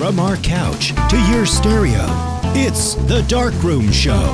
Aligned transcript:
From 0.00 0.16
our 0.16 0.40
couch 0.40 0.96
to 1.12 1.18
your 1.28 1.44
stereo, 1.44 2.08
it's 2.56 2.96
The 3.12 3.20
Dark 3.28 3.52
Room 3.60 3.92
Show. 3.92 4.24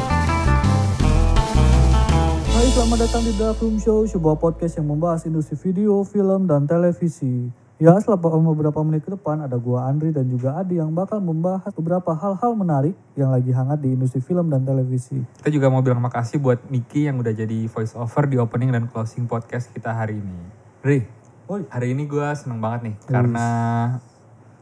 Hai, 2.55 2.67
selamat 2.71 2.99
datang 3.03 3.27
di 3.27 3.35
Dark 3.35 3.59
Room 3.59 3.75
Show, 3.83 4.07
sebuah 4.07 4.39
podcast 4.39 4.79
yang 4.79 4.87
membahas 4.87 5.27
industri 5.27 5.59
video, 5.59 6.07
film, 6.07 6.47
dan 6.47 6.63
televisi. 6.71 7.51
Ya, 7.83 7.99
selama 7.99 8.55
beberapa 8.55 8.79
menit 8.87 9.03
ke 9.03 9.11
depan 9.19 9.43
ada 9.43 9.59
gua 9.59 9.91
Andri 9.91 10.15
dan 10.15 10.31
juga 10.31 10.55
Adi 10.55 10.79
yang 10.79 10.95
bakal 10.95 11.19
membahas 11.19 11.75
beberapa 11.75 12.15
hal-hal 12.15 12.55
menarik 12.55 12.95
yang 13.19 13.35
lagi 13.35 13.51
hangat 13.51 13.83
di 13.83 13.99
industri 13.99 14.23
film 14.23 14.47
dan 14.55 14.63
televisi. 14.63 15.19
Kita 15.43 15.51
juga 15.51 15.67
mau 15.75 15.83
bilang 15.83 15.99
makasih 15.99 16.39
buat 16.39 16.71
Miki 16.71 17.11
yang 17.11 17.19
udah 17.19 17.35
jadi 17.35 17.67
voice 17.67 17.99
over 17.99 18.31
di 18.31 18.39
opening 18.39 18.71
dan 18.71 18.87
closing 18.87 19.27
podcast 19.27 19.75
kita 19.75 19.91
hari 19.91 20.23
ini. 20.23 20.39
Ri, 20.87 21.19
Oi, 21.49 21.65
hari 21.73 21.97
ini 21.97 22.05
gue 22.05 22.29
seneng 22.37 22.61
banget 22.61 22.93
nih 22.93 22.95
karena 23.09 23.47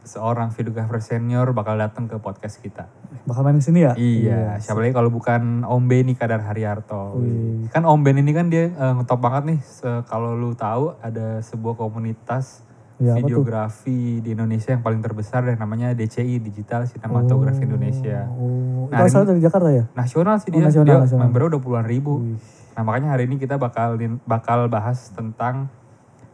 seorang 0.07 0.49
videographer 0.49 0.97
senior 0.97 1.51
bakal 1.51 1.75
datang 1.75 2.07
ke 2.07 2.15
podcast 2.17 2.57
kita. 2.57 2.87
bakal 3.23 3.43
main 3.43 3.53
di 3.53 3.61
sini 3.61 3.83
ya? 3.83 3.91
Iya, 3.93 4.55
siapa 4.57 4.79
lagi 4.79 4.95
kalau 4.95 5.11
bukan 5.11 5.61
Om 5.61 5.83
Benny 5.85 6.15
Kadar 6.15 6.39
Haryanto. 6.41 7.19
Wih. 7.19 7.67
Kan 7.67 7.83
Om 7.83 7.99
Ben 8.01 8.15
ini 8.15 8.31
kan 8.31 8.47
dia 8.47 8.71
eh, 8.71 8.93
ngetop 8.95 9.19
banget 9.19 9.43
nih. 9.45 9.59
Kalau 10.03 10.31
lu 10.31 10.55
tahu 10.55 10.95
ada 10.97 11.37
sebuah 11.39 11.75
komunitas 11.75 12.63
Iya, 12.97 13.13
tuh? 13.13 13.29
videografi 13.29 14.25
di 14.25 14.33
Indonesia 14.33 14.73
yang 14.73 14.81
paling 14.81 14.97
terbesar 14.99 15.45
dan 15.45 15.53
namanya 15.55 15.93
DCI 15.93 16.41
Digital 16.41 16.87
Cinematography 16.87 17.61
Indonesia. 17.61 18.25
Oh, 18.31 18.89
Nah, 18.89 19.03
asal 19.03 19.21
dari 19.21 19.37
Jakarta 19.37 19.69
ya? 19.69 19.85
Nasional 19.93 20.39
sih 20.39 20.49
Oh, 20.49 20.57
dia, 20.57 20.65
nasional, 20.65 20.87
dia 20.87 21.03
nasional. 21.05 21.21
membernya 21.27 21.47
udah 21.53 21.61
puluhan 21.61 21.85
ribu. 21.85 22.23
Wih. 22.23 22.39
Nah 22.73 22.81
makanya 22.81 23.11
hari 23.11 23.25
ini 23.25 23.35
kita 23.35 23.57
bakal 23.57 23.93
bakal 24.23 24.65
bahas 24.65 25.11
tentang 25.11 25.67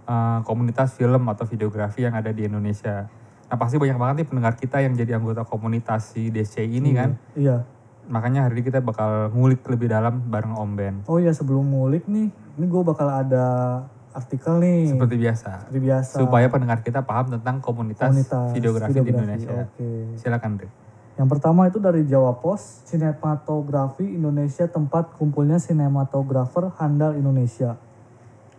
eh, 0.03 0.39
komunitas 0.43 0.93
film 0.93 1.23
atau 1.25 1.43
videografi 1.43 2.03
yang 2.03 2.13
ada 2.13 2.29
di 2.29 2.45
Indonesia. 2.45 3.11
Nah 3.53 3.61
pasti 3.61 3.77
banyak 3.77 4.01
banget 4.01 4.15
nih 4.17 4.27
pendengar 4.33 4.57
kita 4.57 4.81
yang 4.81 4.97
jadi 4.97 5.21
anggota 5.21 5.45
komunitas 5.45 6.17
si 6.17 6.33
DCI 6.33 6.73
ini 6.73 6.97
kan. 6.97 7.21
Iya. 7.37 7.61
Makanya 8.09 8.49
hari 8.49 8.57
ini 8.57 8.65
kita 8.65 8.81
bakal 8.81 9.29
ngulik 9.29 9.61
lebih 9.69 9.93
dalam 9.93 10.25
bareng 10.25 10.57
Om 10.57 10.71
Ben. 10.73 10.95
Oh 11.05 11.21
iya, 11.21 11.29
sebelum 11.37 11.61
ngulik 11.69 12.09
nih, 12.09 12.33
ini 12.33 12.65
gue 12.65 12.81
bakal 12.81 13.05
ada 13.13 13.45
artikel 14.09 14.57
nih. 14.57 14.97
Seperti 14.97 15.21
biasa. 15.21 15.69
Seperti 15.69 15.79
biasa. 15.85 16.15
Supaya 16.17 16.49
pendengar 16.49 16.81
kita 16.81 17.05
paham 17.05 17.29
tentang 17.37 17.61
komunitas, 17.61 18.09
Komunitas 18.09 18.57
videografi, 18.57 18.97
di 18.97 19.13
Indonesia. 19.13 19.69
Oke. 19.69 20.17
Silakan 20.17 20.51
Dre. 20.57 20.69
Yang 21.13 21.29
pertama 21.37 21.69
itu 21.69 21.77
dari 21.77 22.09
Jawa 22.09 22.33
Pos, 22.41 22.81
Sinematografi 22.89 24.17
Indonesia 24.17 24.65
tempat 24.65 25.13
kumpulnya 25.13 25.61
sinematografer 25.61 26.73
handal 26.81 27.13
Indonesia. 27.13 27.77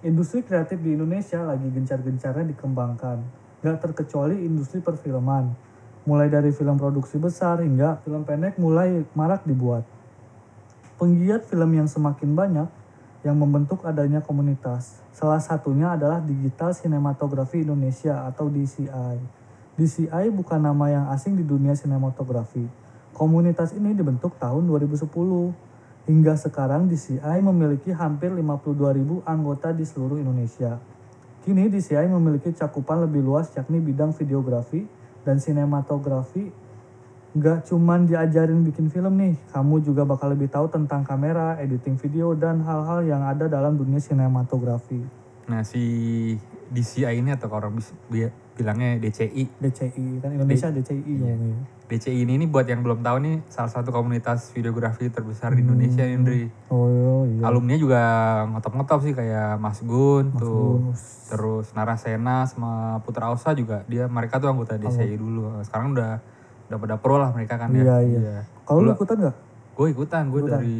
Industri 0.06 0.46
kreatif 0.46 0.78
di 0.78 0.94
Indonesia 0.94 1.42
lagi 1.42 1.66
gencar-gencarnya 1.66 2.46
dikembangkan. 2.46 3.42
Gak 3.64 3.80
terkecuali 3.80 4.44
industri 4.44 4.84
perfilman. 4.84 5.56
Mulai 6.04 6.28
dari 6.28 6.52
film 6.52 6.76
produksi 6.76 7.16
besar 7.16 7.64
hingga 7.64 7.96
film 8.04 8.20
pendek 8.20 8.60
mulai 8.60 9.08
marak 9.16 9.40
dibuat. 9.48 9.88
Penggiat 11.00 11.48
film 11.48 11.72
yang 11.72 11.88
semakin 11.88 12.36
banyak 12.36 12.68
yang 13.24 13.40
membentuk 13.40 13.80
adanya 13.88 14.20
komunitas. 14.20 15.00
Salah 15.16 15.40
satunya 15.40 15.96
adalah 15.96 16.20
Digital 16.20 16.76
Cinematography 16.76 17.64
Indonesia 17.64 18.28
atau 18.28 18.52
DCI. 18.52 19.16
DCI 19.80 20.28
bukan 20.28 20.60
nama 20.60 20.92
yang 20.92 21.04
asing 21.08 21.32
di 21.32 21.42
dunia 21.48 21.72
sinematografi. 21.72 22.68
Komunitas 23.16 23.72
ini 23.72 23.96
dibentuk 23.96 24.36
tahun 24.36 24.68
2010. 24.68 25.08
Hingga 26.04 26.36
sekarang 26.36 26.84
DCI 26.92 27.40
memiliki 27.40 27.96
hampir 27.96 28.28
52.000 28.28 29.24
anggota 29.24 29.72
di 29.72 29.88
seluruh 29.88 30.20
Indonesia. 30.20 30.76
Kini 31.44 31.68
DCI 31.68 32.08
memiliki 32.08 32.56
cakupan 32.56 33.04
lebih 33.04 33.20
luas 33.20 33.52
yakni 33.52 33.76
bidang 33.76 34.16
videografi 34.16 34.88
dan 35.28 35.36
sinematografi 35.36 36.64
Gak 37.34 37.66
cuman 37.66 38.06
diajarin 38.06 38.62
bikin 38.62 38.94
film 38.94 39.18
nih, 39.18 39.34
kamu 39.50 39.82
juga 39.82 40.06
bakal 40.06 40.38
lebih 40.38 40.46
tahu 40.46 40.70
tentang 40.70 41.02
kamera, 41.02 41.58
editing 41.58 41.98
video, 41.98 42.30
dan 42.30 42.62
hal-hal 42.62 43.02
yang 43.02 43.26
ada 43.26 43.50
dalam 43.50 43.74
dunia 43.74 43.98
sinematografi. 43.98 45.02
Nah 45.50 45.66
si 45.66 45.82
DCI 46.70 47.18
ini 47.18 47.34
atau 47.34 47.50
kalau 47.50 47.74
bilangnya 48.54 49.02
DCI. 49.02 49.44
DCI, 49.58 50.06
kan 50.22 50.30
Indonesia 50.30 50.70
DCI 50.70 51.12
ngomongnya. 51.18 51.58
DCI 51.84 52.24
ini, 52.24 52.40
ini 52.40 52.46
buat 52.48 52.64
yang 52.64 52.80
belum 52.80 53.04
tahu 53.04 53.16
nih 53.20 53.36
salah 53.52 53.68
satu 53.68 53.92
komunitas 53.92 54.48
videografi 54.56 55.12
terbesar 55.12 55.52
di 55.52 55.60
Indonesia 55.60 56.06
Indri. 56.06 56.48
Oh 56.72 57.28
iya. 57.28 57.50
Alumni 57.50 57.76
juga 57.76 58.00
ngetop-ngetop 58.56 59.00
sih 59.04 59.12
kayak 59.12 59.60
Mas 59.60 59.84
Gun 59.84 60.32
tuh. 60.38 60.80
Gun. 60.80 60.96
Terus 61.28 61.66
Narasena 61.76 62.48
sama 62.48 63.02
Putra 63.04 63.28
Ausa 63.28 63.52
juga 63.52 63.84
dia 63.84 64.08
mereka 64.08 64.40
tuh 64.40 64.48
anggota 64.48 64.80
DCI 64.80 65.18
dulu. 65.18 65.60
Sekarang 65.60 65.92
udah 65.92 66.22
udah 66.72 66.78
pada 66.80 66.96
pro 66.96 67.20
lah 67.20 67.30
mereka 67.36 67.60
kan 67.60 67.68
Iya, 67.74 67.84
ya. 67.84 67.98
iya. 68.00 68.36
Kalau 68.64 68.80
lu 68.80 68.96
ikutan 68.96 69.16
gak? 69.20 69.36
Gue 69.74 69.90
ikutan, 69.90 70.22
gue 70.30 70.42
dari 70.46 70.78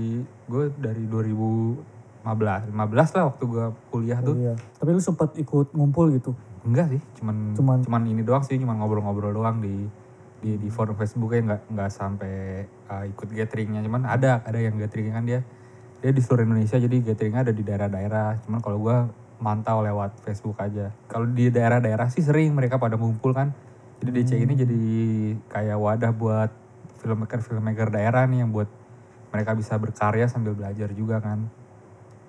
gue 0.49 0.65
dari 0.81 1.05
2015, 1.11 1.77
15 2.25 3.17
lah 3.19 3.23
waktu 3.29 3.45
gue 3.45 3.65
kuliah 3.93 4.19
tuh. 4.25 4.37
Iya. 4.39 4.55
Tapi 4.57 4.89
lu 4.95 5.03
sempat 5.05 5.37
ikut 5.37 5.75
ngumpul 5.77 6.15
gitu? 6.17 6.33
Enggak 6.65 6.97
sih, 6.97 7.01
cuman 7.21 7.53
Cuman- 7.53 7.85
cuman, 7.85 8.03
ini 8.09 8.25
doang 8.25 8.41
sih, 8.41 8.57
cuman 8.57 8.81
ngobrol-ngobrol 8.81 9.37
doang 9.37 9.61
di 9.61 9.85
di 10.45 10.61
di 10.61 10.69
forum 10.69 10.97
Facebooknya 10.97 11.41
nggak 11.57 11.63
nggak 11.73 11.91
sampai 11.93 12.65
uh, 12.89 13.05
ikut 13.09 13.29
gatheringnya, 13.33 13.81
cuman 13.85 14.09
ada 14.09 14.45
ada 14.45 14.61
yang 14.61 14.77
gathering 14.77 15.13
kan 15.13 15.25
dia 15.25 15.41
dia 16.05 16.13
di 16.13 16.21
seluruh 16.21 16.45
Indonesia 16.45 16.77
jadi 16.77 16.97
gatheringnya 17.01 17.49
ada 17.49 17.55
di 17.57 17.65
daerah-daerah, 17.65 18.45
cuman 18.45 18.61
kalau 18.61 18.77
gua 18.81 19.09
mantau 19.41 19.81
lewat 19.85 20.21
Facebook 20.25 20.57
aja. 20.61 20.93
Kalau 21.09 21.29
di 21.29 21.49
daerah-daerah 21.49 22.09
sih 22.09 22.25
sering 22.25 22.53
mereka 22.57 22.81
pada 22.81 22.97
ngumpul 22.97 23.33
kan, 23.37 23.53
jadi 24.01 24.11
DC 24.13 24.31
ini 24.37 24.55
jadi 24.57 24.83
kayak 25.53 25.77
wadah 25.81 26.13
buat 26.13 26.51
filmmaker 27.01 27.45
filmmaker 27.45 27.89
daerah 27.93 28.25
nih 28.25 28.45
yang 28.45 28.53
buat 28.53 28.69
mereka 29.33 29.53
bisa 29.53 29.77
berkarya 29.77 30.29
sambil 30.29 30.57
belajar 30.57 30.89
juga 30.97 31.21
kan. 31.21 31.45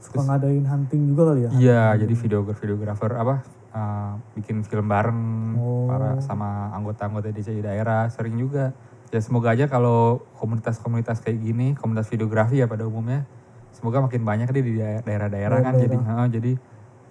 Suka 0.03 0.24
ngadain 0.28 0.68
hunting 0.68 1.07
juga 1.12 1.31
kali 1.31 1.41
ya? 1.47 1.51
Iya, 1.56 1.84
jadi 2.03 2.13
videografer 2.16 2.63
videografer 2.63 3.12
apa 3.16 3.54
uh, 3.75 4.16
bikin 4.34 4.63
film 4.63 4.88
bareng 4.88 5.22
Oh. 5.56 5.86
para 5.86 6.18
sama 6.19 6.72
anggota-anggota 6.72 7.30
DCI 7.30 7.62
daerah 7.62 8.08
sering 8.08 8.36
juga. 8.36 8.72
Ya 9.12 9.19
semoga 9.19 9.52
aja 9.52 9.68
kalau 9.68 10.24
komunitas-komunitas 10.36 11.22
kayak 11.22 11.38
gini, 11.38 11.68
komunitas 11.75 12.09
videografi 12.09 12.58
ya 12.58 12.66
pada 12.66 12.84
umumnya, 12.84 13.24
semoga 13.72 14.02
makin 14.02 14.24
banyak 14.24 14.50
deh 14.50 14.63
di 14.63 14.74
daer- 14.75 15.03
daerah-daerah 15.03 15.59
kan. 15.62 15.74
Jadi, 15.78 15.96
uh, 15.96 16.28
jadi 16.28 16.52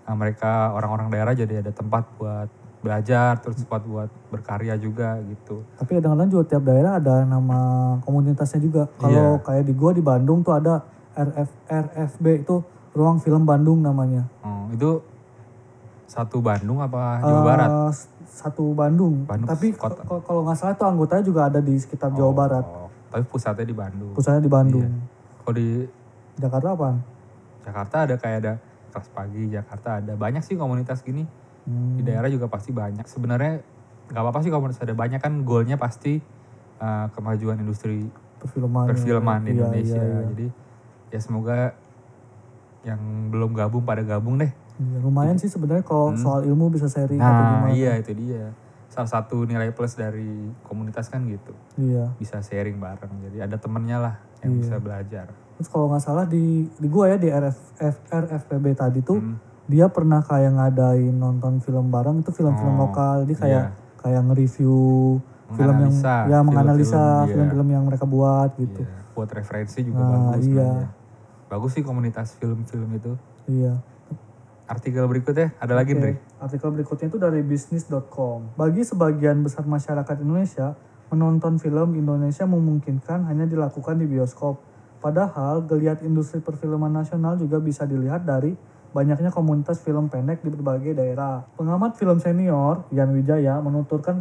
uh, 0.05 0.17
mereka 0.17 0.73
orang-orang 0.73 1.09
daerah 1.09 1.33
jadi 1.33 1.61
ada 1.61 1.71
tempat 1.71 2.05
buat 2.17 2.49
belajar, 2.81 3.41
terus 3.41 3.57
tempat 3.57 3.81
buat 3.83 4.11
berkarya 4.29 4.77
juga 4.77 5.17
gitu. 5.25 5.65
Tapi 5.81 5.97
kadang-kadang 5.97 6.29
juga 6.29 6.45
tiap 6.47 6.69
daerah 6.69 7.01
ada 7.01 7.25
nama 7.25 7.61
komunitasnya 8.05 8.61
juga. 8.61 8.83
Kalau 9.01 9.41
Iya. 9.41 9.45
kayak 9.45 9.65
di 9.65 9.73
gua 9.73 9.91
di 9.97 10.05
Bandung 10.05 10.45
tuh 10.45 10.53
ada 10.53 10.85
RF, 11.17 11.49
RFB 11.65 12.45
itu 12.45 12.61
Ruang 12.93 13.19
Film 13.19 13.49
Bandung 13.49 13.81
namanya. 13.81 14.29
Oh, 14.45 14.69
itu 14.69 15.01
satu 16.05 16.39
Bandung 16.39 16.79
apa 16.79 17.19
Jawa 17.19 17.33
Eh, 17.35 17.45
Barat? 17.45 17.71
Satu 18.25 18.65
Bandung. 18.71 19.25
Bandung 19.25 19.47
Tapi 19.47 19.73
kalau 20.21 20.43
nggak 20.43 20.57
salah 20.57 20.73
itu 20.73 20.85
anggotanya 20.85 21.25
juga 21.25 21.41
ada 21.47 21.59
di 21.59 21.75
sekitar 21.75 22.11
Jawa 22.11 22.33
Barat. 22.33 22.65
Oh, 22.65 22.89
tapi 23.09 23.25
pusatnya 23.25 23.63
di 23.63 23.73
Bandung. 23.73 24.13
Pusatnya 24.13 24.41
di 24.41 24.51
Bandung. 24.51 24.85
Iya. 24.85 25.03
Kalau 25.39 25.55
di 25.55 25.69
Jakarta 26.35 26.67
apaan? 26.71 26.97
Jakarta 27.61 27.97
ada 28.03 28.15
kayak 28.15 28.39
ada 28.39 28.53
kelas 28.89 29.09
pagi 29.09 29.43
Jakarta 29.49 29.89
ada 29.99 30.13
banyak 30.15 30.41
sih 30.41 30.55
komunitas 30.55 31.01
gini 31.01 31.25
Hmm. 31.65 31.97
di 31.97 32.05
daerah 32.05 32.29
juga 32.29 32.45
pasti 32.45 32.71
banyak 32.71 33.09
sebenarnya 33.09 33.65
nggak 34.07 34.21
apa-apa 34.21 34.45
sih 34.45 34.53
komunitas 34.53 34.85
ada 34.85 34.93
banyak 34.93 35.17
kan 35.17 35.33
goalnya 35.43 35.75
pasti 35.75 36.21
uh, 36.77 37.09
kemajuan 37.11 37.57
industri 37.57 38.05
Perfilman. 38.37 38.85
perfilman 38.87 39.41
di 39.41 39.49
Iya, 39.49 39.57
Indonesia 39.57 39.97
iya, 39.97 40.05
iya. 40.05 40.25
jadi 40.29 40.47
ya 41.09 41.19
semoga 41.19 41.73
yang 42.85 43.01
belum 43.29 43.53
gabung 43.53 43.83
pada 43.83 44.01
gabung 44.01 44.37
deh 44.37 44.53
Iya, 44.75 44.99
lumayan 45.01 45.35
sih 45.35 45.47
sebenarnya 45.47 45.83
kalau 45.83 46.13
soal 46.17 46.43
ilmu 46.43 46.67
bisa 46.69 46.85
sharing 46.85 47.17
atau 47.17 47.31
nah 47.33 47.47
gimana. 47.63 47.73
iya 47.73 47.93
itu 47.95 48.11
dia 48.13 48.51
salah 48.87 49.07
satu 49.09 49.43
nilai 49.43 49.71
plus 49.71 49.95
dari 49.95 50.27
komunitas 50.63 51.07
kan 51.07 51.23
gitu 51.25 51.55
Iya. 51.77 52.11
bisa 52.15 52.39
sharing 52.39 52.77
bareng 52.77 53.11
jadi 53.25 53.47
ada 53.47 53.57
temennya 53.57 53.99
lah 53.99 54.15
yang 54.41 54.53
Iya. 54.53 54.61
bisa 54.61 54.77
belajar 54.77 55.27
Terus 55.55 55.69
kalau 55.69 55.87
nggak 55.87 56.03
salah 56.03 56.27
di 56.27 56.67
di 56.69 56.87
gua 56.87 57.07
ya 57.09 57.17
di 57.17 57.31
RF, 57.31 57.59
F- 57.79 58.03
RFPB 58.05 58.75
tadi 58.75 58.99
tuh 59.01 59.17
Hmm. 59.17 59.39
dia 59.65 59.87
pernah 59.87 60.19
kayak 60.21 60.51
ngadain 60.53 61.15
nonton 61.15 61.57
film 61.59 61.89
bareng 61.89 62.21
itu 62.21 62.29
film-film 62.29 62.75
Oh, 62.75 62.85
lokal. 62.85 63.23
Jadi 63.23 63.35
kayak 63.39 63.65
kayak 63.97 64.21
nge-review 64.27 64.75
film 65.49 65.77
yang 65.79 65.95
Menganalisa 65.95 66.11
ya 66.11 66.19
film-film, 66.19 66.45
menganalisa 66.45 66.99
iya. 66.99 67.31
film-film 67.31 67.69
yang 67.71 67.85
mereka 67.87 68.03
buat 68.05 68.51
gitu. 68.59 68.83
Iya, 68.83 68.99
buat 69.15 69.31
referensi 69.31 69.79
juga 69.81 70.03
Nah, 70.03 70.11
bagus 70.35 70.45
iya. 70.45 70.71
Bagus 71.55 71.79
sih 71.79 71.87
komunitas 71.87 72.35
film-film 72.43 72.91
itu 72.99 73.15
Iya. 73.47 73.79
artikel 74.67 75.07
berikutnya 75.07 75.55
ada 75.63 75.79
lagi 75.79 75.95
Ndri 75.95 76.19
Artikel 76.43 76.75
berikutnya 76.75 77.09
itu 77.09 77.17
dari 77.17 77.41
bisnis.com. 77.41 78.59
Bagi 78.59 78.85
sebagian 78.85 79.41
besar 79.41 79.65
masyarakat 79.65 80.21
Indonesia, 80.21 80.77
menonton 81.09 81.57
film 81.57 81.97
Indonesia 81.97 82.45
memungkinkan 82.45 83.25
hanya 83.31 83.49
dilakukan 83.49 83.97
di 83.97 84.05
bioskop. 84.05 84.61
Padahal 85.01 85.65
geliat 85.65 86.05
industri 86.05 86.45
perfilman 86.45 86.93
nasional 86.93 87.41
juga 87.41 87.61
bisa 87.61 87.89
dilihat 87.89 88.29
dari 88.29 88.53
banyaknya 88.95 89.33
komunitas 89.33 89.81
film 89.83 90.13
pendek 90.13 90.45
di 90.45 90.53
berbagai 90.55 90.95
daerah. 90.95 91.43
Pengamat 91.59 91.97
film 91.97 92.21
senior, 92.21 92.87
Yan 92.95 93.11
Wijaya, 93.11 93.59
menuturkan 93.59 94.21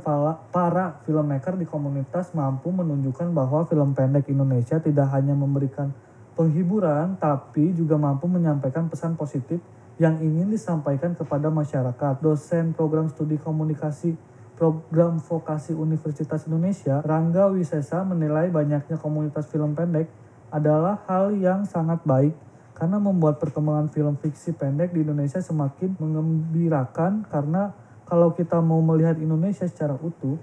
para 0.49 0.97
filmmaker 1.05 1.59
di 1.59 1.67
komunitas 1.69 2.31
mampu 2.33 2.71
menunjukkan 2.73 3.35
bahwa 3.35 3.67
film 3.67 3.93
pendek 3.93 4.31
Indonesia 4.31 4.79
tidak 4.79 5.11
hanya 5.13 5.37
memberikan 5.37 5.91
penghiburan, 6.33 7.17
tapi 7.17 7.73
juga 7.73 7.97
mampu 7.97 8.25
menyampaikan 8.25 8.89
pesan 8.89 9.13
positif 9.17 9.61
yang 10.01 10.17
ingin 10.19 10.49
disampaikan 10.49 11.13
kepada 11.13 11.53
masyarakat. 11.53 12.13
Dosen 12.21 12.73
program 12.73 13.09
studi 13.09 13.37
komunikasi 13.37 14.17
program 14.57 15.17
vokasi 15.17 15.73
Universitas 15.73 16.45
Indonesia, 16.45 17.01
Rangga 17.01 17.49
Wisesa 17.49 18.05
menilai 18.05 18.53
banyaknya 18.53 19.01
komunitas 19.01 19.49
film 19.49 19.73
pendek 19.73 20.09
adalah 20.53 21.01
hal 21.09 21.33
yang 21.33 21.65
sangat 21.65 22.05
baik 22.05 22.37
karena 22.77 22.97
membuat 23.01 23.41
perkembangan 23.41 23.89
film 23.89 24.17
fiksi 24.17 24.53
pendek 24.53 24.93
di 24.93 25.01
Indonesia 25.01 25.41
semakin 25.41 25.97
mengembirakan 25.97 27.25
karena 27.29 27.73
kalau 28.05 28.33
kita 28.33 28.61
mau 28.61 28.81
melihat 28.81 29.17
Indonesia 29.17 29.65
secara 29.65 29.97
utuh 29.97 30.37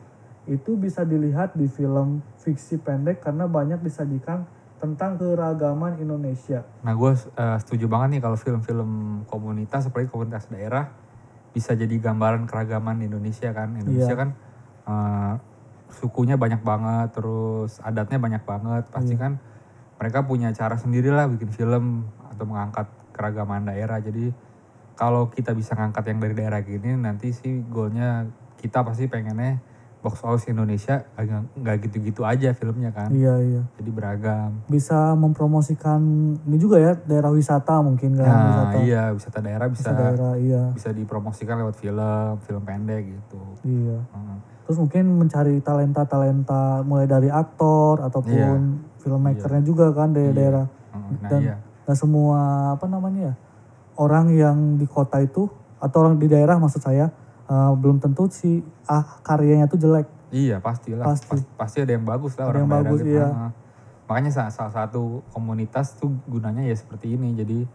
itu 0.51 0.75
bisa 0.75 1.07
dilihat 1.07 1.55
di 1.55 1.71
film 1.71 2.23
fiksi 2.43 2.83
pendek 2.83 3.23
karena 3.23 3.47
banyak 3.47 3.79
disajikan 3.83 4.47
tentang 4.81 5.21
keragaman 5.21 6.01
Indonesia. 6.01 6.65
Nah 6.81 6.97
gue 6.97 7.13
setuju 7.61 7.85
banget 7.85 8.17
nih 8.17 8.21
kalau 8.25 8.37
film-film 8.41 9.23
komunitas, 9.29 9.87
apalagi 9.87 10.09
komunitas 10.09 10.49
daerah 10.49 10.89
bisa 11.53 11.77
jadi 11.77 11.93
gambaran 12.01 12.49
keragaman 12.49 13.05
Indonesia 13.05 13.53
kan. 13.53 13.77
Indonesia 13.77 14.17
Iya. 14.17 14.21
kan 14.25 14.29
eh, 14.91 15.35
sukunya 15.93 16.41
banyak 16.41 16.65
banget, 16.65 17.13
terus 17.13 17.79
adatnya 17.85 18.17
banyak 18.17 18.43
banget. 18.43 18.85
Pasti 18.89 19.15
Iya. 19.15 19.23
kan 19.29 19.33
mereka 20.01 20.25
punya 20.25 20.49
cara 20.57 20.81
sendiri 20.81 21.13
lah 21.13 21.29
bikin 21.29 21.53
film 21.53 22.09
atau 22.33 22.45
mengangkat 22.49 22.89
keragaman 23.13 23.69
daerah. 23.69 24.01
Jadi 24.01 24.33
kalau 24.97 25.29
kita 25.29 25.53
bisa 25.53 25.77
ngangkat 25.77 26.09
yang 26.09 26.19
dari 26.25 26.35
daerah 26.35 26.61
gini, 26.65 26.97
nanti 26.97 27.37
sih 27.37 27.61
goalnya 27.69 28.25
kita 28.57 28.81
pasti 28.81 29.09
pengennya 29.13 29.61
box 30.01 30.25
office 30.25 30.49
Indonesia 30.49 31.05
agak 31.13 31.45
nggak 31.55 31.77
gitu-gitu 31.85 32.25
aja 32.25 32.57
filmnya 32.57 32.89
kan. 32.89 33.13
Iya 33.13 33.37
iya. 33.41 33.63
Jadi 33.77 33.91
beragam. 33.93 34.65
Bisa 34.65 35.13
mempromosikan 35.13 36.01
ini 36.41 36.57
juga 36.57 36.81
ya 36.81 36.93
daerah 36.97 37.29
wisata 37.29 37.85
mungkin 37.85 38.17
kan 38.17 38.25
Nah 38.25 38.45
wisata, 38.49 38.77
iya 38.81 39.03
wisata 39.13 39.39
daerah 39.41 39.67
bisa 39.69 39.93
wisata 39.93 40.01
daerah 40.01 40.33
iya 40.41 40.63
bisa 40.73 40.89
dipromosikan 40.91 41.61
lewat 41.61 41.77
film, 41.77 42.41
film 42.45 42.63
pendek 42.65 43.03
gitu. 43.13 43.43
iya. 43.63 44.01
Heeh. 44.01 44.37
Terus 44.65 44.77
mungkin 44.81 45.05
mencari 45.19 45.59
talenta-talenta 45.61 46.81
mulai 46.81 47.05
dari 47.05 47.29
aktor 47.29 48.01
ataupun 48.01 48.59
filmmakernya 48.99 49.61
juga 49.61 49.93
kan 49.93 50.15
dari 50.15 50.31
Iya. 50.31 50.37
daerah. 50.37 50.67
Heeh, 50.67 51.13
Nah 51.21 51.29
Dan 51.29 51.41
iya, 51.45 51.57
nggak 51.85 51.99
semua 51.99 52.39
apa 52.73 52.87
namanya 52.89 53.21
ya 53.31 53.35
orang 53.99 54.33
yang 54.33 54.57
di 54.81 54.89
kota 54.89 55.21
itu 55.21 55.45
atau 55.77 55.97
orang 56.01 56.17
di 56.17 56.25
daerah 56.25 56.57
maksud 56.57 56.81
saya 56.81 57.13
eh, 57.51 57.73
belum 57.75 57.99
tentu 57.99 58.31
si 58.31 58.63
ah 58.87 59.19
karyanya 59.21 59.67
tuh 59.67 59.77
jelek. 59.77 60.07
iya 60.31 60.63
pastilah. 60.63 61.03
Pasti. 61.03 61.27
Pas- 61.27 61.51
pasti 61.59 61.83
ada 61.83 61.91
yang 61.91 62.07
bagus 62.07 62.39
lah 62.39 62.47
Ada 62.47 62.51
orang 62.53 62.63
yang 62.63 62.71
bagus, 62.73 63.01
gitu. 63.03 63.11
iya. 63.13 63.27
Heeh. 63.27 63.51
Makanya 64.07 64.31
sa- 64.31 64.51
salah 64.51 64.71
satu 64.71 65.23
komunitas 65.29 65.95
tuh 65.95 66.11
gunanya 66.25 66.63
ya 66.63 66.75
seperti 66.75 67.15
ini. 67.15 67.35
Jadi 67.35 67.67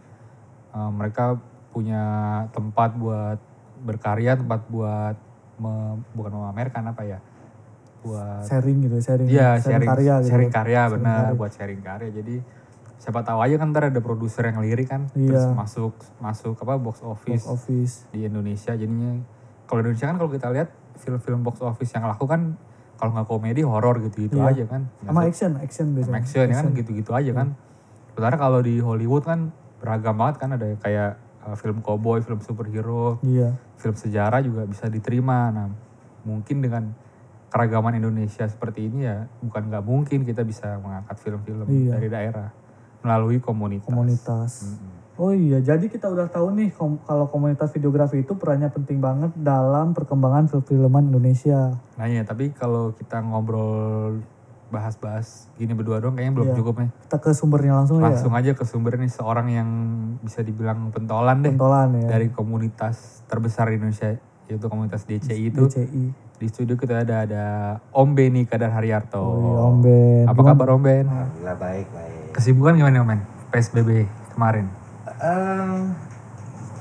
eh, 0.72 0.90
mereka 0.90 1.36
punya 1.70 2.02
tempat 2.50 2.96
buat 2.96 3.36
berkarya, 3.78 4.34
tempat 4.34 4.64
buat 4.66 5.16
me- 5.56 6.00
bukan 6.12 6.32
memamerkan 6.32 6.84
apa 6.86 7.04
ya? 7.04 7.18
Buat 8.00 8.44
Sharing 8.44 8.78
gitu, 8.82 8.96
sharing, 8.98 9.28
Iya 9.28 9.56
sharing, 9.58 9.84
karya 9.86 10.14
gitu. 10.20 10.28
sharing 10.30 10.48
karya 10.50 10.80
Sharing 10.82 10.94
benar 10.94 11.20
karya. 11.22 11.36
buat 11.36 11.52
sharing 11.52 11.82
karya. 11.82 12.10
Jadi 12.10 12.36
siapa 12.96 13.20
tahu 13.20 13.38
aja 13.38 13.54
kan 13.56 13.68
ntar 13.68 13.88
ada 13.88 14.00
produser 14.00 14.46
yang 14.46 14.60
lirik 14.60 14.88
kan, 14.88 15.04
terus 15.10 15.44
Iya. 15.44 15.52
masuk 15.52 15.92
masuk 16.18 16.56
apa 16.56 16.74
box 16.76 17.00
office 17.02 17.44
Box 17.44 17.52
office. 17.58 17.94
di 18.08 18.24
Indonesia. 18.24 18.72
Jadinya 18.72 19.20
kalau 19.66 19.82
di 19.82 19.90
Indonesia 19.90 20.06
kan 20.08 20.16
kalau 20.16 20.30
kita 20.30 20.46
lihat 20.50 20.68
film-film 20.96 21.40
box 21.42 21.60
office 21.60 21.92
yang 21.92 22.06
laku 22.06 22.24
kan 22.24 22.54
kalau 22.96 23.12
nggak 23.12 23.28
komedi 23.28 23.60
horor 23.60 24.00
gitu-gitu 24.00 24.40
Iya. 24.40 24.48
aja 24.56 24.64
kan. 24.66 24.82
Sama 25.04 25.20
action, 25.28 25.52
action 25.60 25.86
biasanya. 25.92 26.16
Sama 26.16 26.22
action, 26.24 26.46
ya 26.48 26.56
kan 26.56 26.66
gitu-gitu 26.72 27.10
aja 27.12 27.30
kan. 27.34 27.48
Sementara 28.14 28.36
kalau 28.40 28.64
di 28.64 28.80
Hollywood 28.80 29.22
kan 29.22 29.52
beragam 29.84 30.16
banget 30.16 30.36
kan 30.40 30.50
ada 30.56 30.64
kayak 30.80 31.20
uh, 31.44 31.52
film 31.52 31.84
cowboy, 31.84 32.24
film 32.24 32.40
superhero, 32.40 33.20
Iya. 33.20 33.52
film 33.76 33.92
sejarah 33.92 34.40
juga 34.40 34.64
bisa 34.64 34.88
diterima. 34.88 35.52
Nah, 35.52 35.68
mungkin 36.24 36.64
dengan 36.64 36.96
keragaman 37.52 38.00
Indonesia 38.00 38.48
seperti 38.48 38.88
ini 38.90 39.06
ya 39.06 39.28
bukan 39.38 39.70
nggak 39.70 39.84
mungkin 39.84 40.24
kita 40.24 40.42
bisa 40.42 40.80
mengangkat 40.80 41.20
film-film 41.20 41.68
Iya. 41.68 41.90
dari 41.94 42.08
daerah 42.08 42.48
melalui 43.04 43.38
komunitas. 43.38 43.86
Komunitas. 43.86 44.52
Mm-mm. 44.64 44.95
Oh 45.16 45.32
iya, 45.32 45.58
jadi 45.58 45.80
kita 45.82 46.06
udah 46.06 46.28
tahu 46.28 46.52
nih 46.52 46.68
kom- 46.70 47.00
kalau 47.00 47.24
komunitas 47.26 47.72
videografi 47.72 48.20
itu 48.20 48.32
perannya 48.32 48.68
penting 48.68 49.00
banget 49.00 49.32
dalam 49.34 49.90
perkembangan 49.90 50.44
film-filman 50.46 51.08
Indonesia. 51.08 51.72
Nah 51.94 52.04
ya, 52.04 52.20
tapi 52.20 52.52
kalau 52.52 52.92
kita 52.92 53.18
ngobrol 53.18 54.20
bahas-bahas 54.66 55.48
gini 55.54 55.72
berdua 55.72 55.98
doang 55.98 56.12
kayaknya 56.12 56.34
belum 56.34 56.48
Iya. 56.48 56.56
cukup 56.58 56.74
nih. 56.78 56.90
Kita 57.00 57.16
ke 57.18 57.30
sumbernya 57.32 57.72
langsung, 57.74 57.96
Langsung 57.98 58.28
ya. 58.30 58.40
aja 58.42 58.50
ke 58.52 58.64
sumber 58.64 58.98
nih 58.98 59.08
seorang 59.08 59.46
yang 59.48 59.68
bisa 60.20 60.42
dibilang 60.42 60.90
pentolan 60.90 61.40
deh 61.40 61.54
Pentolan 61.54 61.96
ya. 61.96 62.08
dari 62.10 62.28
komunitas 62.28 63.24
terbesar 63.24 63.70
di 63.70 63.78
Indonesia 63.78 64.20
yaitu 64.46 64.66
komunitas 64.66 65.02
DCI 65.02 65.48
itu. 65.48 65.64
DCI. 65.64 66.04
Di 66.36 66.46
studio 66.46 66.76
kita 66.76 67.00
ada 67.00 67.24
ada 67.24 67.44
Om 67.88 68.12
Beni 68.12 68.44
Kadar 68.44 68.68
Haryanto. 68.70 69.16
Oh, 69.16 69.32
iya, 69.40 69.58
Om 69.64 69.76
Ben. 69.80 70.24
Apa 70.28 70.40
kabar 70.44 70.68
Om 70.70 70.82
Ben? 70.82 71.04
Alhamdulillah 71.04 71.56
baik 71.56 71.86
baik. 71.88 72.26
Kesibukan 72.34 72.74
gimana 72.74 73.00
Om 73.00 73.08
Ben? 73.08 73.20
PSBB 73.48 74.04
kemarin. 74.30 74.68
Em, 75.18 75.96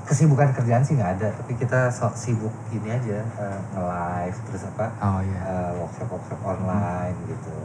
kesibukan 0.03 0.51
kerjaan 0.51 0.81
sih 0.81 0.93
nggak 0.93 1.11
ada, 1.15 1.29
tapi 1.33 1.55
kita 1.55 1.89
sok 1.89 2.13
sibuk 2.13 2.51
ini 2.69 2.89
aja 2.89 3.23
eh, 3.23 3.59
nge-live 3.71 4.37
terus 4.45 4.63
apa 4.67 4.85
Oh 4.99 5.19
iya. 5.19 5.39
eh, 5.41 5.71
workshop 5.75 6.07
workshop 6.09 6.39
online 6.41 7.15
gitu. 7.25 7.55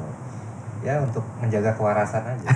Ya 0.80 0.96
untuk 0.96 1.20
menjaga 1.36 1.76
kewarasan 1.76 2.24
aja. 2.24 2.48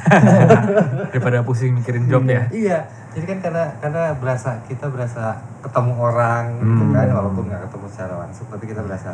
Daripada 1.13 1.45
pusing 1.45 1.77
mikirin 1.77 2.09
job 2.09 2.25
ya. 2.25 2.49
iya, 2.49 2.79
jadi 3.13 3.25
kan 3.29 3.39
karena 3.43 3.65
karena 3.79 4.03
berasa 4.15 4.57
kita 4.65 4.89
berasa 4.89 5.37
ketemu 5.61 5.93
orang 5.95 6.43
gitu 6.57 6.83
Hmm. 6.83 6.95
kan, 6.95 7.07
walaupun 7.13 7.45
nggak 7.45 7.69
ketemu 7.69 7.87
secara 7.91 8.15
langsung, 8.19 8.47
tapi 8.49 8.65
kita 8.65 8.81
berasa 8.81 9.13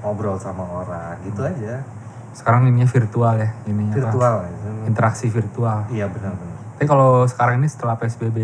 ngobrol 0.00 0.38
sama 0.38 0.64
orang 0.64 1.20
gitu 1.20 1.42
aja. 1.42 1.84
Sekarang 2.32 2.64
ininya 2.64 2.86
virtual 2.86 3.36
ya, 3.36 3.50
ini 3.66 3.84
apa? 3.86 3.96
Virtual 3.98 4.34
gitu. 4.46 4.68
Interaksi 4.86 5.26
virtual. 5.28 5.78
Iya 5.88 6.08
benar-benar. 6.08 6.55
Tapi 6.76 6.84
kalau 6.84 7.24
sekarang 7.24 7.56
ini 7.56 7.66
setelah 7.66 7.96
PSBB 7.96 8.36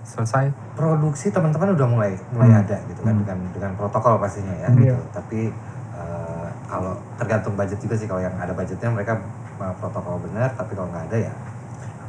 selesai, 0.00 0.54
produksi 0.72 1.34
teman-teman 1.34 1.74
udah 1.74 1.88
mulai 1.88 2.12
mulai 2.30 2.46
Hmm. 2.48 2.62
ada 2.62 2.78
gitu 2.86 3.02
kan 3.02 3.10
Hmm. 3.10 3.26
dengan 3.26 3.38
dengan 3.50 3.70
protokol 3.74 4.22
pastinya 4.22 4.54
ya 4.54 4.70
Hmm. 4.70 4.78
gitu. 4.78 5.02
Tapi 5.10 5.50
eh, 5.92 6.48
kalau 6.64 6.94
tergantung 7.16 7.52
budget 7.52 7.78
juga 7.78 7.94
sih 7.94 8.06
kalau 8.06 8.22
yang 8.22 8.38
ada 8.38 8.54
budgetnya 8.54 8.86
mereka 8.88 9.18
eh, 9.58 9.74
protokol 9.76 10.22
benar 10.22 10.54
tapi 10.54 10.72
kalau 10.72 10.88
nggak 10.88 11.10
ada 11.10 11.16
ya 11.26 11.34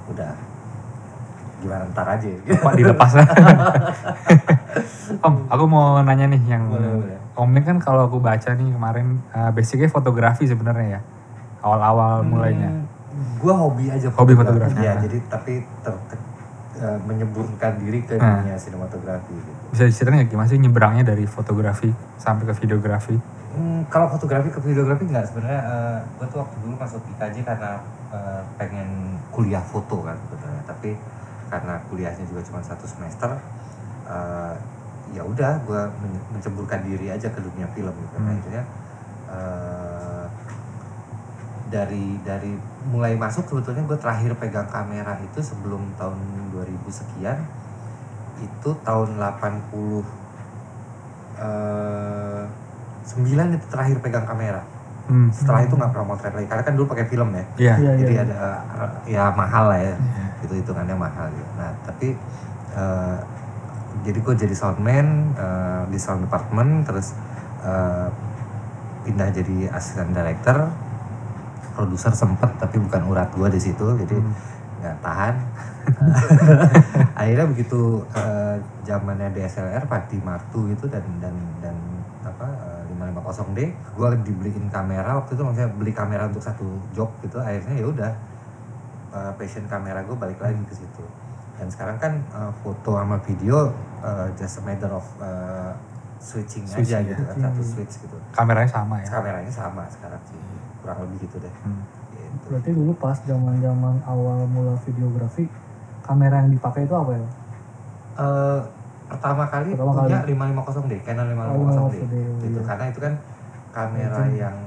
udah 0.04 0.32
gimana 1.58 1.84
ntar 1.90 2.08
aja 2.12 2.28
gitu. 2.28 2.54
Pak 2.54 2.74
dilepas 2.76 3.12
Om, 5.20 5.36
aku 5.48 5.64
mau 5.66 5.98
nanya 6.02 6.28
nih 6.28 6.42
yang 6.46 6.70
Boleh, 6.70 6.92
boleh. 7.02 7.20
Om 7.34 7.50
ini 7.50 7.62
kan 7.64 7.78
kalau 7.80 8.06
aku 8.06 8.22
baca 8.22 8.54
nih 8.54 8.70
kemarin 8.70 9.18
uh, 9.32 9.50
basicnya 9.50 9.90
fotografi 9.90 10.46
sebenarnya 10.46 10.98
ya. 10.98 11.02
Awal-awal 11.62 12.22
mulainya. 12.24 12.70
Gua 13.36 13.54
hobi 13.60 13.88
aja 13.88 14.08
Hobi 14.10 14.34
fotografi. 14.34 14.76
ya 14.78 14.94
jadi 14.98 15.18
tapi 15.26 15.54
ter, 15.80 15.94
eh, 16.76 17.00
menyeburkan 17.02 17.76
diri 17.78 18.00
ke 18.02 18.16
Nah. 18.16 18.40
dunia 18.40 18.56
sinematografi 18.56 19.34
gitu 19.34 19.52
Bisa 19.70 19.84
diceritain 19.84 20.20
nggak 20.20 20.30
gimana 20.30 20.48
sih 20.48 20.58
nyebrangnya 20.58 21.04
dari 21.06 21.26
fotografi 21.26 21.90
sampai 22.16 22.44
ke 22.46 22.54
videografi? 22.58 23.16
Hmm, 23.54 23.86
kalau 23.86 24.10
fotografi 24.10 24.50
ke 24.50 24.60
videografi 24.60 25.06
nggak 25.06 25.26
sebenarnya 25.26 25.62
eh, 25.62 26.00
gue 26.14 26.26
tuh 26.28 26.40
waktu 26.40 26.56
dulu 26.60 26.74
masuk 26.76 27.02
IKJ 27.12 27.38
karena 27.44 27.72
eh, 28.10 28.42
pengen 28.56 28.90
kuliah 29.30 29.62
foto 29.62 30.02
kan 30.02 30.18
sebenarnya 30.20 30.64
tapi 30.64 30.90
karena 31.48 31.78
kuliahnya 31.84 32.26
juga 32.26 32.42
cuma 32.44 32.60
satu 32.60 32.86
semester 32.86 33.30
eh, 34.06 34.54
ya 35.10 35.22
udah 35.22 35.62
gue 35.62 35.82
men- 36.00 36.26
menceburkan 36.32 36.82
diri 36.82 37.08
aja 37.08 37.28
ke 37.28 37.40
dunia 37.40 37.68
film 37.70 37.94
gitu 37.94 38.16
Hmm. 38.16 38.30
akhirnya 38.32 38.64
eh, 39.28 39.83
dari 41.74 42.22
dari 42.22 42.54
mulai 42.94 43.18
masuk 43.18 43.50
sebetulnya 43.50 43.82
gue 43.90 43.98
terakhir 43.98 44.38
pegang 44.38 44.70
kamera 44.70 45.18
itu 45.26 45.42
sebelum 45.42 45.82
tahun 45.98 46.22
2000 46.54 46.70
sekian 46.94 47.42
itu 48.38 48.70
tahun 48.86 49.18
80 49.18 50.06
eh 51.42 52.46
9 53.04 53.58
itu 53.58 53.66
terakhir 53.68 53.98
pegang 54.00 54.24
kamera. 54.24 54.64
Hmm. 55.04 55.28
Setelah 55.36 55.68
itu 55.68 55.76
nggak 55.76 55.92
pernah 55.92 56.08
motret 56.16 56.32
lagi 56.32 56.48
karena 56.48 56.64
kan 56.64 56.74
dulu 56.80 56.88
pakai 56.88 57.06
film 57.12 57.30
ya. 57.36 57.46
Iya. 57.60 57.74
Iya, 57.76 57.92
Jadi 58.00 58.14
iya. 58.16 58.24
ada 58.24 58.38
ya 59.04 59.24
mahal 59.36 59.66
lah 59.68 59.80
ya. 59.82 59.96
Iya. 60.00 60.26
Itu 60.48 60.54
hitungannya 60.56 60.96
mahal 60.96 61.28
gitu. 61.36 61.52
Nah, 61.60 61.72
tapi 61.84 62.08
eh, 62.78 63.18
jadi 64.08 64.20
gue 64.24 64.36
jadi 64.48 64.56
soundman 64.56 65.08
eh, 65.36 65.84
di 65.92 66.00
sound 66.00 66.24
department 66.24 66.88
terus 66.88 67.12
eh, 67.68 68.08
pindah 69.04 69.30
jadi 69.36 69.68
asisten 69.76 70.16
director 70.16 70.72
produser 71.74 72.14
sempet 72.14 72.50
tapi 72.56 72.78
bukan 72.78 73.02
urat 73.06 73.30
gue 73.34 73.50
di 73.50 73.62
situ 73.62 73.86
jadi 74.00 74.18
Hmm. 74.18 74.34
nggak 74.80 74.98
tahan. 75.00 75.36
Akhirnya 77.20 77.46
begitu 77.48 78.04
eh, 78.12 78.56
zamannya 78.84 79.32
DSLR 79.32 79.88
Pati 79.88 80.20
Martu 80.20 80.68
gitu 80.70 80.88
dan 80.88 81.04
dan 81.20 81.32
dan 81.60 81.76
apa 82.24 82.48
eh, 82.48 82.84
550D 83.16 83.60
gue 83.96 84.08
dibeliin 84.24 84.68
kamera 84.68 85.20
waktu 85.20 85.36
itu 85.36 85.44
maksudnya 85.44 85.72
beli 85.72 85.92
kamera 85.92 86.28
untuk 86.28 86.44
satu 86.44 86.68
job 86.92 87.08
gitu 87.20 87.40
akhirnya 87.40 87.76
ya 87.76 87.88
udah 87.88 88.12
eh, 89.14 89.32
passion 89.36 89.64
kamera 89.68 90.04
gue 90.04 90.16
balik 90.16 90.40
lagi 90.40 90.60
ke 90.68 90.76
situ. 90.76 91.04
Dan 91.56 91.72
sekarang 91.72 91.96
kan 91.96 92.14
eh, 92.20 92.52
foto 92.60 93.00
sama 93.00 93.18
video 93.24 93.72
eh, 94.04 94.28
just 94.36 94.60
a 94.60 94.64
matter 94.64 94.92
of 94.92 95.06
eh, 95.24 95.72
switching, 96.20 96.64
aja 96.64 96.76
Switching, 96.80 97.04
gitu 97.12 97.24
kan 97.24 97.36
satu 97.40 97.62
switch 97.64 97.96
gitu. 98.04 98.18
Kameranya 98.32 98.68
sama 98.68 99.00
ya. 99.00 99.08
kameranya 99.08 99.52
sama 99.52 99.84
sekarang 99.88 100.20
sih 100.28 100.40
kurang 100.84 101.00
lebih 101.02 101.18
gitu 101.24 101.40
deh 101.40 101.54
Hmm. 101.64 101.80
gitu. 102.12 102.46
Berarti 102.46 102.70
dulu 102.72 102.92
pas 102.94 103.18
zaman 103.18 103.56
zaman 103.58 103.96
awal 104.04 104.44
mula 104.46 104.76
videografi, 104.82 105.48
kamera 106.02 106.44
yang 106.44 106.52
dipakai 106.52 106.84
itu 106.84 106.94
apa 106.94 107.12
ya? 107.14 107.28
Eh, 108.16 108.60
pertama 109.06 109.44
kali 109.46 109.70
Pertama 109.72 109.94
punya 109.98 110.20
kali. 110.20 110.34
550D 110.34 110.94
Canon 111.02 111.28
550D 111.30 111.50
Oh, 111.50 111.88
550D, 111.88 112.16
gitu 112.42 112.60
iya. 112.60 112.68
karena 112.68 112.86
itu 112.88 113.00
kan 113.00 113.14
kamera 113.70 114.18
Legend. 114.22 114.38
yang 114.38 114.58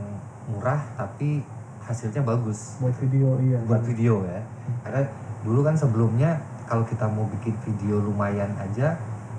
murah 0.46 0.80
tapi 0.92 1.42
hasilnya 1.80 2.22
bagus 2.22 2.78
Buat 2.80 2.96
video 2.96 3.38
iya. 3.38 3.58
buat 3.62 3.82
video 3.82 4.22
ya 4.24 4.40
karena 4.82 5.02
dulu 5.42 5.60
kan 5.62 5.74
sebelumnya 5.74 6.30
kalau 6.64 6.82
kita 6.82 7.06
mau 7.06 7.26
bikin 7.28 7.54
video 7.60 7.98
lumayan 8.00 8.50
aja 8.56 8.98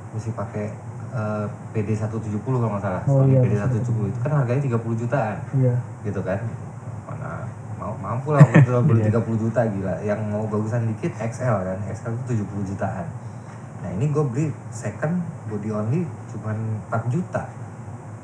mesti 0.10 0.32
pakai 0.32 0.72
eh, 1.10 1.46
PD 1.72 1.90
170 1.94 2.40
kalau 2.40 2.70
nggak 2.70 2.80
salah 2.82 3.04
Oh, 3.06 3.24
Sony 3.24 3.34
iya, 3.34 3.42
PD 3.42 3.54
betul. 3.58 4.08
170 4.08 4.12
itu 4.12 4.20
kan 4.22 4.32
harganya 4.34 4.62
30 4.62 4.96
jutaan 4.98 5.38
Iya. 5.54 5.76
gitu 6.02 6.20
kan 6.22 6.40
mampu 8.08 8.32
lah 8.32 8.40
beli 8.88 9.04
Iya. 9.04 9.20
30 9.20 9.44
juta 9.44 9.62
gila. 9.68 9.96
Yang 10.00 10.20
mau 10.32 10.44
bagusan 10.48 10.88
dikit 10.88 11.12
XL 11.20 11.58
kan. 11.68 11.78
XL 11.92 12.16
itu 12.16 12.48
70 12.48 12.70
jutaan. 12.72 13.08
Nah 13.84 13.90
ini 14.00 14.08
gue 14.08 14.24
beli 14.24 14.46
second 14.72 15.20
body 15.52 15.70
only 15.76 16.02
cuman 16.32 16.58
4 16.88 17.12
juta. 17.12 17.44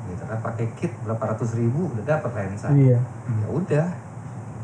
Gitu 0.08 0.22
kan 0.24 0.38
pakai 0.40 0.66
kit 0.80 0.92
berapa 1.04 1.36
ratus 1.36 1.52
ribu 1.60 1.92
udah 1.92 2.04
dapet 2.08 2.30
lensa. 2.32 2.72
Iya. 2.72 2.98
ya 3.28 3.48
udah. 3.52 3.86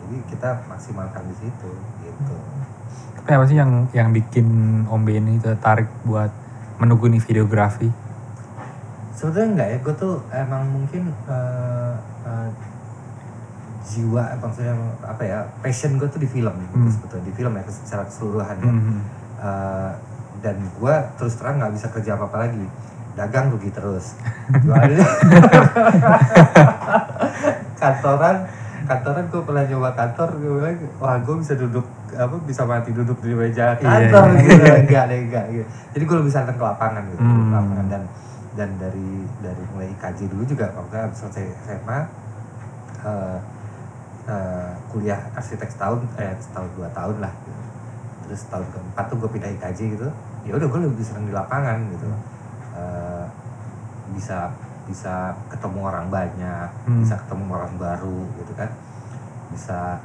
Jadi 0.01 0.17
kita 0.33 0.65
maksimalkan 0.67 1.23
di 1.29 1.37
situ 1.37 1.71
gitu. 2.01 2.37
Tapi 3.21 3.31
apa 3.37 3.45
sih 3.45 3.61
yang 3.61 3.87
yang 3.93 4.09
bikin 4.17 4.49
Om 4.89 5.05
Benny 5.05 5.37
tertarik 5.37 5.87
buat 6.09 6.33
menekuni 6.81 7.21
videografi? 7.21 8.11
sebetulnya 9.21 9.49
enggak 9.53 9.69
ya 9.69 9.79
gue 9.85 9.95
tuh 10.01 10.15
emang 10.33 10.65
mungkin 10.65 11.13
eh, 11.29 11.95
eh, 12.25 12.49
jiwa 13.83 14.23
maksudnya 14.37 14.75
apa 15.03 15.23
ya 15.23 15.39
passion 15.59 15.97
gue 15.97 16.07
tuh 16.07 16.19
di 16.19 16.27
film 16.27 16.53
gitu 16.55 16.75
Hmm. 16.77 16.91
sebetulnya 16.91 17.25
di 17.25 17.35
film 17.35 17.53
ya 17.53 17.63
secara 17.67 18.03
keseluruhan 18.05 18.57
ya. 18.57 18.69
Hmm. 18.69 19.01
Eh, 19.39 19.91
dan 20.41 20.57
gue 20.57 20.95
terus 21.15 21.35
terang 21.35 21.57
nggak 21.57 21.73
bisa 21.73 21.87
kerja 21.89 22.15
apa 22.15 22.25
apa 22.25 22.39
lagi 22.43 22.65
dagang 23.13 23.51
rugi 23.51 23.69
terus 23.69 24.15
kantoran 27.77 28.37
kantoran 28.87 29.25
gue 29.27 29.43
pernah 29.43 29.65
nyoba 29.65 29.91
kantor 29.93 30.29
gue 30.35 30.53
bilang 30.53 30.77
wah 30.97 31.17
gue 31.17 31.37
bisa 31.37 31.55
duduk 31.55 31.87
apa 32.11 32.35
bisa 32.43 32.63
mati 32.65 32.91
duduk 32.91 33.19
di 33.21 33.33
meja 33.33 33.75
Iya, 33.75 33.85
kantor 34.11 34.25
iya. 34.27 34.41
gitu 34.41 34.55
enggak 34.83 35.05
deh 35.07 35.19
enggak 35.23 35.45
gitu 35.51 35.65
jadi 35.91 36.03
gue 36.05 36.17
lebih 36.19 36.33
santai 36.33 36.55
ke 36.55 36.63
lapangan 36.63 37.03
gitu 37.07 37.21
Hmm. 37.21 37.51
lapangan 37.51 37.87
dan 37.89 38.03
dan 38.51 38.71
dari 38.77 39.09
dari 39.41 39.63
mulai 39.71 39.89
IKJ 39.93 40.19
dulu 40.27 40.43
juga 40.45 40.67
waktu 40.73 40.95
habis 40.99 41.19
selesai 41.19 41.45
SMA 41.65 41.99
eh, 43.03 43.37
eh, 44.25 44.71
kuliah 44.89 45.21
arsitek 45.33 45.69
setahun 45.69 46.01
eh 46.17 46.35
setahun 46.39 46.69
dua 46.75 46.89
tahun 46.91 47.17
lah 47.19 47.33
gitu. 47.41 47.61
terus 48.25 48.43
tahun 48.47 48.67
keempat 48.69 49.05
tuh 49.07 49.17
gue 49.19 49.31
pindah 49.31 49.51
IKJ 49.51 49.79
gitu 49.95 50.07
ya 50.43 50.53
udah 50.55 50.67
gue 50.67 50.81
lebih 50.83 51.03
senang 51.03 51.25
di 51.25 51.33
lapangan 51.33 51.79
gitu 51.91 52.09
Eh, 52.71 53.25
bisa 54.11 54.47
bisa 54.87 55.15
ketemu 55.49 55.81
orang 55.85 56.07
banyak 56.09 56.69
Hmm. 56.83 57.01
bisa 57.01 57.15
ketemu 57.17 57.45
orang 57.53 57.75
baru 57.77 58.21
gitu 58.37 58.53
kan 58.55 58.71
bisa 59.49 59.99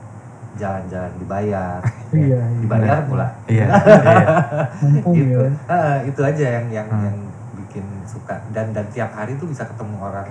jalan-jalan 0.53 1.13
dibayar 1.15 1.79
Iya, 2.11 2.41
iya. 2.41 2.41
dibayar 2.57 3.05
pula 3.05 3.27
Iya. 3.45 3.65
iya. 3.69 4.25
Mumpung 4.81 5.13
gitu 5.13 5.37
ya. 5.39 5.51
Ah, 5.67 5.97
itu 6.01 6.21
aja 6.21 6.45
yang 6.57 6.67
yang 6.73 6.87
Hmm. 6.87 7.03
yang 7.03 7.17
bikin 7.55 7.85
suka 8.03 8.33
dan 8.49 8.71
dan 8.71 8.85
tiap 8.89 9.11
hari 9.11 9.35
tuh 9.35 9.45
bisa 9.45 9.61
ketemu 9.63 9.95
orang 9.99 10.25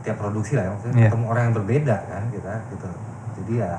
tiap 0.00 0.16
produksi 0.16 0.52
lah 0.54 0.64
ya 0.64 0.70
maksudnya 0.70 0.94
Iya. 0.96 1.08
ketemu 1.08 1.24
orang 1.26 1.42
yang 1.42 1.54
berbeda 1.54 1.96
kan 2.04 2.22
kita 2.28 2.52
gitu 2.70 2.88
jadi 3.36 3.52
ya 3.58 3.70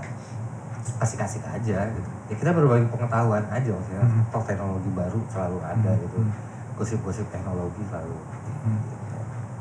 asik-asik 0.97 1.43
aja 1.43 1.77
gitu 1.87 2.09
ya 2.27 2.35
kita 2.35 2.51
berbagi 2.51 2.85
pengetahuan 2.87 3.43
aja 3.47 3.69
maksudnya 3.69 4.01
Hmm. 4.01 4.23
toh 4.29 4.43
teknologi 4.43 4.89
baru 4.91 5.19
selalu 5.27 5.57
ada 5.59 5.91
Hmm. 5.91 6.01
gitu 6.01 6.17
gosip-gosip 6.73 7.25
teknologi 7.29 7.81
selalu 7.85 8.15
Hmm. 8.61 8.81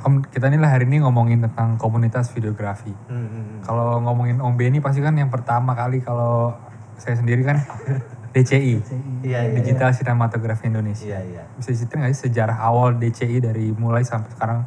Om, 0.00 0.24
kita 0.24 0.48
nih 0.48 0.56
lah 0.56 0.70
hari 0.70 0.84
ini 0.86 0.96
ngomongin 0.98 1.40
tentang 1.42 1.76
komunitas 1.76 2.32
videografi. 2.32 2.88
Hmm, 3.04 3.20
hmm. 3.20 3.44
Kalau 3.60 4.00
ngomongin 4.00 4.40
Om 4.40 4.56
Benny 4.56 4.80
pasti 4.80 4.96
kan 4.98 5.12
yang 5.12 5.28
pertama 5.28 5.72
kali 5.74 6.00
kalau 6.00 6.56
saya 6.96 7.12
sendiri 7.14 7.44
kan 7.44 7.60
DCI, 8.32 8.80
CI. 8.80 9.00
iya 9.20 9.44
iya 9.44 9.52
Digital 9.54 9.92
Cinematography 9.92 10.72
Indonesia. 10.72 11.04
iya 11.04 11.20
iya 11.20 11.42
Bisa 11.52 11.74
ceritain 11.74 12.00
nggak 12.00 12.12
sih 12.14 12.20
sejarah 12.26 12.56
awal 12.56 12.96
DCI 12.96 13.42
dari 13.42 13.74
mulai 13.74 14.00
sampai 14.00 14.30
sekarang 14.30 14.64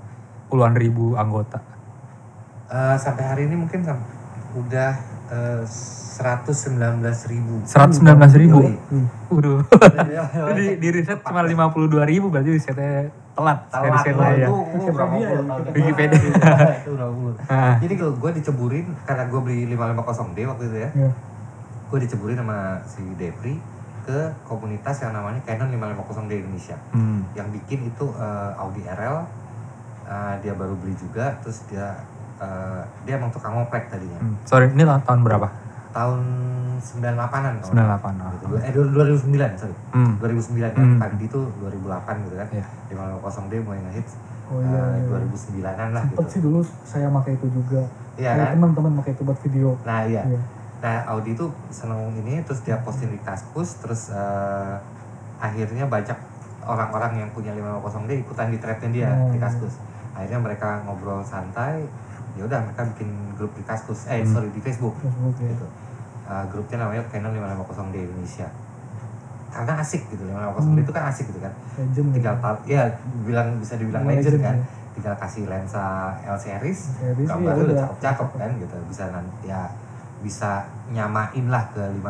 puluhan 0.48 0.76
ribu 0.76 1.16
anggota? 1.16 1.58
Eh, 2.68 2.96
sampai 2.98 3.24
hari 3.24 3.42
ini 3.46 3.56
mungkin 3.56 3.84
sam- 3.84 4.06
udah 4.54 4.92
eh, 5.30 5.64
119 6.14 7.02
ribu 7.26 7.56
119 7.66 8.06
ribu. 8.38 8.60
Yoi. 8.62 8.76
Hmm. 8.94 9.08
Waduh. 9.34 9.60
di, 10.54 10.78
di 10.78 10.88
riset 10.94 11.20
cuma 11.26 11.42
52 11.42 11.90
ribu 12.06 12.30
berarti 12.30 12.50
risetnya 12.54 13.10
telat. 13.34 13.60
Telat 13.74 14.06
ya. 14.06 14.46
itu 14.46 14.54
uh, 14.54 14.94
berapa 14.94 15.10
Wikipedia 15.10 15.26
ya, 15.26 15.30
puluh 15.34 15.46
tahun 15.50 15.62
Wikipedia. 15.74 16.22
itu 16.86 16.92
udah 16.94 17.08
puluh. 17.10 17.34
Ah. 17.50 17.76
Jadi 17.82 17.94
kalau 17.98 18.14
gue 18.14 18.32
diceburin 18.38 18.86
karena 19.04 19.24
gue 19.26 19.40
beli 19.42 19.74
550D 19.74 20.38
waktu 20.46 20.64
itu 20.70 20.78
ya, 20.78 20.90
Iya. 20.94 21.12
gue 21.90 22.00
diceburin 22.06 22.38
sama 22.38 22.58
si 22.86 23.02
Depri 23.18 23.58
ke 24.06 24.20
komunitas 24.46 25.02
yang 25.02 25.18
namanya 25.18 25.42
Canon 25.42 25.74
550D 25.74 26.32
Indonesia. 26.46 26.78
Hmm. 26.94 27.26
Yang 27.34 27.48
bikin 27.58 27.90
itu 27.90 28.06
eh, 28.14 28.52
Audi 28.62 28.86
RL, 28.86 29.18
eh, 30.06 30.34
dia 30.46 30.54
baru 30.54 30.78
beli 30.78 30.94
juga, 30.94 31.34
terus 31.42 31.66
dia 31.66 31.98
eh, 32.44 32.82
dia 33.04 33.16
emang 33.16 33.32
tukang 33.32 33.56
ngoprek 33.56 33.88
tadinya. 33.88 34.20
Hmm. 34.20 34.36
Sorry, 34.44 34.68
ini 34.70 34.84
tahun 34.84 35.02
tahun 35.08 35.20
berapa? 35.24 35.48
Tahun 35.94 36.20
98-an 36.84 37.64
kalau 37.64 37.72
98. 37.72 37.80
nggak 37.80 37.96
ah. 37.96 38.00
salah. 38.04 38.32
Gitu. 38.36 38.46
Eh 38.60 38.72
2009 39.32 39.56
sorry. 39.56 39.76
Hmm. 39.96 40.14
2009 40.20 40.76
kan, 40.76 40.84
Hmm. 40.84 41.00
Pandi 41.00 41.26
itu 41.26 41.40
2008 41.64 42.26
gitu 42.28 42.36
kan. 42.36 42.48
Iya. 42.52 42.66
550D 42.92 43.54
mulai 43.64 43.80
ngehits 43.88 44.14
Oh 44.52 44.60
iya. 44.60 44.76
eh, 44.76 44.94
iya. 45.00 45.08
2009-an 45.08 45.90
lah 45.96 46.04
Sempet 46.04 46.20
gitu. 46.20 46.32
sih 46.36 46.42
dulu 46.44 46.60
saya 46.84 47.08
pakai 47.10 47.32
itu 47.34 47.48
juga. 47.48 47.82
Iya 48.14 48.30
Ada 48.36 48.44
kan? 48.44 48.54
teman-teman 48.60 48.92
pakai 49.00 49.12
itu 49.16 49.24
buat 49.24 49.40
video. 49.40 49.70
Nah 49.88 50.04
iya. 50.04 50.22
Iya. 50.28 50.40
Nah 50.84 50.98
Audi 51.16 51.32
itu 51.32 51.46
seneng 51.72 52.12
ini 52.20 52.44
terus 52.44 52.60
dia 52.62 52.76
posting 52.84 53.10
di 53.10 53.20
Kaskus 53.24 53.80
terus 53.80 54.12
eh, 54.12 54.76
akhirnya 55.40 55.88
banyak 55.88 56.18
orang-orang 56.64 57.24
yang 57.24 57.30
punya 57.32 57.52
550D 57.56 58.12
ikutan 58.20 58.48
di 58.48 58.58
threadnya 58.60 58.90
dia 58.92 59.10
Oh, 59.16 59.32
di 59.32 59.40
iya. 59.40 59.48
Kaskus. 59.48 59.76
Akhirnya 60.14 60.40
mereka 60.42 60.84
ngobrol 60.84 61.24
santai. 61.24 61.88
Ya 62.34 62.44
udah 62.44 62.60
mereka 62.60 62.82
bikin 62.90 63.10
grup 63.34 63.54
di 63.54 63.62
Kaskus. 63.62 64.06
Eh 64.06 64.20
Hmm. 64.20 64.32
sorry 64.32 64.50
di 64.50 64.60
Facebook 64.60 64.96
Facebook 64.98 65.36
ya. 65.38 65.50
gitu. 65.50 65.68
Eh, 66.24 66.44
grupnya 66.48 66.78
namanya 66.80 67.04
Canon 67.08 67.32
550D 67.32 67.96
Indonesia. 68.04 68.48
Karena 69.50 69.74
asik 69.78 70.02
gitu 70.08 70.24
550D 70.24 70.66
Hmm. 70.66 70.82
itu 70.82 70.92
kan 70.92 71.04
asik 71.06 71.26
gitu 71.28 71.40
kan. 71.40 71.54
Legend 71.76 72.08
Tinggal 72.12 72.36
ya. 72.36 72.42
tal 72.42 72.56
ya 72.66 72.84
bilang 73.22 73.48
bisa 73.58 73.74
dibilang 73.76 74.04
legend 74.04 74.26
legend, 74.34 74.42
kan. 74.42 74.58
ya. 74.58 74.66
Tinggal 74.94 75.16
kasih 75.16 75.44
lensa 75.46 75.86
L 76.24 76.38
series 76.38 76.80
Series 76.94 77.26
sih 77.26 77.34
ya 77.40 77.52
udah 77.52 77.66
udah. 77.66 77.78
cakep-cakep 77.84 78.30
kan 78.36 78.50
gitu 78.56 78.78
bisa 78.88 79.04
nanti 79.10 79.46
ya 79.46 79.62
bisa 80.22 80.52
nyamain 80.88 81.46
lah 81.48 81.66
ke 81.68 81.82
5 81.82 82.06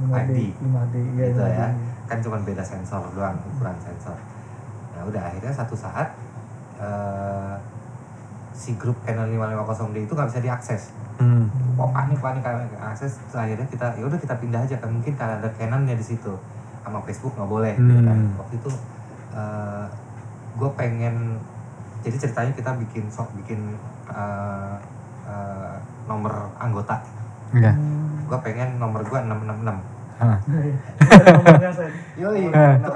5D, 0.00 0.14
ID 0.24 0.38
5D, 0.56 0.94
iya 1.12 1.24
gitu 1.28 1.42
5D. 1.44 1.54
ya 1.54 1.66
kan 2.04 2.18
cuma 2.20 2.36
beda 2.40 2.62
sensor 2.62 3.02
doang 3.12 3.34
ukuran 3.44 3.74
sensor 3.78 4.14
ya 4.90 5.02
udah 5.04 5.22
akhirnya 5.24 5.50
satu 5.52 5.74
saat 5.74 6.06
eh, 6.76 7.54
si 8.54 8.72
grup 8.74 8.94
Canon 9.02 9.26
550D 9.28 9.96
itu 10.00 10.12
nggak 10.12 10.28
bisa 10.30 10.40
diakses 10.40 10.82
Hmm. 11.14 11.46
kok 11.74 11.90
panik 11.90 12.18
panik 12.18 12.42
karena 12.42 12.66
nggak 12.66 12.90
akses 12.90 13.18
Terus 13.20 13.38
akhirnya 13.38 13.66
kita 13.68 13.86
ya 13.94 14.02
udah 14.02 14.18
kita 14.18 14.34
pindah 14.34 14.60
aja 14.60 14.74
kan 14.76 14.90
mungkin 14.90 15.14
karena 15.14 15.38
ada 15.38 15.46
Canonnya 15.52 15.94
di 15.94 16.02
situ 16.02 16.34
sama 16.80 16.98
Facebook 17.00 17.34
nggak 17.34 17.46
boleh 17.48 17.70
gitu 17.72 18.00
kan 18.00 18.18
Hmm. 18.18 18.34
waktu 18.36 18.54
itu 18.56 18.70
gue 20.54 20.70
pengen 20.72 21.38
jadi 22.00 22.16
ceritanya 22.20 22.52
kita 22.52 22.70
bikin 22.76 23.04
sok 23.08 23.30
bikin 23.34 23.74
eh, 24.06 24.74
eh, 25.24 25.76
nomor 26.04 26.50
anggota 26.56 26.98
Iya. 27.52 27.70
Hmm. 27.70 28.26
gue 28.26 28.38
pengen 28.40 28.78
nomor 28.78 29.02
gue 29.02 29.18
666 29.20 29.78
Ah. 30.14 30.38
Yoi, 32.24 32.48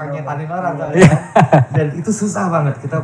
nyetanin 0.09 0.49
orang 0.49 0.73
soalnya 0.73 1.05
kan. 1.05 1.21
Dan 1.69 1.87
itu 1.93 2.09
susah 2.09 2.49
banget. 2.49 2.75
Kita 2.79 2.97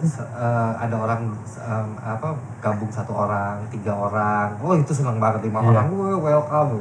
se- 0.00 0.24
eh, 0.24 0.72
ada 0.78 0.96
orang 0.96 1.28
em, 1.58 1.88
apa 1.98 2.28
gabung 2.58 2.88
satu 2.88 3.12
orang, 3.12 3.60
tiga 3.68 3.92
orang. 3.92 4.56
Oh 4.58 4.72
itu 4.72 4.90
seneng 4.90 5.18
banget 5.18 5.44
lima 5.44 5.60
Iya. 5.60 5.68
orang. 5.70 5.86
Wah, 5.90 6.16
welcome. 6.18 6.80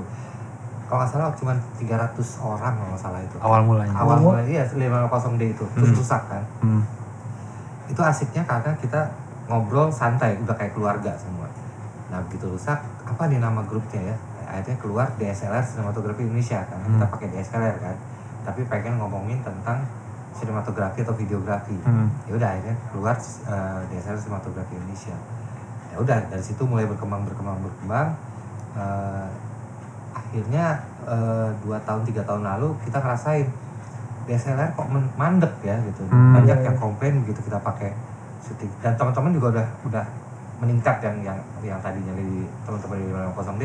kalau 0.87 1.03
nggak 1.03 1.11
salah 1.11 1.35
cuma 1.35 1.51
300 1.75 2.15
orang 2.39 2.71
kalau 2.71 2.87
nggak 2.87 3.01
salah 3.01 3.19
itu 3.19 3.35
Awal 3.37 3.59
mulanya. 3.61 3.91
awal 3.93 4.23
mulai 4.23 4.47
iya 4.47 4.63
550D 4.63 5.51
itu 5.51 5.67
terus 5.67 5.83
Hmm. 5.85 5.99
rusak 5.99 6.21
kan 6.25 6.43
Hmm. 6.57 6.79
itu 7.85 7.99
asiknya 8.01 8.39
karena 8.41 8.71
kita 8.73 9.11
ngobrol 9.45 9.91
santai 9.91 10.39
udah 10.39 10.55
kayak 10.55 10.71
keluarga 10.71 11.11
semua 11.13 11.51
nah 12.07 12.23
begitu 12.23 12.47
rusak 12.47 12.79
apa 13.03 13.19
nih 13.27 13.35
nama 13.37 13.59
grupnya 13.61 13.99
ya 14.01 14.15
akhirnya 14.47 14.79
keluar 14.79 15.11
DSLR 15.13 15.59
Sinematografi 15.59 16.23
Indonesia 16.23 16.63
kan 16.63 16.79
kita 16.79 17.03
Hmm. 17.03 17.11
pakai 17.11 17.27
DSLR 17.29 17.75
kan 17.77 17.95
tapi 18.47 18.63
pengen 18.71 18.95
ngomongin 18.95 19.43
tentang 19.43 19.83
sinematografi 20.31 21.03
atau 21.03 21.11
videografi. 21.19 21.75
Hmm. 21.83 22.07
ya 22.31 22.39
udah 22.39 22.47
akhirnya 22.55 22.75
keluar 22.95 23.15
DSLR 23.91 24.19
Sinematografi 24.23 24.71
Indonesia. 24.79 25.17
Ya 25.91 25.97
udah 25.99 26.17
dari 26.31 26.43
situ 26.45 26.63
mulai 26.63 26.87
berkembang 26.87 27.27
berkembang 27.27 27.59
berkembang. 27.59 28.15
Eh, 28.77 29.27
akhirnya 30.15 30.79
eh, 31.03 31.49
dua 31.65 31.77
tahun 31.83 32.07
tiga 32.07 32.23
tahun 32.23 32.47
lalu 32.47 32.71
kita 32.87 33.03
ngerasain 33.03 33.47
DSLR 34.29 34.71
kok 34.77 34.87
mandek 35.19 35.51
ya 35.65 35.75
gitu. 35.83 36.07
Hmm. 36.07 36.39
banyak 36.39 36.59
yang 36.63 36.77
komplain 36.79 37.19
begitu 37.27 37.43
kita 37.43 37.59
pakai 37.59 37.91
syuting. 38.45 38.71
Dan 38.79 38.95
teman-teman 38.95 39.35
juga 39.35 39.47
udah 39.59 39.67
udah 39.91 40.05
meningkat 40.63 41.03
yang 41.03 41.17
yang 41.19 41.39
yang 41.65 41.79
tadinya 41.83 42.15
di 42.15 42.47
teman-teman 42.63 42.95
di 42.95 43.07
550D 43.11 43.63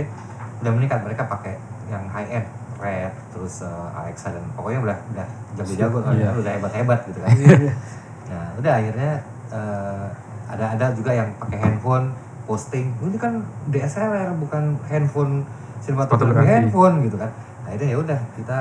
udah 0.66 0.72
meningkat. 0.74 0.98
Mereka 1.06 1.22
pakai 1.30 1.54
yang 1.86 2.02
high 2.08 2.42
end 2.42 2.62
red 2.82 3.14
terus 3.30 3.62
eh, 3.62 3.70
Alexa 3.94 4.28
dan 4.28 4.44
pokoknya 4.52 4.80
udah 4.82 4.98
udah 5.08 5.26
jago-jago 5.54 5.98
kan, 6.00 6.12
Iya. 6.12 6.30
udah 6.34 6.52
hebat-hebat 6.52 7.00
gitu 7.06 7.18
kan 7.18 7.30
Iya. 7.32 7.72
Nah, 8.32 8.48
udah 8.56 8.72
akhirnya 8.74 9.12
eh, 9.48 10.06
ada 10.48 10.64
ada 10.70 10.86
juga 10.90 11.12
yang 11.12 11.28
pakai 11.36 11.58
handphone 11.58 12.10
posting. 12.42 12.90
Ini 12.98 13.16
kan 13.16 13.38
DSLR 13.66 14.34
bukan 14.36 14.62
handphone 14.84 15.44
sinematografi 15.78 16.42
handphone 16.42 16.96
gitu 17.02 17.16
kan. 17.16 17.28
Akhirnya 17.62 17.88
ya 17.88 17.98
udah 17.98 18.20
kita 18.32 18.58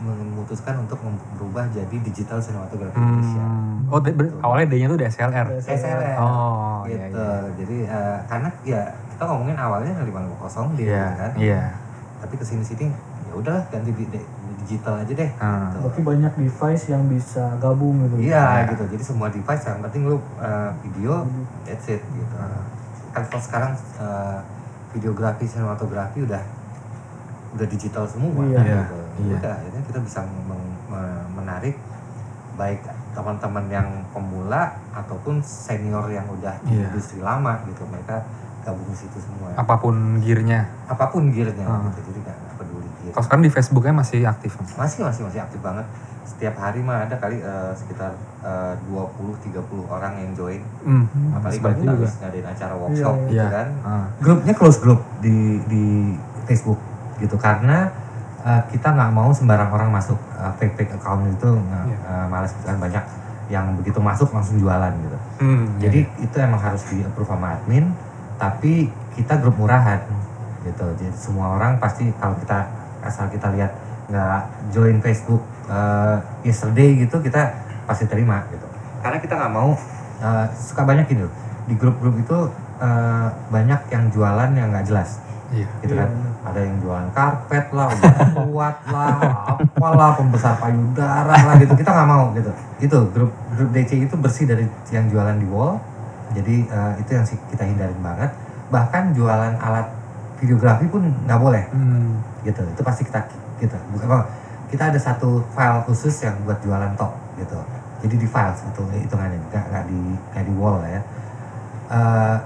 memutuskan 0.00 0.80
untuk 0.80 0.96
berubah 1.34 1.68
jadi 1.68 1.92
digital 2.00 2.38
sinematografi 2.38 2.96
Indonesia. 2.96 3.42
Hmm. 3.42 3.84
Oh, 3.86 3.98
de- 3.98 4.14
ber- 4.14 4.32
awalnya 4.40 4.66
D-nya 4.68 4.88
tuh 4.88 4.96
DSLR. 4.96 5.46
SLR. 5.60 6.16
Oh, 6.16 6.86
iya, 6.86 7.04
gitu. 7.04 7.18
iya. 7.18 7.36
Jadi 7.58 7.76
eh, 7.84 8.18
karena 8.24 8.48
ya 8.62 8.82
kita 9.10 9.22
ngomongin 9.26 9.56
awalnya 9.56 9.92
550 9.98 10.72
D 10.72 10.80
Iya, 10.86 11.04
kan. 11.14 11.30
iya. 11.36 11.62
Tapi 12.16 12.34
ke 12.34 12.44
sini 12.44 12.62
sini 12.62 12.88
ya 13.30 13.34
udahlah 13.34 13.62
ganti 13.68 13.90
di, 13.92 14.04
di- 14.04 14.28
digital 14.60 14.98
aja 14.98 15.12
deh. 15.14 15.30
Hmm. 15.36 15.70
Gitu. 15.70 15.76
Berarti 15.80 16.00
banyak 16.02 16.32
device 16.36 16.84
yang 16.88 17.06
bisa 17.06 17.44
gabung 17.56 18.02
gitu. 18.04 18.16
Iya 18.20 18.44
Ya. 18.60 18.68
gitu. 18.68 18.84
Jadi 18.88 19.02
semua 19.04 19.28
device 19.28 19.62
yang 19.64 19.80
penting 19.80 20.02
lu 20.04 20.18
uh, 20.36 20.70
video 20.80 21.24
that's 21.62 21.86
it 21.88 22.02
gitu. 22.02 22.34
Kan 23.10 23.22
kalau 23.26 23.40
sekarang 23.40 23.72
uh, 23.96 24.38
videografi 24.90 25.46
sinematografi 25.46 26.22
udah 26.22 26.42
udah 27.50 27.66
digital 27.66 28.04
semua 28.04 28.42
Iya. 28.44 28.58
gitu. 28.60 28.98
Iya. 29.24 29.36
Udah 29.38 29.52
akhirnya 29.56 29.82
kita 29.84 29.98
bisa 30.00 30.20
menarik 31.32 31.74
baik 32.54 32.82
teman-teman 33.10 33.64
yang 33.66 33.88
pemula 34.10 34.70
ataupun 34.92 35.40
senior 35.40 36.06
yang 36.08 36.26
udah 36.28 36.54
di 36.62 36.76
Iya. 36.76 36.90
industri 36.90 37.18
lama 37.18 37.58
gitu. 37.64 37.82
Mereka 37.86 38.22
gabung 38.60 38.86
di 38.86 38.98
situ 38.98 39.18
semua. 39.18 39.50
Apa 39.56 39.74
pun 39.74 39.94
gearnya. 40.20 40.68
Apa 40.86 41.08
pun 41.08 41.32
gearnya 41.32 41.64
Ah. 41.64 41.88
gitu. 41.88 42.12
Jadi 42.12 42.20
gear. 42.22 42.38
Kalau 43.10 43.24
sekarang 43.24 43.44
di 43.44 43.52
Facebooknya 43.52 43.94
masih 43.94 44.20
aktif. 44.24 44.54
Masih 44.74 45.02
masih 45.02 45.22
masih 45.26 45.40
aktif 45.40 45.60
banget. 45.60 45.86
Setiap 46.22 46.54
hari 46.56 46.80
mah 46.80 47.04
ada 47.04 47.16
kali 47.16 47.38
eh, 47.38 47.72
sekitar 47.74 48.14
20-30 48.88 49.60
orang 49.86 50.12
yang 50.16 50.30
join. 50.32 50.62
Hmm. 50.82 51.04
Apalagi 51.32 51.58
masih 51.58 51.60
kalau 51.60 51.76
kita 51.76 51.92
habis 51.92 52.12
ngadain 52.18 52.46
acara 52.46 52.74
workshop 52.74 53.14
Iya, 53.16 53.26
gitu 53.26 53.34
Iya. 53.36 53.46
kan. 53.50 53.68
Ah. 53.82 54.04
Grupnya 54.18 54.54
close 54.54 54.78
group 54.80 55.00
di 55.20 55.36
di 55.66 55.84
Facebook 56.44 56.80
gitu 57.18 57.36
karena 57.36 57.90
eh, 58.40 58.62
kita 58.72 58.88
nggak 58.90 59.10
mau 59.12 59.28
sembarang 59.30 59.68
orang 59.68 59.92
masuk 59.92 60.16
fake 60.56 60.74
fake 60.74 60.92
account 60.96 61.28
itu 61.28 61.48
nggak 61.50 61.84
Iya. 61.86 61.98
eh, 62.00 62.26
malas 62.26 62.50
gitu 62.52 62.64
kan 62.64 62.78
banyak 62.78 63.04
yang 63.50 63.66
begitu 63.74 63.98
masuk 63.98 64.30
langsung 64.30 64.56
jualan 64.56 64.94
gitu. 64.96 65.18
Hmm, 65.42 65.66
Jadi 65.82 66.06
itu 66.22 66.36
emang 66.38 66.62
harus 66.62 66.86
di 66.86 67.02
approve 67.02 67.26
sama 67.26 67.58
admin, 67.58 67.90
tapi 68.38 68.86
kita 69.12 69.42
grup 69.42 69.58
murahan 69.58 69.98
gitu. 70.62 70.86
Jadi 70.94 71.10
semua 71.18 71.58
orang 71.58 71.74
pasti 71.76 72.06
kalau 72.16 72.38
kita 72.38 72.62
asal 73.00 73.28
kita 73.28 73.52
lihat 73.52 73.72
nggak 74.10 74.40
join 74.70 74.98
Facebook 74.98 75.42
eh, 75.66 76.16
yesterday 76.42 76.98
gitu 76.98 77.20
kita 77.20 77.54
pasti 77.84 78.06
terima 78.06 78.42
gitu. 78.50 78.66
Karena 79.00 79.18
kita 79.18 79.34
nggak 79.36 79.52
mau 79.52 79.74
eh, 80.20 80.46
suka 80.54 80.82
banyak 80.82 81.06
gitu 81.08 81.26
di 81.66 81.74
grup-grup 81.78 82.16
itu 82.18 82.38
eh, 82.78 83.28
banyak 83.48 83.80
yang 83.90 84.04
jualan 84.10 84.50
yang 84.52 84.68
nggak 84.70 84.86
jelas 84.86 85.20
Iya. 85.50 85.66
gitu 85.82 85.98
Iya, 85.98 86.06
kan. 86.06 86.10
Ada 86.40 86.60
yang 86.62 86.76
jualan 86.80 87.08
karpet 87.12 87.66
lah, 87.74 87.86
obat 87.92 88.16
kuat 88.48 88.76
lah, 88.88 89.14
apalah 89.50 90.10
pembesar 90.16 90.54
payudara 90.56 91.34
lah 91.36 91.54
gitu. 91.60 91.74
Kita 91.76 91.90
nggak 91.90 92.08
mau 92.08 92.30
gitu. 92.32 92.50
Itu 92.80 92.98
grup 93.12 93.34
grup 93.58 93.68
DC 93.74 94.08
itu 94.08 94.14
bersih 94.16 94.46
dari 94.48 94.64
yang 94.88 95.10
jualan 95.10 95.36
di 95.36 95.46
wall. 95.50 95.76
Jadi 96.32 96.64
eh, 96.64 96.92
itu 97.02 97.10
yang 97.12 97.26
kita 97.26 97.62
hindarin 97.66 98.00
banget. 98.00 98.30
Bahkan 98.70 99.12
jualan 99.12 99.58
alat 99.58 99.90
videografi 100.40 100.88
pun 100.88 101.04
nggak 101.28 101.40
boleh 101.40 101.64
Hmm. 101.70 102.18
gitu. 102.42 102.64
Itu 102.64 102.82
pasti 102.82 103.04
kita 103.04 103.20
gitu. 103.60 103.76
Bukan 103.92 104.08
kita 104.72 104.88
ada 104.88 104.98
satu 104.98 105.44
file 105.52 105.82
khusus 105.84 106.14
yang 106.24 106.34
buat 106.48 106.58
jualan 106.64 106.96
tok 106.96 107.12
gitu. 107.36 107.58
Jadi 108.00 108.14
di 108.16 108.26
file 108.26 108.56
itu 108.56 108.82
hitungannya 109.04 109.38
nggak 109.52 109.64
nggak 109.68 109.84
di 109.86 110.00
nggak 110.32 110.44
di 110.48 110.52
wall 110.56 110.80
ya. 110.88 111.02
Eh, 111.90 112.36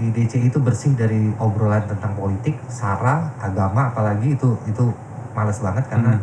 di 0.00 0.08
DC 0.16 0.40
itu 0.40 0.56
bersih 0.58 0.96
dari 0.96 1.28
obrolan 1.36 1.84
tentang 1.84 2.16
politik, 2.16 2.56
sara, 2.72 3.28
agama, 3.36 3.92
apalagi 3.92 4.32
itu 4.32 4.56
itu 4.64 4.88
males 5.36 5.60
banget 5.60 5.84
karena 5.92 6.16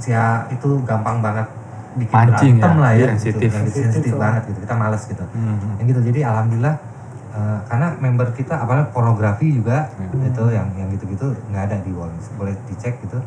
ya 0.00 0.46
itu 0.48 0.80
gampang 0.86 1.20
banget 1.20 1.44
bikin 1.98 2.14
Mancing 2.14 2.54
berantem 2.56 2.72
ya, 2.78 2.80
lah 2.80 2.92
ya, 2.94 2.96
iya, 2.96 3.04
gitu. 3.04 3.12
sensitif. 3.18 3.50
Yang 3.50 3.54
sensitif 3.66 3.82
Sensitif 3.90 4.12
banget 4.14 4.42
gitu. 4.46 4.58
Kita 4.62 4.74
males 4.78 5.02
gitu. 5.04 5.24
Hmm. 5.34 5.58
Yang 5.82 5.86
gitu. 5.90 6.00
Jadi 6.14 6.20
alhamdulillah 6.22 6.74
eh, 7.30 7.58
karena 7.64 7.94
member 7.96 8.28
kita 8.32 8.58
apalagi 8.58 8.90
pornografi 8.90 9.54
juga 9.54 9.86
Hmm. 9.94 10.26
itu 10.26 10.44
yang 10.50 10.68
yang 10.74 10.88
gitu-gitu 10.90 11.30
nggak 11.48 11.70
ada 11.70 11.76
di 11.80 11.90
wall 11.94 12.10
boleh 12.36 12.54
dicek 12.66 12.98
gitu 13.02 13.20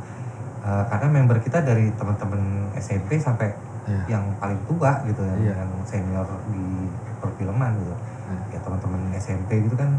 Eh, 0.63 0.83
karena 0.87 1.11
member 1.11 1.43
kita 1.43 1.59
dari 1.59 1.91
teman-teman 1.91 2.39
SMP 2.79 3.19
sampai 3.19 3.51
Iya. 3.83 4.15
yang 4.15 4.23
paling 4.39 4.55
tua 4.63 4.95
gitu 5.03 5.19
yang, 5.19 5.35
Iya. 5.43 5.53
yang 5.59 5.71
senior 5.83 6.23
di 6.47 6.87
perfilman 7.19 7.75
gitu 7.83 7.91
Hmm. 7.91 8.39
ya 8.47 8.59
teman-teman 8.63 9.11
SMP 9.11 9.59
gitu 9.59 9.75
kan 9.75 9.91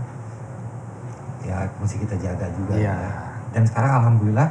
ya 1.45 1.69
mesti 1.77 2.01
kita 2.01 2.17
jaga 2.17 2.49
juga 2.57 2.81
Iya. 2.81 2.97
ya. 2.97 3.12
dan 3.53 3.69
sekarang 3.69 3.93
alhamdulillah 3.93 4.49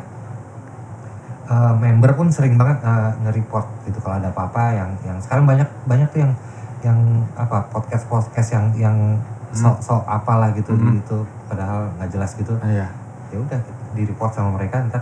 eh, 1.49 1.73
member 1.75 2.13
pun 2.13 2.29
sering 2.29 2.55
banget 2.55 2.77
eh, 2.85 3.09
nge-report 3.25 3.65
gitu 3.89 3.97
kalau 3.97 4.21
ada 4.21 4.29
apa-apa 4.29 4.63
yang 4.69 4.89
yang 5.03 5.17
sekarang 5.17 5.49
banyak 5.49 5.65
banyak 5.83 6.07
tuh 6.13 6.21
yang 6.23 6.33
yang 6.85 6.99
apa 7.33 7.73
podcast 7.73 8.05
podcast 8.05 8.53
yang 8.53 8.65
yang 8.77 8.97
sok 9.55 9.77
sok 9.79 10.01
apalah 10.03 10.49
gitu 10.51 10.71
Hmm. 10.71 10.91
di 10.91 10.99
itu 10.99 11.17
padahal 11.45 11.93
nggak 11.95 12.09
jelas 12.09 12.31
gitu 12.33 12.53
Iya. 12.59 12.87
ya 13.29 13.37
udah 13.37 13.59
di 13.91 14.01
report 14.03 14.31
sama 14.31 14.49
mereka 14.53 14.81
ntar 14.83 15.01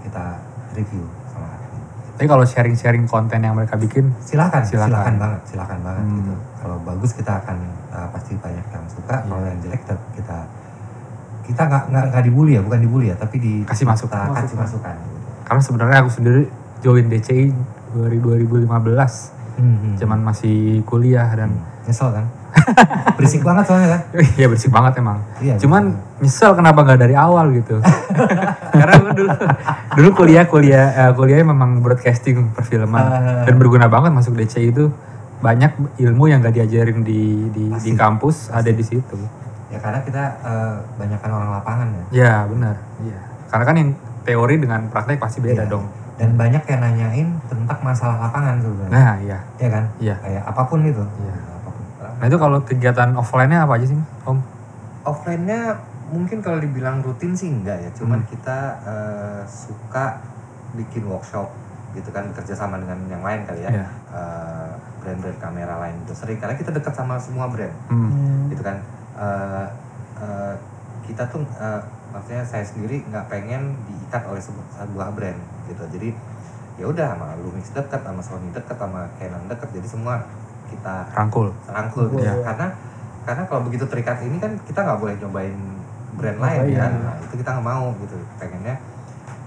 kita 0.00 0.24
review 0.72 1.02
sama 1.28 1.46
admin. 1.48 1.82
Tapi 2.12 2.26
kalau 2.26 2.44
sharing-sharing 2.44 3.04
konten 3.04 3.38
yang 3.38 3.52
mereka 3.52 3.74
bikin, 3.74 4.14
silakan 4.18 4.62
Silakan. 4.62 4.88
silakan, 4.88 5.14
banget 5.16 5.40
silakan 5.44 5.78
banget 5.80 6.04
Hmm. 6.04 6.16
gitu 6.16 6.34
kalau 6.56 6.76
bagus 6.80 7.10
kita 7.12 7.32
akan 7.36 7.56
uh, 7.90 8.08
pasti 8.08 8.32
banyak 8.36 8.64
yang 8.64 8.84
suka 8.86 9.14
Iya. 9.16 9.26
kalau 9.26 9.42
yang 9.44 9.58
jelek 9.60 9.80
kita 9.82 10.38
kita 11.42 11.62
nggak 11.66 11.82
nggak 11.90 12.22
dibully 12.22 12.52
ya 12.54 12.62
bukan 12.62 12.78
dibully 12.78 13.06
ya 13.08 13.16
tapi 13.16 13.36
di 13.36 13.52
Kasih 13.64 13.82
masukan. 13.84 14.22
kita 14.22 14.38
kasih 14.38 14.54
Masukan. 14.54 14.62
masukan 14.62 14.94
gitu. 14.94 15.18
karena 15.42 15.60
sebenarnya 15.60 15.98
aku 15.98 16.10
sendiri 16.12 16.42
join 16.80 17.06
DCI 17.06 17.46
dari 17.90 18.18
2015, 18.18 19.34
Hmm, 19.60 19.76
hmm. 19.76 19.94
zaman 19.94 20.18
masih 20.20 20.56
kuliah 20.82 21.28
dan 21.30 21.52
Hmm. 21.52 21.86
nyesel 21.86 22.10
kan 22.10 22.26
berisik 23.16 23.40
banget 23.40 23.62
soalnya 23.62 23.88
kan 23.90 24.00
ya 24.40 24.46
bersih 24.46 24.68
banget 24.68 24.98
emang. 24.98 25.18
iya 25.38 25.54
Cuman 25.54 25.92
betul. 25.92 26.20
nyesel 26.20 26.50
kenapa 26.52 26.78
nggak 26.80 27.00
dari 27.00 27.14
awal 27.14 27.46
gitu. 27.52 27.76
Karena 28.72 28.94
gue 28.98 29.12
dulu 29.14 29.30
dulu 29.94 30.08
kuliah 30.14 30.44
kuliah 30.44 30.86
eh, 30.90 31.12
kuliahnya 31.12 31.46
memang 31.46 31.78
broadcasting 31.78 32.50
perfilman 32.50 32.98
Ah. 32.98 33.44
dan 33.44 33.54
berguna 33.54 33.86
banget 33.86 34.10
masuk 34.10 34.34
DCI 34.34 34.70
itu 34.70 34.90
banyak 35.38 35.72
ilmu 35.98 36.24
yang 36.26 36.40
gak 36.40 36.52
diajarin 36.52 37.00
di 37.00 37.48
di, 37.48 37.64
di 37.64 37.64
Pasti. 37.70 37.96
kampus 37.96 38.36
ada 38.50 38.68
di 38.68 38.82
situ. 38.82 39.16
ya 39.68 39.78
karena 39.78 40.02
kita 40.02 40.22
uh, 40.40 40.74
banyakkan 40.96 41.30
orang 41.30 41.50
lapangan 41.54 41.86
ya 41.88 42.04
Ya 42.12 42.34
benar. 42.44 42.74
Iya. 42.98 43.18
Karena 43.46 43.64
kan 43.64 43.76
yang 43.76 43.90
teori 44.20 44.54
dengan 44.58 44.80
praktek 44.86 45.16
pasti 45.16 45.38
beda 45.38 45.64
Iya. 45.64 45.70
dong. 45.70 45.86
Dan 46.20 46.36
banyak 46.36 46.60
yang 46.62 46.80
nanyain 46.80 47.28
tentang 47.48 47.80
masalah 47.80 48.20
lapangan 48.20 48.60
sebenarnya 48.60 48.92
Nah 48.92 49.12
iya. 49.18 49.38
ya 49.56 49.68
kan 49.68 49.84
Iya. 49.96 50.14
kayak 50.20 50.42
apa 50.44 50.62
pun 50.62 50.84
itu 50.84 51.00
Iya. 51.00 51.32
apa 51.32 51.68
pun 51.70 51.82
Nah 52.20 52.24
itu 52.28 52.36
kalau 52.36 52.58
kegiatan 52.60 53.10
offline-nya 53.14 53.64
apa 53.64 53.72
aja 53.74 53.86
sih 53.86 53.96
Om? 54.22 54.38
offline-nya 55.02 55.80
mungkin 56.06 56.38
kalau 56.38 56.58
dibilang 56.58 57.00
rutin 57.00 57.32
sih 57.32 57.48
enggak 57.48 57.80
ya 57.80 57.90
cuman 57.94 58.20
Hmm. 58.20 58.28
kita 58.28 58.58
eh, 58.82 59.42
suka 59.46 60.20
bikin 60.72 61.02
workshop 61.04 61.48
gitu 61.90 62.06
kan 62.08 62.28
bekerja 62.28 62.54
sama 62.54 62.76
dengan 62.76 63.00
yang 63.08 63.18
lain 63.20 63.42
kali 63.42 63.60
ya 63.62 63.70
Iya. 63.72 63.86
Eh, 64.12 64.70
brand-brand 65.00 65.38
kamera 65.38 65.74
lain 65.78 65.96
itu 65.98 66.12
sering 66.12 66.36
karena 66.36 66.52
kita 66.52 66.68
dekat 66.70 66.92
sama 66.92 67.16
semua 67.16 67.48
brand 67.48 67.72
Hmm. 67.88 68.46
Gitu 68.46 68.60
kan 68.60 68.76
Eh, 69.12 69.66
eh, 70.18 70.54
kita 71.02 71.24
tuh 71.26 71.40
eh, 71.54 71.80
maksudnya 72.10 72.42
saya 72.42 72.62
sendiri 72.62 73.00
nggak 73.04 73.26
pengen 73.26 73.72
diikat 73.82 74.22
oleh 74.24 74.38
sebuah, 74.38 74.66
sebuah 74.76 75.08
brand 75.10 75.40
gitu 75.70 75.84
jadi 75.88 76.08
ya 76.76 76.86
udah 76.86 77.06
sama 77.12 77.28
Lumix 77.38 77.70
deket 77.70 78.00
sama 78.00 78.20
Sony 78.20 78.48
deket 78.50 78.74
sama 78.74 79.06
Canon 79.14 79.44
deket 79.46 79.68
jadi 79.70 79.86
semua 79.86 80.14
kita 80.66 80.94
Rangkul. 81.12 81.50
rangkul 81.66 82.04
gitu 82.10 82.22
Iya. 82.22 82.40
karena 82.42 82.66
karena 83.20 83.42
kalau 83.44 83.62
begitu 83.62 83.84
terikat 83.84 84.18
ini 84.20 84.36
kan 84.36 84.54
kita 84.62 84.80
nggak 84.80 84.98
boleh 84.98 85.14
nyobain 85.16 85.56
brand 86.14 86.38
Oh, 86.38 86.42
lain 86.42 86.62
iya. 86.68 86.78
kan 86.80 86.92
nah, 87.00 87.16
itu 87.18 87.34
kita 87.36 87.50
nggak 87.52 87.66
mau 87.66 87.86
gitu 87.98 88.16
pengennya 88.36 88.76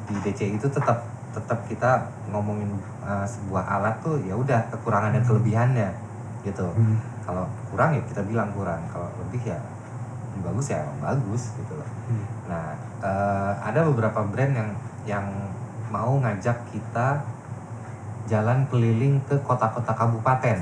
di 0.04 0.16
DCI 0.20 0.56
itu 0.56 0.68
tetap 0.68 1.00
tetap 1.32 1.60
kita 1.66 1.92
ngomongin 2.30 2.70
uh, 3.02 3.26
sebuah 3.26 3.66
alat 3.72 3.96
tuh 4.00 4.22
ya 4.22 4.36
udah 4.36 4.70
kekurangan 4.70 5.12
dan 5.12 5.24
kelebihannya 5.24 5.90
gitu 6.44 6.68
Hmm. 6.70 7.00
kalau 7.24 7.48
kurang 7.68 7.96
ya 7.96 8.02
kita 8.04 8.22
bilang 8.22 8.52
kurang 8.52 8.84
kalau 8.88 9.08
lebih 9.18 9.42
ya 9.44 9.58
bagus 10.36 10.70
ya 10.70 10.84
bagus 11.00 11.56
gitu 11.56 11.74
loh 11.74 11.88
Hmm. 12.06 12.26
nah 12.46 12.66
uh, 13.00 13.54
ada 13.60 13.88
beberapa 13.88 14.22
brand 14.24 14.54
yang 14.54 14.70
yang 15.04 15.26
mau 15.94 16.18
ngajak 16.18 16.58
kita 16.68 17.22
jalan 18.26 18.66
keliling 18.68 19.22
ke 19.24 19.38
kota-kota 19.40 19.94
kabupaten 19.94 20.58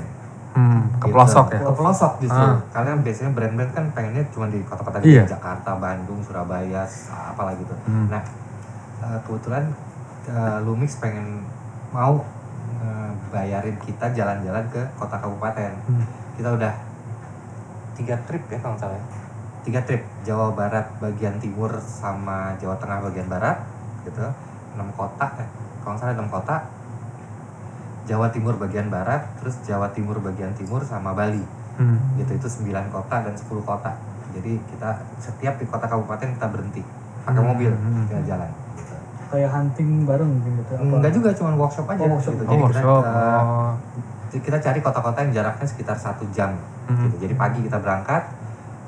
Hmm, 0.52 0.84
ke 1.00 1.08
Gitu. 1.08 1.16
pelosok 1.16 1.46
ya. 1.48 1.64
ke 1.64 1.72
pelosok 1.72 2.12
justru 2.20 2.44
Ah. 2.44 2.60
karena 2.68 2.92
biasanya 2.98 3.32
brand-brand 3.32 3.72
kan 3.72 3.84
pengennya 3.90 4.20
cuma 4.28 4.46
di 4.46 4.60
kota-kota 4.60 5.00
Iya. 5.00 5.24
gede 5.24 5.32
Jakarta 5.32 5.70
Bandung 5.74 6.20
Surabaya 6.20 6.84
apalah 7.08 7.56
gitu 7.56 7.72
Hmm. 7.82 8.12
nah 8.12 8.20
eh, 9.00 9.18
kebetulan 9.22 9.64
eh, 10.22 10.58
Lumix 10.60 11.00
pengen 11.00 11.40
mau 11.88 12.20
eh, 12.76 13.10
bayarin 13.30 13.80
kita 13.80 14.12
jalan-jalan 14.12 14.68
ke 14.68 14.82
kota 14.92 15.16
kabupaten 15.16 15.72
Hmm. 15.88 16.04
kita 16.36 16.52
udah 16.52 16.74
tiga 17.94 18.16
trip 18.22 18.44
ya 18.46 18.58
kalau 18.58 18.76
salah 18.76 18.92
ya. 18.92 19.04
tiga 19.62 19.80
trip 19.80 20.02
Jawa 20.20 20.52
Barat 20.52 20.84
bagian 20.98 21.38
timur 21.38 21.70
sama 21.78 22.52
Jawa 22.58 22.76
Tengah 22.76 22.98
bagian 23.00 23.24
barat 23.26 23.56
gitu 24.02 24.20
enam 24.72 24.88
kota 24.92 25.26
eh, 25.36 25.48
kalau 25.80 25.92
nggak 25.92 26.00
salah 26.00 26.14
enam 26.14 26.28
kota 26.28 26.56
Jawa 28.02 28.28
Timur 28.28 28.54
bagian 28.56 28.88
barat 28.88 29.22
terus 29.38 29.62
Jawa 29.62 29.86
Timur 29.88 30.18
bagian 30.18 30.50
timur 30.52 30.82
sama 30.82 31.12
Bali 31.12 31.42
Hmm. 31.72 31.96
gitu 32.14 32.36
itu 32.36 32.48
9 32.68 32.68
kota 32.90 33.16
dan 33.22 33.32
10 33.32 33.48
kota 33.62 33.96
jadi 34.30 34.60
kita 34.60 34.90
setiap 35.16 35.56
di 35.56 35.64
kota 35.64 35.86
kabupaten 35.86 36.28
kita 36.30 36.46
berhenti 36.46 36.84
pakai 37.22 37.38
Hmm. 37.38 37.48
mobil 37.48 37.72
Hmm. 37.72 38.04
kita 38.04 38.20
jalan 38.26 38.50
gitu. 38.74 38.92
kayak 39.26 39.48
hunting 39.50 40.04
bareng 40.04 40.32
gitu 40.42 40.68
apa? 40.70 40.84
enggak 40.92 41.12
juga 41.14 41.28
cuma 41.32 41.56
workshop 41.56 41.88
aja 41.88 42.02
Oh, 42.02 42.12
workshop. 42.12 42.32
gitu. 42.34 42.44
Oh, 42.44 42.50
jadi 42.50 42.60
workshop. 42.60 43.00
kita 43.00 43.08
uh, 43.08 43.40
Oh. 43.40 43.72
jadi 44.28 44.40
kita 44.42 44.58
cari 44.60 44.80
kota-kota 44.80 45.18
yang 45.22 45.32
jaraknya 45.34 45.64
sekitar 45.64 45.96
satu 45.96 46.24
jam 46.28 46.50
Hmm. 46.84 47.08
gitu. 47.08 47.16
jadi 47.24 47.34
pagi 47.34 47.60
kita 47.62 47.78
berangkat 47.78 48.22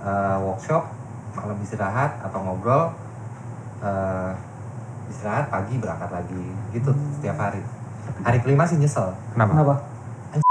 uh, 0.03 0.37
workshop 0.42 0.85
malam 1.33 1.57
istirahat 1.59 2.20
atau 2.20 2.38
ngobrol 2.38 2.92
uh, 3.81 4.33
istirahat 5.06 5.46
pagi 5.48 5.76
berangkat 5.76 6.10
lagi 6.10 6.44
gitu 6.70 6.90
Hmm. 6.90 7.10
setiap 7.12 7.36
hari 7.38 7.60
hari 8.20 8.38
kelima 8.38 8.64
sih 8.64 8.76
nyesel 8.76 9.12
Kenapa? 9.32 9.50
kenapa 9.52 9.74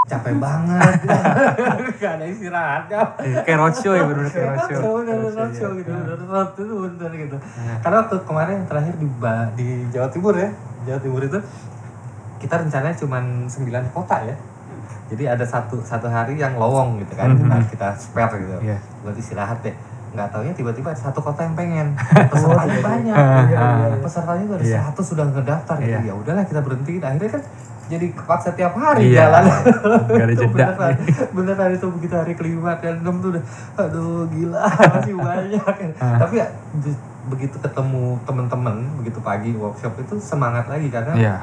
capek 0.03 0.35
banget 0.37 0.95
gak 1.99 2.13
ada 2.15 2.25
istirahat 2.25 2.83
kan 2.87 3.07
Kayak 3.43 3.57
roadshow 3.57 3.91
ya 3.91 4.03
bener 4.05 4.25
kayak 4.25 4.55
roadshow. 4.55 4.93
Bener, 4.97 5.15
Roadshow, 5.17 5.37
roadshow 5.37 5.69
iya. 5.69 5.79
gitu, 5.79 5.91
bener, 5.91 6.17
itu 6.55 6.75
bener 6.93 7.11
gitu. 7.17 7.37
Iya. 7.39 7.73
Karena 7.79 7.95
waktu 7.99 8.15
kemarin 8.21 8.53
yang 8.53 8.67
terakhir 8.67 8.93
di 8.95 9.07
Ba- 9.13 9.51
di 9.53 9.67
Jawa 9.89 10.07
Timur 10.07 10.33
ya, 10.33 10.49
Jawa 10.83 10.99
Timur 10.99 11.21
itu 11.21 11.39
kita 12.37 12.55
rencananya 12.57 12.95
cuma 12.95 13.17
9 13.19 13.47
kota 13.89 14.17
ya. 14.23 14.35
Jadi 15.05 15.23
ada 15.25 15.43
satu 15.43 15.79
satu 15.79 16.07
hari 16.07 16.35
yang 16.35 16.55
lowong 16.55 16.99
gitu 16.99 17.13
kan, 17.13 17.31
Mhm. 17.31 17.43
nah, 17.45 17.59
kita 17.61 17.91
spare 17.93 18.35
gitu. 18.37 18.55
Iya. 18.61 18.79
Buat 19.03 19.15
istirahat 19.15 19.59
deh. 19.61 19.75
Nggak 20.13 20.27
taunya 20.29 20.53
tiba-tiba 20.53 20.87
ada 20.87 20.99
satu 20.99 21.19
kota 21.19 21.41
yang 21.41 21.53
pengen. 21.53 21.87
Pesertanya 22.31 22.79
banyak. 22.79 23.15
Iya, 23.15 23.41
iya, 23.49 23.61
iya. 23.89 23.97
Pesertanya 23.97 24.43
tuh 24.43 24.55
ada 24.55 24.63
Iya. 24.63 24.79
satu 24.83 25.01
sudah 25.03 25.25
ngedaftar 25.27 25.75
gitu. 25.77 25.89
Iya. 25.91 25.99
Ya 26.03 26.13
udahlah 26.13 26.43
kita 26.43 26.61
berhenti. 26.61 26.93
Nah, 26.97 27.09
akhirnya 27.09 27.31
kan 27.31 27.43
jadi 27.83 28.05
kepaksa 28.11 28.49
tiap 28.53 28.73
hari 28.73 29.09
Iya. 29.09 29.19
jalan. 29.25 29.43
Gak 30.07 30.23
ada 30.23 30.35
jeda. 30.39 30.47
beneran, 30.47 30.93
beneran 31.31 31.69
itu 31.71 31.87
begitu 31.91 32.13
hari 32.13 32.33
kelima 32.33 32.71
ke 32.75 32.87
enam 32.87 33.15
tuh 33.19 33.29
udah 33.31 33.43
aduh 33.75 34.23
gila 34.27 34.61
masih 34.69 35.15
banyak 35.19 35.63
Ah. 35.97 36.15
tapi 36.17 36.33
ya 36.37 36.47
be- 36.73 37.01
begitu 37.25 37.55
ketemu 37.57 38.03
temen-temen 38.21 38.75
begitu 38.97 39.19
pagi 39.19 39.51
workshop 39.53 39.95
itu 39.97 40.15
semangat 40.17 40.67
lagi 40.67 40.87
karena 40.87 41.13
Iya. 41.13 41.35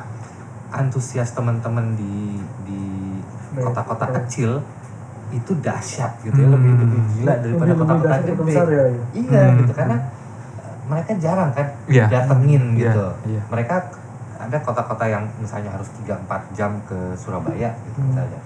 antusias 0.71 1.33
teman-teman 1.33 1.93
di 1.93 2.37
di 2.63 2.81
kota-kota 3.55 4.07
kecil 4.15 4.63
itu 5.31 5.53
dahsyat 5.59 6.13
gitu 6.21 6.35
ya 6.35 6.47
Hmm. 6.47 6.55
lebih 6.55 6.73
lebih 6.77 7.01
gila 7.09 7.35
daripada 7.35 7.47
Lebih- 7.47 7.61
lebih 7.63 7.77
kota-kota 7.79 8.17
gede 8.17 8.33
lebih 8.33 8.53
ya, 8.53 8.63
iya. 8.65 8.83
iya 9.13 9.43
Hmm. 9.45 9.59
gitu 9.59 9.73
karena 9.73 9.97
uh, 10.59 10.77
mereka 10.87 11.11
jarang 11.17 11.51
kan 11.51 11.67
Iya. 11.87 12.05
datengin 12.07 12.63
Iya, 12.71 12.81
gitu 12.83 13.07
iya. 13.29 13.43
mereka 13.47 13.75
ada 14.37 14.57
kota-kota 14.59 15.05
yang 15.05 15.25
misalnya 15.37 15.71
harus 15.71 15.89
3-4 15.95 16.27
jam 16.51 16.71
ke 16.85 16.97
Surabaya 17.15 17.71
gitu 17.85 17.99
Hmm. 17.99 18.09
misalnya 18.11 18.41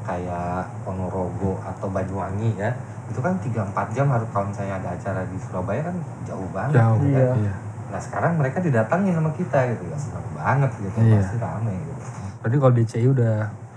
kayak 0.00 0.64
Ponorogo 0.82 1.60
atau 1.60 1.86
Banyuwangi 1.88 2.56
ya 2.56 2.70
itu 3.06 3.18
kan 3.18 3.34
3-4 3.36 3.90
jam 3.90 4.06
harus 4.06 4.26
kalau 4.28 4.46
misalnya 4.46 4.78
ada 4.78 4.88
acara 4.92 5.22
di 5.24 5.36
Surabaya 5.36 5.82
kan 5.82 5.96
jauh 6.24 6.46
banget 6.50 6.78
Jauh. 6.78 6.96
gitu 6.96 7.10
kan. 7.10 7.18
Iya. 7.18 7.32
Iya. 7.42 7.54
nah 7.90 7.98
sekarang 7.98 8.32
mereka 8.38 8.62
didatangin 8.62 9.12
sama 9.12 9.30
kita 9.34 9.58
gitu 9.68 9.82
ya 9.84 9.98
senang 9.98 10.22
banget 10.32 10.70
gitu 10.78 10.98
Iya. 11.00 11.18
pasti 11.18 11.36
rame 11.38 11.74
gitu 11.74 12.02
Berarti 12.40 12.56
kalau 12.56 12.72
DCI 12.72 13.06
udah 13.10 13.34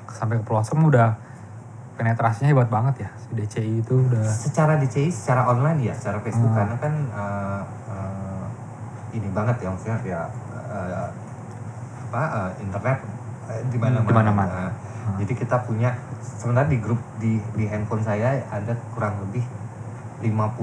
sampai 0.08 0.36
ke 0.38 0.46
pelosok 0.46 0.78
udah 0.86 1.10
penetrasinya 1.94 2.50
hebat 2.50 2.68
banget 2.68 3.06
ya. 3.06 3.10
Si 3.16 3.30
DCI 3.32 3.74
itu 3.80 3.96
udah 4.02 4.26
secara 4.26 4.78
DCI 4.78 5.10
secara 5.10 5.46
online 5.46 5.80
ya 5.84 5.94
secara 5.94 6.18
Facebook 6.20 6.50
Hmm. 6.50 6.60
karena 6.60 6.76
kan 6.78 6.94
uh, 7.10 7.62
uh, 7.88 8.46
ini 9.12 9.30
banget 9.30 9.56
ya 9.60 9.68
maksudnya 9.70 9.98
ya 10.04 10.22
uh, 10.52 11.08
apa 12.04 12.22
uh, 12.24 12.52
internet 12.58 12.98
uh, 13.46 13.62
di 13.68 13.78
mana-mana 13.78 14.06
Di 14.06 14.14
mana-mana. 14.14 14.54
Nah, 14.64 14.72
Hmm. 15.04 15.20
jadi 15.20 15.36
kita 15.36 15.60
punya 15.62 15.92
sebenarnya 16.24 16.70
di 16.70 16.80
grup 16.80 16.96
di 17.18 17.36
di 17.54 17.68
handphone 17.68 18.00
saya 18.00 18.40
ada 18.48 18.72
kurang 18.90 19.20
lebih 19.20 19.44
55 20.22 20.56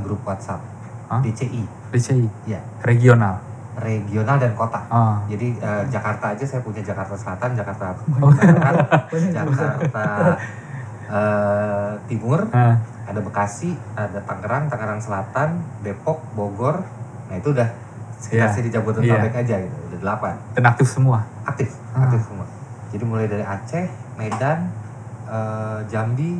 grup 0.00 0.22
WhatsApp 0.22 0.62
Hah? 1.08 1.18
DCI 1.18 1.66
DCI 1.90 2.22
ya 2.46 2.62
regional. 2.80 3.42
regional 3.76 4.36
dan 4.36 4.54
kota 4.54 4.78
Ah. 4.86 5.18
jadi 5.26 5.58
uh, 5.58 5.82
Jakarta 5.86 6.30
aja 6.30 6.44
saya 6.44 6.60
punya 6.60 6.78
Jakarta 6.80 7.14
Selatan 7.14 7.50
Jakarta 7.52 7.98
Oh. 8.14 8.30
Barat 8.30 8.86
Jakarta 9.34 10.06
uh, 11.10 11.92
Timur 12.06 12.46
Ah. 12.48 12.78
ada 13.04 13.18
Bekasi, 13.18 13.74
ada 13.92 14.22
Tangerang, 14.22 14.66
Tangerang 14.66 14.98
Selatan, 14.98 15.58
Depok, 15.80 16.22
Bogor. 16.32 16.80
Nah 17.26 17.36
itu 17.36 17.50
udah 17.50 17.66
sekitar 18.16 18.52
sini 18.52 18.68
Jabodetabek 18.68 19.32
Iya. 19.32 19.40
aja 19.40 19.54
gitu, 19.60 19.76
udah 19.86 19.98
delapan 19.98 20.34
Dan 20.52 20.64
aktif 20.66 20.86
semua. 20.86 21.24
aktif, 21.42 21.74
Ah. 21.90 22.04
aktif 22.04 22.20
semua. 22.22 22.46
Jadi 22.90 23.02
mulai 23.02 23.26
dari 23.26 23.42
Aceh, 23.42 23.86
Medan, 24.14 24.70
eh, 25.26 25.78
Jambi, 25.86 26.38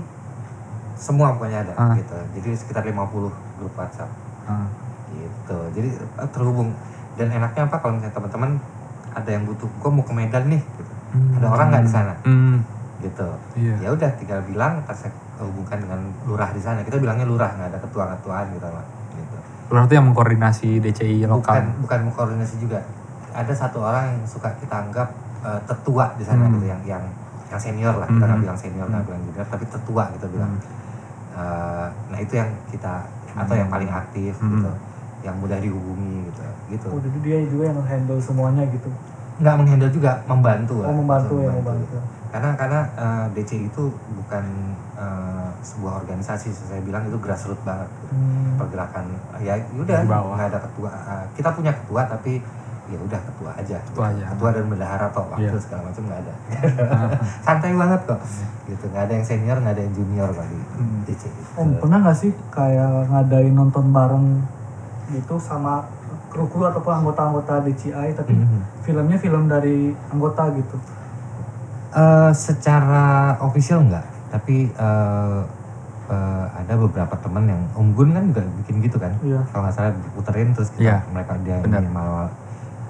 semua 0.95 1.33
pokoknya 1.33 1.65
ada 1.65 1.73
Ah. 1.75 1.95
gitu. 1.95 2.15
Jadi 2.37 2.51
sekitar 2.55 2.83
50 2.83 3.31
grup 3.57 3.73
WhatsApp 3.75 4.11
Ah. 4.45 4.67
gitu. 5.09 5.59
Jadi 5.73 5.89
eh, 5.97 6.29
terhubung 6.31 6.71
dan 7.15 7.29
enaknya 7.29 7.65
apa 7.65 7.77
kalau 7.77 7.97
misalnya 7.97 8.15
teman-teman 8.15 8.51
ada 9.11 9.27
yang 9.29 9.43
butuh, 9.43 9.67
gue 9.67 9.91
mau 9.91 10.03
ke 10.03 10.13
Medan 10.13 10.47
nih, 10.47 10.63
gitu. 10.63 10.93
Ada 11.35 11.47
orang 11.49 11.67
nggak 11.69 11.83
di 11.83 11.91
sana? 11.91 12.15
Hmm. 12.23 12.63
Gitu. 13.01 13.29
Iya. 13.55 13.75
ya 13.79 13.89
udah 13.91 14.11
tinggal 14.15 14.41
bilang 14.45 14.81
ntar 14.81 14.95
saya 14.95 15.13
hubungkan 15.39 15.79
dengan 15.79 15.99
lurah 16.23 16.51
di 16.51 16.61
sana 16.61 16.81
kita 16.81 16.97
bilangnya 16.97 17.25
lurah 17.25 17.49
nggak 17.51 17.69
ada 17.69 17.79
ketua-ketuaan 17.81 18.47
gitu 18.51 18.67
lah 18.67 18.85
gitu 19.11 19.37
Berarti 19.67 19.93
yang 19.95 20.07
mengkoordinasi 20.07 20.69
DCI 20.79 21.23
bukan 21.23 21.31
lokal. 21.33 21.63
bukan 21.81 21.99
mengkoordinasi 22.05 22.55
juga 22.59 22.83
ada 23.31 23.53
satu 23.53 23.81
orang 23.81 24.13
yang 24.13 24.25
suka 24.25 24.51
kita 24.57 24.75
anggap 24.83 25.09
eh, 25.41 25.61
tetua 25.65 26.13
di 26.15 26.23
sana 26.23 26.45
Hmm. 26.45 26.55
gitu 26.55 26.67
yang 26.69 26.81
yang 26.85 27.05
yang 27.47 27.59
senior 27.59 27.95
lah 27.95 28.05
kita 28.05 28.21
nggak 28.21 28.31
Hmm. 28.33 28.45
bilang 28.45 28.59
senior 28.59 28.87
nggak 28.87 29.05
bilang 29.05 29.23
junior 29.25 29.47
tapi 29.47 29.65
tetua 29.67 30.05
kita 30.11 30.27
bilang 30.29 30.53
Hmm. 30.53 30.79
Eh, 31.33 31.87
nah 32.09 32.19
itu 32.19 32.35
yang 32.35 32.51
kita 32.67 33.07
atau 33.33 33.55
yang 33.55 33.69
paling 33.69 33.89
aktif 33.89 34.35
Hmm. 34.37 34.59
gitu 34.59 34.71
yang 35.21 35.37
mudah 35.37 35.57
dihubungi 35.57 36.27
gitu 36.27 36.43
gitu 36.69 36.89
Oh, 36.89 36.99
jadi 36.99 37.19
dia 37.21 37.39
juga 37.47 37.65
yang 37.67 37.79
handle 37.81 38.19
semuanya 38.19 38.65
gitu. 38.67 38.89
nggak 39.39 39.55
menghandle 39.55 39.89
juga 39.89 40.21
membantu 40.27 40.83
lah 40.83 40.89
Oh, 40.89 40.97
membantu 40.97 41.35
Maksudnya 41.35 41.47
ya, 41.47 41.57
membantu. 41.57 41.97
Karena 42.31 42.55
karena 42.55 42.81
eh, 42.93 43.27
DC 43.35 43.51
itu 43.65 43.85
bukan 44.15 44.45
eh, 44.95 45.49
sebuah 45.61 46.01
organisasi 46.01 46.49
saya 46.51 46.81
bilang 46.81 47.05
itu 47.05 47.19
grassroots 47.19 47.63
banget 47.63 47.91
Hmm. 48.11 48.55
pergerakan 48.57 49.07
ya 49.39 49.55
udah 49.73 50.03
nggak 50.03 50.49
ada 50.49 50.59
ketua 50.61 50.91
Eh, 50.91 51.25
kita 51.33 51.51
punya 51.51 51.71
ketua 51.73 52.03
tapi 52.05 52.43
ya 52.87 52.99
udah 52.99 53.21
ketua 53.21 53.51
aja 53.53 53.79
Ketua 53.81 54.07
aja. 54.11 54.25
ketua 54.29 54.51
dan 54.51 54.67
bendahara 54.67 55.07
toh 55.09 55.23
waktu 55.29 55.47
Iya. 55.47 55.59
segala 55.59 55.83
macam 55.85 56.03
nggak 56.05 56.21
ada 56.21 56.35
santai 57.47 57.71
banget 57.73 58.01
kok 58.05 58.21
gitu 58.67 58.85
nggak 58.87 59.03
ada 59.05 59.13
yang 59.13 59.23
senior 59.25 59.57
nggak 59.57 59.75
ada 59.75 59.83
yang 59.83 59.95
junior 59.95 60.29
di 60.29 60.59
Hmm. 60.75 61.03
DC 61.05 61.23
Om 61.55 61.69
pernah 61.79 61.99
nggak 62.01 62.17
sih 62.17 62.31
kayak 62.49 62.91
ngadain 63.07 63.53
nonton 63.53 63.91
bareng 63.91 64.27
gitu 65.09 65.35
sama 65.37 65.87
kru-kru 66.29 66.63
ataupun 66.65 66.95
anggota-anggota 66.97 67.63
DCI 67.65 68.11
tapi 68.13 68.31
Mhm. 68.33 68.59
filmnya 68.81 69.19
film 69.19 69.47
dari 69.47 69.91
anggota 70.09 70.47
gitu. 70.53 70.79
Eh, 71.91 72.31
secara 72.31 73.07
official 73.43 73.83
enggak, 73.83 74.07
tapi 74.31 74.71
eh, 74.71 75.41
eh, 76.07 76.45
ada 76.55 76.75
beberapa 76.79 77.19
teman 77.19 77.45
yang 77.45 77.63
Om 77.75 77.89
Gun 77.93 78.15
kan 78.15 78.25
juga 78.27 78.43
bikin 78.63 78.79
gitu 78.81 78.95
kan 78.95 79.11
Iya. 79.21 79.43
kalau 79.51 79.67
nggak 79.67 79.75
salah 79.75 79.91
diputerin 79.93 80.55
terus 80.55 80.71
kita, 80.71 80.87
Iya, 80.87 80.97
mereka 81.11 81.35
dia 81.43 81.59
benar. 81.59 81.83
ini 81.83 81.91
malah 81.91 82.31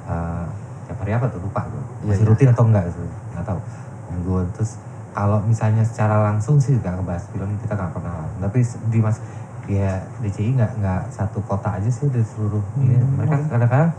eh, 0.05 0.45
tiap 0.85 0.99
hari 1.01 1.13
apa 1.15 1.27
tuh 1.29 1.41
lupa 1.41 1.65
gue 1.65 1.81
Iya, 1.81 2.13
masih 2.13 2.21
iya. 2.21 2.29
rutin 2.29 2.49
atau 2.53 2.65
enggak 2.67 2.85
gitu 2.87 3.01
nggak 3.33 3.45
tahu 3.47 3.61
Om 4.05 4.19
Gun 4.21 4.47
terus 4.53 4.73
kalau 5.11 5.39
misalnya 5.43 5.83
secara 5.83 6.17
langsung 6.23 6.57
sih 6.59 6.77
nggak 6.77 6.93
ngebahas 6.93 7.25
film 7.33 7.51
kita 7.59 7.73
nggak 7.73 7.93
pernah 7.93 8.13
tapi 8.37 8.59
di 8.89 8.99
mas 9.01 9.17
dia 9.65 9.91
DCI 10.21 10.51
nggak 10.55 10.73
nggak 10.77 11.03
satu 11.09 11.41
kota 11.43 11.73
aja 11.73 11.89
sih 11.89 12.05
di 12.07 12.21
seluruh 12.21 12.61
ini 12.77 12.97
Hmm. 12.97 13.17
mereka 13.17 13.37
kadang-kadang 13.49 13.91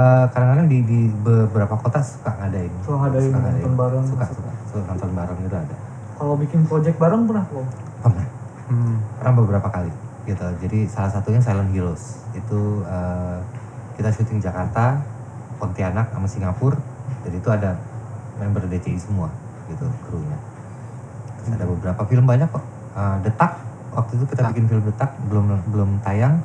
eh, 0.00 0.24
kadang-kadang 0.32 0.66
di, 0.66 0.78
di 0.84 1.00
beberapa 1.20 1.74
kota 1.76 2.00
suka 2.00 2.32
ngadain. 2.40 2.72
Suka 2.80 2.96
ngadain 3.06 3.32
nonton 3.32 3.74
bareng. 3.76 4.04
suka 4.08 4.24
suka 4.32 4.50
suka 4.72 4.82
nonton 4.88 5.10
bareng 5.12 5.38
gitu 5.44 5.56
ada. 5.56 5.76
Kalau 6.16 6.34
bikin 6.36 6.60
project 6.68 6.96
bareng 7.00 7.24
pernah 7.28 7.44
belum? 7.48 7.66
pernah. 8.00 8.26
Hmm. 8.70 8.96
pernah 9.18 9.34
beberapa 9.34 9.68
kali 9.68 9.92
gitu. 10.24 10.46
Jadi 10.62 10.78
salah 10.86 11.10
satunya 11.10 11.40
Silent 11.42 11.72
Heroes. 11.74 12.24
Itu 12.32 12.84
eh, 12.86 13.38
kita 13.98 14.08
syuting 14.14 14.40
Jakarta 14.40 15.00
Pontianak 15.60 16.08
sama 16.14 16.26
Singapura. 16.28 16.78
Jadi 17.26 17.36
itu 17.36 17.50
ada 17.52 17.76
member 18.40 18.64
DCI 18.64 18.96
semua 18.96 19.28
gitu 19.68 19.86
krunya. 20.08 20.38
Terus 21.40 21.48
ada 21.56 21.64
beberapa 21.68 22.02
film 22.08 22.24
banyak 22.24 22.48
kok. 22.48 22.64
Eh, 22.96 23.16
Detak 23.26 23.58
waktu 23.90 24.12
itu 24.16 24.24
kita 24.30 24.48
bikin 24.54 24.64
film 24.70 24.82
Detak 24.86 25.10
belum 25.28 25.44
belum 25.68 25.90
tayang. 26.00 26.40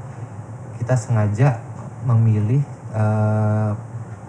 Kita 0.75 0.97
sengaja 0.97 1.61
memilih 2.03 2.61
eh, 2.95 3.71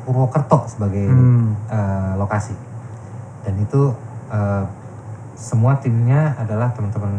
Purwokerto 0.03 0.67
sebagai 0.67 1.07
Hmm. 1.07 1.55
eh, 1.67 2.13
lokasi. 2.17 2.55
Dan 3.43 3.55
itu 3.59 3.95
eh, 4.27 4.65
semua 5.35 5.77
timnya 5.77 6.35
adalah 6.37 6.73
teman-teman 6.73 7.13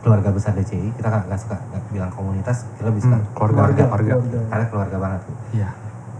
keluarga 0.00 0.30
besar 0.30 0.54
DCI 0.54 0.94
kita 0.94 1.08
nggak 1.10 1.36
suka 1.36 1.56
nggak 1.60 1.82
bilang 1.90 2.08
komunitas 2.08 2.64
kita 2.74 2.88
lebih 2.88 3.02
suka 3.02 3.16
Hmm, 3.16 3.26
keluarga, 3.34 3.84
keluarga. 3.84 4.14
karena 4.48 4.64
keluarga 4.66 4.96
banget 4.96 5.20
tuh. 5.22 5.36
Iya. 5.52 5.68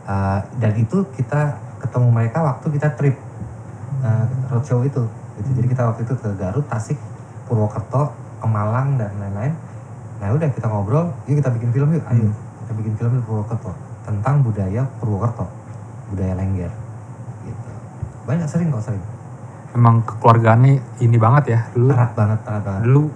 Uh, 0.05 0.41
dan 0.59 0.73
itu 0.75 0.97
kita 1.15 1.41
ketemu 1.79 2.09
mereka 2.11 2.43
waktu 2.43 2.67
kita 2.69 2.89
trip 2.93 3.17
uh, 4.03 4.25
roadshow 4.49 4.83
itu. 4.83 5.01
Gitu. 5.39 5.49
jadi 5.55 5.67
kita 5.71 5.83
waktu 5.87 6.01
itu 6.03 6.13
ke 6.15 6.29
Garut 6.35 6.67
Tasik 6.67 6.99
Purwokerto 7.47 8.11
ke 8.37 8.47
Malang 8.47 8.97
dan 8.97 9.13
lain-lain. 9.17 9.55
Nah 10.19 10.29
udah 10.31 10.49
kita 10.51 10.67
ngobrol 10.67 11.09
yuk 11.25 11.41
kita 11.41 11.49
bikin 11.51 11.71
film 11.71 11.89
yuk 11.95 12.05
ayo. 12.07 12.29
Kita 12.61 12.73
bikin 12.75 12.93
film 12.95 13.13
di 13.15 13.23
Purwokerto 13.23 13.73
tentang 14.11 14.43
budaya 14.43 14.83
Purwokerto 14.99 15.47
budaya 16.09 16.35
Lengger 16.35 16.73
gitu 17.43 17.71
banyak 18.27 18.47
sering 18.47 18.69
kok 18.69 18.83
sering 18.85 19.05
Emang 19.71 20.03
kekeluargaannya 20.03 20.83
ini 20.99 21.15
banget 21.15 21.45
ya. 21.47 21.61
Dulu 21.71 21.95
erat 21.95 22.11
banget 22.13 22.43
erat 22.43 22.59
banget 22.61 22.83
dulu 22.83 23.07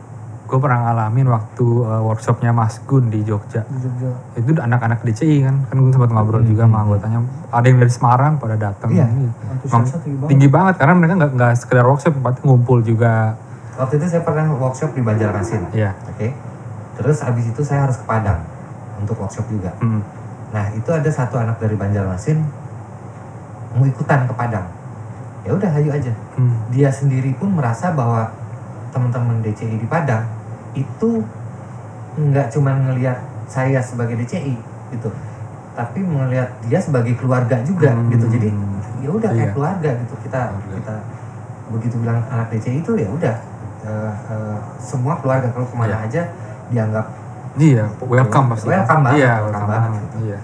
gue 0.44 0.58
pernah 0.60 0.78
ngalamin 0.84 1.26
waktu 1.26 1.66
uh, 1.82 1.98
workshopnya 2.04 2.54
Mas 2.54 2.78
Gun 2.80 3.10
di 3.10 3.26
Jogja. 3.26 3.66
Di 3.66 3.78
Jogja. 3.80 4.14
Itu 4.38 4.54
anak-anak 4.54 5.02
DCI 5.02 5.42
kan, 5.42 5.66
kan 5.66 5.74
gue 5.74 5.90
sempat 5.90 6.14
ngobrol 6.14 6.38
Hmm. 6.38 6.46
juga 6.46 6.62
sama 6.64 6.78
anggotanya. 6.80 7.18
Ada 7.50 7.66
yang 7.66 7.78
dari 7.80 7.90
Semarang 7.90 8.32
pada 8.38 8.54
datang. 8.54 8.86
Iya. 8.86 9.02
Antusiasnya 9.02 9.98
tinggi 9.98 10.14
banget. 10.14 10.28
tinggi 10.30 10.48
banget 10.48 10.74
karena 10.78 10.94
mereka 10.94 11.14
nggak 11.16 11.32
nggak 11.34 11.52
sekedar 11.56 11.84
workshop, 11.84 12.12
tapi 12.14 12.38
ngumpul 12.44 12.78
juga. 12.80 13.34
waktu 13.74 13.94
itu 13.98 14.06
saya 14.06 14.22
pernah 14.22 14.46
workshop 14.54 14.94
di 14.94 15.02
Banjarmasin 15.02 15.62
Iya. 15.74 15.90
oke 16.06 16.28
terus 16.94 17.18
abis 17.18 17.50
itu 17.50 17.62
saya 17.66 17.82
harus 17.82 17.98
ke 17.98 18.06
Padang 18.06 18.38
untuk 18.96 19.18
workshop 19.18 19.50
juga 19.50 19.74
Hmm. 19.80 19.98
Nah 20.54 20.70
itu 20.70 20.86
ada 20.88 21.10
satu 21.10 21.34
anak 21.34 21.58
dari 21.58 21.74
Banjarmasin 21.74 22.38
mau 23.74 23.82
ikutan 23.82 24.22
ke 24.24 24.32
Padang. 24.32 24.70
Ya 25.42 25.50
udah 25.50 25.70
ayo 25.74 25.90
aja. 25.90 26.14
Hmm. 26.38 26.54
Dia 26.70 26.88
sendiri 26.88 27.34
pun 27.34 27.50
merasa 27.52 27.90
bahwa 27.90 28.30
teman-teman 28.94 29.42
DCI 29.42 29.76
di 29.76 29.88
Padang 29.90 30.22
itu 30.72 31.26
nggak 32.14 32.46
cuma 32.48 32.70
ngelihat 32.72 33.18
saya 33.44 33.82
sebagai 33.82 34.14
DCI 34.14 34.54
gitu, 34.94 35.10
tapi 35.74 35.98
melihat 36.00 36.46
dia 36.62 36.78
sebagai 36.78 37.18
keluarga 37.18 37.58
juga 37.66 37.90
Hmm. 37.90 38.06
gitu. 38.08 38.30
Jadi 38.30 38.48
ya 39.02 39.10
udah 39.10 39.30
kayak 39.34 39.50
Iya. 39.50 39.52
keluarga 39.52 39.90
gitu 39.98 40.14
kita 40.22 40.40
Keluarga. 40.48 40.74
kita 40.78 40.94
begitu 41.74 41.94
bilang 41.98 42.22
anak 42.30 42.46
DCI 42.48 42.78
itu 42.80 42.92
ya 42.94 43.08
udah 43.10 43.36
eh, 43.84 44.12
eh, 44.32 44.56
semua 44.80 45.18
keluarga 45.20 45.50
kalau 45.50 45.66
ke 45.66 45.76
mana 45.76 45.98
Iya. 46.00 46.06
aja 46.08 46.22
dianggap 46.72 47.04
Iya, 47.54 47.86
welcome 48.00 48.46
pasti. 48.50 48.66
Welcome 48.66 49.02
banget, 49.04 49.18
Iya, 49.20 49.32
welcome 49.40 49.68
banget 49.68 49.90
gitu. 50.00 50.18
Iya. 50.24 50.38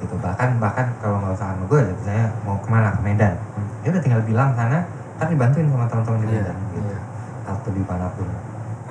gitu 0.00 0.16
bahkan 0.16 0.56
bahkan 0.56 0.88
kalau 0.96 1.20
nggak 1.20 1.36
usah 1.36 1.52
sama 1.52 1.64
gue 1.66 1.80
saya 2.00 2.24
mau 2.40 2.56
ke 2.56 2.68
mana 2.68 2.88
ke 2.90 3.00
Medan 3.02 3.36
Hmm. 3.52 3.68
ya 3.80 3.92
udah 3.92 4.00
tinggal 4.00 4.24
bilang 4.24 4.48
sana 4.50 4.80
ntar 5.14 5.28
dibantuin 5.28 5.68
sama 5.68 5.84
teman-teman 5.84 6.18
di 6.18 6.26
Iya. 6.26 6.40
Medan 6.40 6.56
gitu 6.70 6.80
Iya. 6.82 6.98
atau 7.46 7.70
di 7.70 7.82
mana 7.82 8.06
pun 8.10 8.26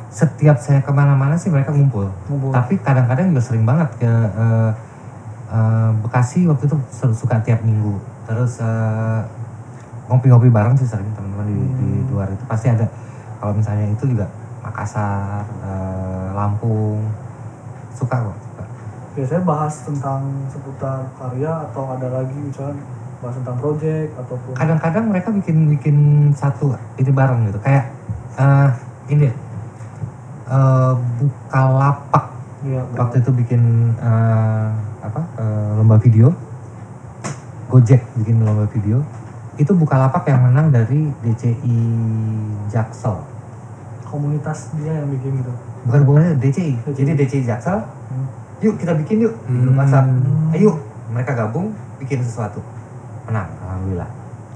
setiap 0.07 0.57
saya 0.57 0.79
ke 0.79 0.91
mana-mana 0.91 1.33
sih 1.33 1.49
mereka 1.49 1.69
ngumpul 1.69 2.13
Ngumpul. 2.27 2.49
tapi 2.51 2.77
kadang-kadang 2.77 3.25
juga 3.27 3.41
sering 3.43 3.65
banget 3.65 3.89
ke 3.95 4.05
eh, 4.05 4.71
eh, 5.49 5.89
Bekasi 5.99 6.45
waktu 6.45 6.63
itu 6.63 6.77
su- 6.87 7.13
suka 7.15 7.41
tiap 7.41 7.57
minggu 7.59 7.97
terus 8.23 8.57
eh, 8.59 9.21
ngopi-ngopi 10.05 10.45
bareng 10.47 10.73
sih 10.75 10.85
sering 10.85 11.09
teman-teman 11.11 11.45
di, 11.47 11.57
di 11.75 11.89
Hmm. 11.99 12.09
luar 12.11 12.29
itu 12.29 12.45
pasti 12.45 12.69
ada 12.69 12.85
kalau 13.35 13.53
misalnya 13.55 13.89
itu 13.89 14.05
juga 14.07 14.29
Makassar 14.61 15.41
eh, 15.59 16.27
Lampung 16.31 17.01
suka 17.93 18.15
kok 18.19 18.37
suka. 18.37 18.63
Biasanya 19.17 19.43
bahas 19.43 19.73
tentang 19.83 20.21
seputar 20.47 21.09
karya 21.17 21.51
atau 21.69 21.83
ada 21.91 22.07
lagi 22.21 22.37
misalnya 22.37 22.77
bahas 23.19 23.35
tentang 23.35 23.57
project 23.59 24.09
ataupun 24.15 24.51
kadang-kadang 24.55 25.05
mereka 25.11 25.29
bikin 25.35 25.57
bikin 25.75 25.97
satu 26.31 26.75
ini 26.95 27.11
bareng 27.11 27.51
gitu. 27.51 27.59
Kayak 27.59 27.85
eh 28.39 28.69
ini 29.11 29.27
eh 30.49 30.93
Bukalapak. 31.19 32.25
Iya, 32.59 32.83
waktu 32.91 33.23
itu 33.23 33.31
bikin 33.31 33.95
eh, 33.95 34.67
apa 35.03 35.21
eh, 35.39 35.69
lomba 35.79 35.95
video. 35.99 36.31
Gojek 37.69 38.01
bikin 38.23 38.43
lomba 38.43 38.65
video. 38.71 39.03
Itu 39.59 39.75
Bukalapak 39.75 40.23
yang 40.27 40.47
menang 40.47 40.71
dari 40.71 41.11
DCI 41.23 41.77
Jaksel. 42.71 43.19
Komunitas 44.07 44.73
dia 44.79 45.03
yang 45.03 45.11
bikin 45.11 45.43
gitu. 45.43 45.53
Bukan 45.83 46.01
bukan 46.03 46.21
DCI 46.37 46.73
jadi 46.91 47.11
DCI 47.15 47.43
Jaksel 47.45 47.79
Hmm. 48.09 48.25
yuk 48.59 48.73
kita 48.75 48.97
bikin 48.97 49.21
yuk. 49.21 49.37
Di 49.45 49.53
grup 49.53 49.77
Hmm. 49.77 49.79
WhatsApp. 49.79 50.09
Ayo 50.49 50.81
mereka 51.07 51.37
gabung 51.37 51.69
bikin 51.97 52.19
sesuatu. 52.19 52.57
Menang 53.23 53.45
alhamdulillah. 53.61 54.09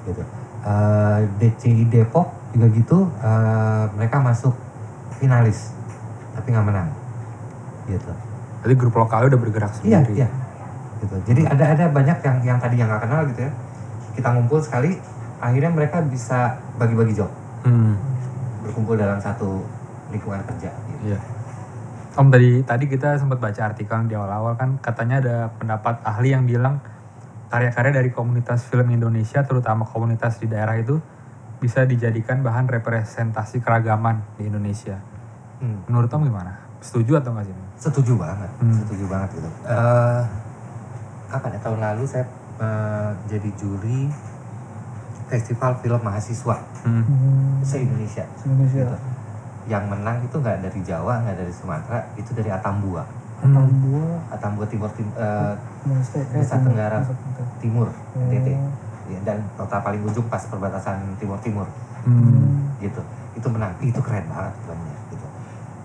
Gitu. 0.04 0.24
Eh, 0.66 1.20
DCI 1.38 1.86
Depok 1.86 2.34
juga 2.50 2.68
gitu 2.74 2.98
eh, 3.22 3.84
mereka 3.94 4.18
masuk 4.18 4.58
finalis 5.16 5.70
tapi 6.34 6.50
nggak 6.50 6.66
menang. 6.66 6.90
Gitu. 7.86 8.10
Jadi 8.66 8.74
grup 8.74 8.96
lokalnya 8.98 9.38
udah 9.38 9.40
bergerak 9.40 9.72
iya 9.86 10.02
sendiri. 10.02 10.14
iya. 10.18 10.28
Gitu. 10.98 11.16
Jadi 11.30 11.42
ada 11.46 11.66
ada 11.78 11.86
banyak 11.88 12.18
yang 12.20 12.38
yang 12.42 12.58
tadi 12.58 12.76
yang 12.76 12.90
nggak 12.90 13.06
kenal 13.06 13.22
gitu 13.30 13.40
ya. 13.46 13.52
Kita 14.18 14.34
ngumpul 14.34 14.60
sekali 14.60 14.98
akhirnya 15.38 15.70
mereka 15.70 16.02
bisa 16.02 16.58
bagi-bagi 16.76 17.14
job. 17.14 17.30
Hmm. 17.64 17.96
berkumpul 18.60 18.96
dalam 18.96 19.20
satu 19.20 19.60
lingkungan 20.10 20.40
kerja. 20.44 20.72
Iya. 21.04 21.20
Om 22.14 22.30
tadi 22.30 22.62
tadi 22.62 22.86
kita 22.86 23.18
sempat 23.18 23.42
baca 23.42 23.62
artikel 23.66 24.06
di 24.06 24.14
awal-awal 24.14 24.54
kan 24.54 24.78
katanya 24.78 25.18
ada 25.20 25.36
pendapat 25.58 25.98
ahli 26.06 26.30
yang 26.32 26.46
bilang 26.46 26.78
karya-karya 27.50 28.02
dari 28.02 28.10
komunitas 28.10 28.66
film 28.66 28.90
Indonesia 28.90 29.42
terutama 29.42 29.86
komunitas 29.86 30.38
di 30.38 30.46
daerah 30.46 30.78
itu 30.78 30.98
bisa 31.58 31.86
dijadikan 31.86 32.44
bahan 32.44 32.68
representasi 32.68 33.62
keragaman 33.62 34.22
di 34.38 34.46
Indonesia. 34.46 35.00
Hmm. 35.58 35.86
Menurut 35.90 36.10
Om 36.10 36.28
gimana? 36.28 36.54
Setuju 36.84 37.18
atau 37.18 37.32
nggak 37.34 37.46
sih? 37.48 37.58
setuju 37.74 38.16
banget 38.16 38.48
Hmm. 38.64 38.80
setuju 38.80 39.04
banget 39.12 39.30
gitu 39.36 39.50
Eh 39.68 40.24
kapan 41.28 41.58
ya 41.58 41.60
tahun 41.60 41.80
lalu 41.82 42.04
saya 42.06 42.24
eh, 42.62 43.12
jadi 43.28 43.50
juri 43.58 44.08
festival 45.28 45.74
film 45.82 46.00
mahasiswa 46.00 46.58
Hmm. 46.86 47.04
Hmm. 47.04 47.58
se 47.60 47.82
Indonesia 47.82 48.24
Indonesia. 48.46 48.86
gitu. 48.86 48.98
Yang 49.66 49.88
menang 49.88 50.20
itu 50.20 50.36
nggak 50.36 50.60
dari 50.60 50.80
Jawa 50.82 51.22
nggak 51.22 51.38
dari 51.38 51.52
Sumatera 51.52 52.00
itu 52.14 52.32
dari 52.32 52.50
Atambua 52.50 53.04
Hmm. 53.44 53.52
Tambua, 53.52 54.08
Atambua 54.32 54.64
Timur 54.64 54.88
Tim, 54.96 55.04
eh, 55.14 55.52
Nusa 55.84 56.16
Nusa 56.32 56.56
Tenggara. 56.58 57.04
Timur 57.60 57.92
Oh. 57.92 58.24
NTT 58.24 58.56
Ya, 59.04 59.20
dan 59.20 59.36
kota 59.54 59.84
paling 59.84 60.00
ujung 60.00 60.24
pas 60.28 60.40
perbatasan 60.42 60.96
Timur 61.18 61.36
Timur 61.38 61.68
Hmm. 62.02 62.72
gitu 62.80 63.04
itu 63.34 63.48
menang 63.50 63.76
itu 63.78 64.00
keren 64.00 64.24
banget 64.26 64.54
filmnya 64.64 64.96
gitu 65.10 65.28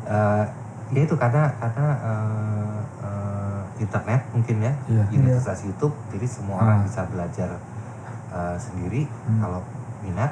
Eh, 0.07 0.45
ya 0.89 1.01
itu 1.03 1.15
karena 1.15 1.51
karena 1.59 1.87
eh, 1.99 2.79
eh, 3.03 3.61
internet 3.77 4.23
mungkin 4.31 4.57
ya 4.61 4.73
Iya. 4.87 5.05
Universitas 5.13 5.59
YouTube 5.61 5.99
jadi 6.09 6.27
semua 6.27 6.57
Ah. 6.57 6.65
orang 6.65 6.79
bisa 6.85 7.03
belajar 7.07 7.51
eh, 8.31 8.57
sendiri 8.57 9.03
Hmm. 9.27 9.43
kalau 9.43 9.61
minat 9.99 10.31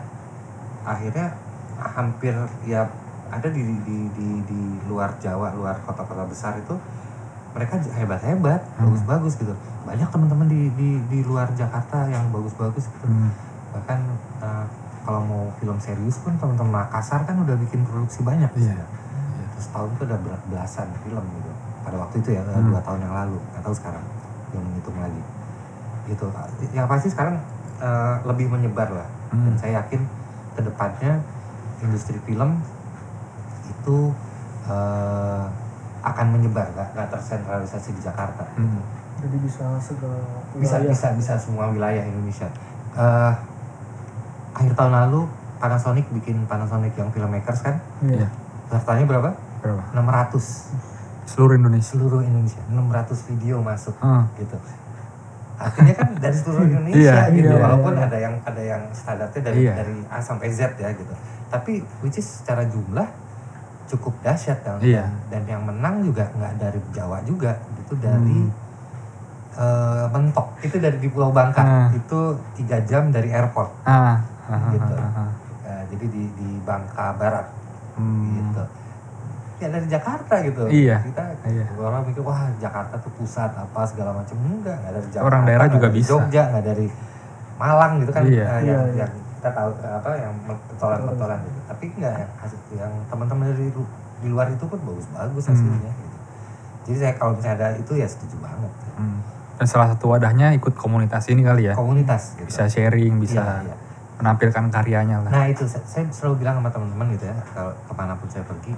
akhirnya 0.85 1.35
hampir 1.77 2.39
ya 2.63 2.87
ada 3.29 3.49
di 3.49 3.63
di 3.83 3.97
di, 4.11 4.29
di 4.43 4.61
luar 4.85 5.17
Jawa 5.17 5.51
luar 5.53 5.77
kota-kota 5.83 6.25
besar 6.25 6.57
itu 6.57 6.75
mereka 7.53 7.77
hebat-hebat 7.81 8.61
Hmm. 8.77 8.87
bagus-bagus 8.87 9.35
gitu 9.37 9.55
banyak 9.83 10.07
teman-teman 10.07 10.47
di, 10.47 10.69
di 10.73 10.89
di 11.03 11.19
luar 11.23 11.49
Jakarta 11.53 12.07
yang 12.07 12.29
bagus-bagus 12.29 12.87
gitu 12.87 13.07
Hmm. 13.07 13.31
bahkan 13.73 13.99
eh, 14.41 14.67
kalau 15.03 15.23
mau 15.23 15.45
film 15.57 15.79
serius 15.79 16.19
pun 16.19 16.35
teman-teman 16.35 16.83
Makassar 16.83 17.23
kan 17.23 17.39
udah 17.39 17.55
bikin 17.57 17.83
produksi 17.83 18.21
banyak 18.21 18.51
Iya. 18.55 18.75
setahun 19.57 19.89
tuh 19.97 20.05
ada 20.05 20.19
ber- 20.19 20.45
belasan 20.47 20.91
film 21.01 21.23
gitu 21.23 21.51
pada 21.81 21.97
waktu 21.97 22.21
itu 22.21 22.31
ya 22.31 22.43
eh, 22.43 22.53
Hmm. 22.53 22.69
dua 22.69 22.81
tahun 22.83 23.01
yang 23.01 23.15
lalu 23.17 23.39
nggak 23.41 23.63
tahu 23.63 23.75
sekarang 23.75 24.05
belum 24.51 24.63
menghitung 24.65 24.99
lagi 24.99 25.23
gitu 26.07 26.27
yang 26.71 26.87
pasti 26.87 27.09
sekarang 27.09 27.41
eh, 27.77 28.15
lebih 28.25 28.47
menyebar 28.49 28.89
lah 28.91 29.09
dan 29.33 29.53
Hmm. 29.53 29.57
saya 29.57 29.81
yakin 29.81 30.01
ke 30.53 30.61
depannya 30.63 31.21
industri 31.79 32.17
film 32.23 32.61
itu 33.69 33.99
eh, 34.67 35.45
akan 36.01 36.27
menyebar 36.31 36.67
nggak 36.71 36.89
nggak 36.93 37.09
tersentralisasi 37.11 37.91
di 37.93 38.01
Jakarta 38.01 38.47
Hmm. 38.55 38.79
Jadi 39.17 39.37
bisa 39.41 39.65
segala 39.79 40.21
bisa 40.55 40.77
wilayah. 40.77 40.93
bisa 40.93 41.07
bisa 41.13 41.33
semua 41.37 41.67
wilayah 41.67 42.03
Indonesia 42.03 42.47
Eh, 42.93 43.33
akhir 44.53 44.73
tahun 44.73 44.93
lalu 44.95 45.29
Panasonic 45.57 46.05
bikin 46.11 46.45
Panasonic 46.45 46.93
yang 46.95 47.09
filmmakers 47.11 47.61
kan 47.61 47.77
Iya. 48.01 48.23
Iya. 48.23 48.29
pesertanya 48.67 49.05
berapa 49.07 49.31
Berapa? 49.59 49.83
600 49.93 50.73
Seluruh 51.27 51.55
Indonesia. 51.55 51.91
seluruh 51.91 52.23
Indonesia 52.23 52.61
600 52.67 53.27
video 53.27 53.59
masuk 53.59 53.97
Ah. 53.99 54.25
gitu 54.37 54.55
artinya 55.57 55.95
kan 55.95 56.09
dari 56.15 56.37
seluruh 56.37 56.65
Indonesia 56.71 57.01
Iya, 57.17 57.33
gitu 57.33 57.49
iya, 57.49 57.57
walaupun 57.59 57.93
iya. 57.93 58.05
ada 58.05 58.19
yang 58.21 58.35
ada 58.43 58.63
yang 58.63 58.83
standarnya 58.93 59.41
dari 59.43 59.61
Iya. 59.63 59.75
dari 59.75 59.97
A 60.07 60.21
sampai 60.21 60.49
Z 60.49 60.77
ya 60.77 60.93
gitu 60.93 61.15
tapi 61.49 61.81
which 61.99 62.17
is 62.17 62.29
secara 62.29 62.63
jumlah 62.65 63.09
cukup 63.87 64.15
dahsyat 64.21 64.59
kan 64.61 64.79
Iya. 64.79 65.07
dan 65.27 65.43
yang 65.45 65.63
menang 65.63 66.03
juga 66.03 66.27
nggak 66.33 66.53
dari 66.57 66.81
Jawa 66.91 67.19
juga 67.23 67.55
itu 67.77 67.95
dari 67.97 68.39
Hmm. 68.43 68.51
eh, 69.57 70.05
Mentok 70.11 70.49
itu 70.61 70.77
dari 70.77 70.97
di 70.97 71.09
Pulau 71.09 71.31
Bangka 71.31 71.63
Ah. 71.63 71.89
itu 71.91 72.21
tiga 72.55 72.77
jam 72.83 73.09
dari 73.09 73.31
airport 73.31 73.71
Ah. 73.83 74.21
Ah, 74.47 74.53
ah, 74.53 74.71
Gitu. 74.71 74.95
ah, 74.95 75.11
ah. 75.19 75.31
Eh, 75.65 75.83
jadi 75.89 76.05
di 76.07 76.23
di 76.31 76.51
Bangka 76.61 77.15
Barat 77.15 77.47
Hmm. 77.95 78.37
gitu 78.37 78.63
ya 79.57 79.73
dari 79.73 79.89
Jakarta 79.89 80.35
gitu 80.43 80.69
Iya, 80.69 81.01
kita 81.01 81.23
iya. 81.47 81.65
orang 81.75 82.05
mikir 82.05 82.21
wah 82.21 82.45
Jakarta 82.57 82.93
tuh 82.97 83.09
pusat 83.17 83.49
apa 83.51 83.81
segala 83.83 84.13
macam 84.13 84.37
enggak 84.37 84.77
nggak 84.77 84.93
dari 84.93 85.09
Jakarta 85.09 85.27
Orang 85.27 85.43
daerah 85.45 85.67
juga 85.67 85.89
dari 85.89 85.97
bisa. 85.97 86.11
Jogja 86.13 86.43
nggak 86.47 86.65
dari 86.67 86.87
Malang 87.57 87.93
gitu 87.99 88.13
kan 88.13 88.23
Iya. 88.23 88.45
yang, 88.45 88.61
Iya, 88.61 88.61
iya. 88.61 88.97
yang 89.01 89.13
kita 89.47 89.55
tahu 89.55 89.71
eh, 89.79 89.95
apa 89.95 90.11
yang 90.19 90.35
petolan-petolan 90.43 91.39
gitu 91.41 91.61
tapi 91.65 91.85
enggak 91.93 92.15
yang 92.19 92.33
hasil 92.37 92.59
yang 92.75 92.93
teman-teman 93.07 93.47
dari 93.47 93.71
di 94.17 94.29
luar 94.29 94.51
itu 94.51 94.65
pun 94.67 94.79
bagus-bagus 94.83 95.45
Hmm. 95.45 95.53
hasilnya 95.55 95.93
gitu. 95.93 96.17
jadi 96.85 96.97
saya 96.99 97.13
kalau 97.15 97.33
misalnya 97.33 97.55
ada 97.57 97.69
itu 97.77 97.93
ya 97.95 98.07
setuju 98.07 98.37
banget 98.39 98.73
Hmm. 98.97 99.21
Dan 99.57 99.65
salah 99.67 99.89
satu 99.89 100.11
wadahnya 100.11 100.53
ikut 100.53 100.73
komunitas 100.75 101.29
ini 101.29 101.41
kali 101.41 101.69
ya. 101.69 101.73
komunitas 101.73 102.35
gitu 102.35 102.45
Bisa 102.45 102.65
sharing, 102.67 103.17
bisa 103.17 103.41
Iya, 103.41 103.65
iya. 103.65 103.77
menampilkan 104.17 104.69
karyanya 104.69 105.17
lah. 105.21 105.31
Nah 105.31 105.45
itu 105.47 105.65
saya, 105.65 105.85
saya 105.87 106.05
selalu 106.11 106.43
bilang 106.43 106.59
sama 106.59 106.69
teman-teman 106.69 107.07
gitu 107.13 107.25
ya 107.25 107.37
kalau 107.51 107.73
ke 107.73 107.93
mana 107.95 108.13
pun 108.13 108.27
saya 108.27 108.43
pergi, 108.43 108.73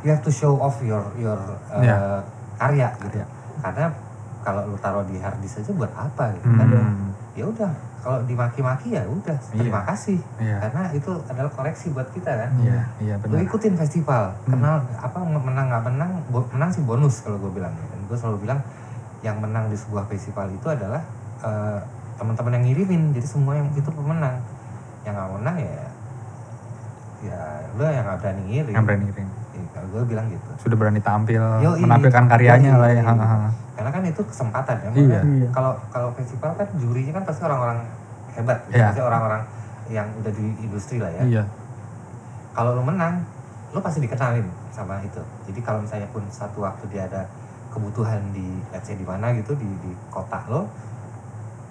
you 0.00 0.08
have 0.08 0.20
to 0.20 0.28
show 0.28 0.56
off 0.56 0.76
your 0.82 1.00
your 1.14 1.36
uh, 1.68 1.78
Iya. 1.78 2.20
karya 2.56 2.88
gitu. 2.98 3.16
Karya. 3.16 3.26
Karena 3.60 3.86
kalau 4.40 4.62
lu 4.66 4.76
taruh 4.76 5.04
di 5.04 5.16
hard 5.16 5.36
disk 5.38 5.56
aja 5.58 5.72
buat 5.72 5.92
apa 5.94 6.24
gitu 6.34 6.48
kan? 6.50 6.68
Ya 7.38 7.46
udah 7.46 7.70
kalau 7.98 8.18
dimaki-maki 8.24 8.94
ya 8.94 9.02
udah 9.04 9.38
terima 9.48 9.78
Iya. 9.78 9.86
kasih 9.86 10.18
Iya. 10.38 10.56
karena 10.60 10.82
itu 10.90 11.10
adalah 11.24 11.50
koreksi 11.50 11.86
buat 11.88 12.08
kita 12.10 12.30
kan. 12.30 12.50
Iya, 12.58 12.80
iya 12.98 13.14
Lu 13.20 13.30
benar. 13.30 13.46
ikutin 13.46 13.74
festival, 13.74 14.34
Hmm. 14.42 14.50
kenal 14.52 14.74
apa 14.92 15.18
menang 15.22 15.66
nggak 15.68 15.82
menang, 15.86 16.10
menang 16.50 16.70
sih 16.70 16.82
bonus 16.82 17.22
kalau 17.22 17.38
gue 17.38 17.52
bilang. 17.52 17.70
Dan 17.70 18.00
gue 18.04 18.16
selalu 18.16 18.42
bilang 18.42 18.58
yang 19.20 19.38
menang 19.38 19.66
di 19.66 19.76
sebuah 19.76 20.06
festival 20.06 20.50
itu 20.50 20.66
adalah 20.66 21.02
eh, 21.38 21.78
teman-teman 22.18 22.58
yang 22.58 22.64
ngirimin, 22.66 23.02
jadi 23.12 23.26
semua 23.28 23.54
yang 23.54 23.70
itu 23.70 23.86
pemenang. 23.88 24.42
Yang 25.06 25.14
nggak 25.14 25.30
menang 25.38 25.56
ya 25.56 25.78
ya 27.20 27.38
lu 27.74 27.82
yang 27.82 28.02
nggak 28.04 28.18
berani 28.18 28.42
ngirim. 28.44 28.74
Yang 28.74 28.84
berani 28.84 29.06
ring. 29.12 29.30
Iya, 29.58 29.68
kalau 29.74 29.88
gue 29.90 30.02
bilang 30.14 30.26
gitu. 30.30 30.50
Sudah 30.62 30.76
berani 30.78 31.02
tampil, 31.02 31.42
Yoi. 31.42 31.82
menampilkan 31.82 32.24
karyanya 32.30 32.78
Yoi. 32.78 32.82
lah 32.82 32.90
ya. 32.94 33.02
Ha, 33.02 33.14
ha, 33.18 33.26
ha. 33.26 33.48
Karena 33.74 33.90
kan 33.90 34.02
itu 34.06 34.22
kesempatan 34.22 34.76
ya. 34.78 34.88
Iya. 34.88 34.90
makanya 34.94 35.22
Iya. 35.26 35.48
Kalau 35.50 35.72
kalau 35.90 36.08
festival 36.14 36.50
kan 36.54 36.68
jurinya 36.78 37.12
kan 37.18 37.24
pasti 37.26 37.42
orang-orang 37.42 37.78
hebat, 38.38 38.58
gitu. 38.70 38.78
Iya. 38.78 38.86
Pasti 38.94 39.02
orang-orang 39.02 39.42
yang 39.88 40.06
udah 40.20 40.32
di 40.32 40.46
industri 40.62 40.96
lah 41.02 41.10
ya. 41.10 41.24
Iya. 41.26 41.44
kalau 42.52 42.74
lu 42.74 42.82
menang 42.82 43.22
lu 43.70 43.78
pasti 43.78 44.02
dikenalin 44.02 44.42
sama 44.74 44.98
itu 44.98 45.22
jadi 45.46 45.62
kalau 45.62 45.78
misalnya 45.78 46.10
pun 46.10 46.26
satu 46.26 46.66
waktu 46.66 46.90
dia 46.90 47.06
ada 47.06 47.22
kebutuhan 47.70 48.18
di 48.34 48.58
let's 48.74 48.90
say 48.90 48.98
di 48.98 49.06
mana 49.06 49.30
gitu 49.30 49.54
di 49.54 49.68
di 49.78 49.94
kota 50.10 50.42
lo 50.50 50.66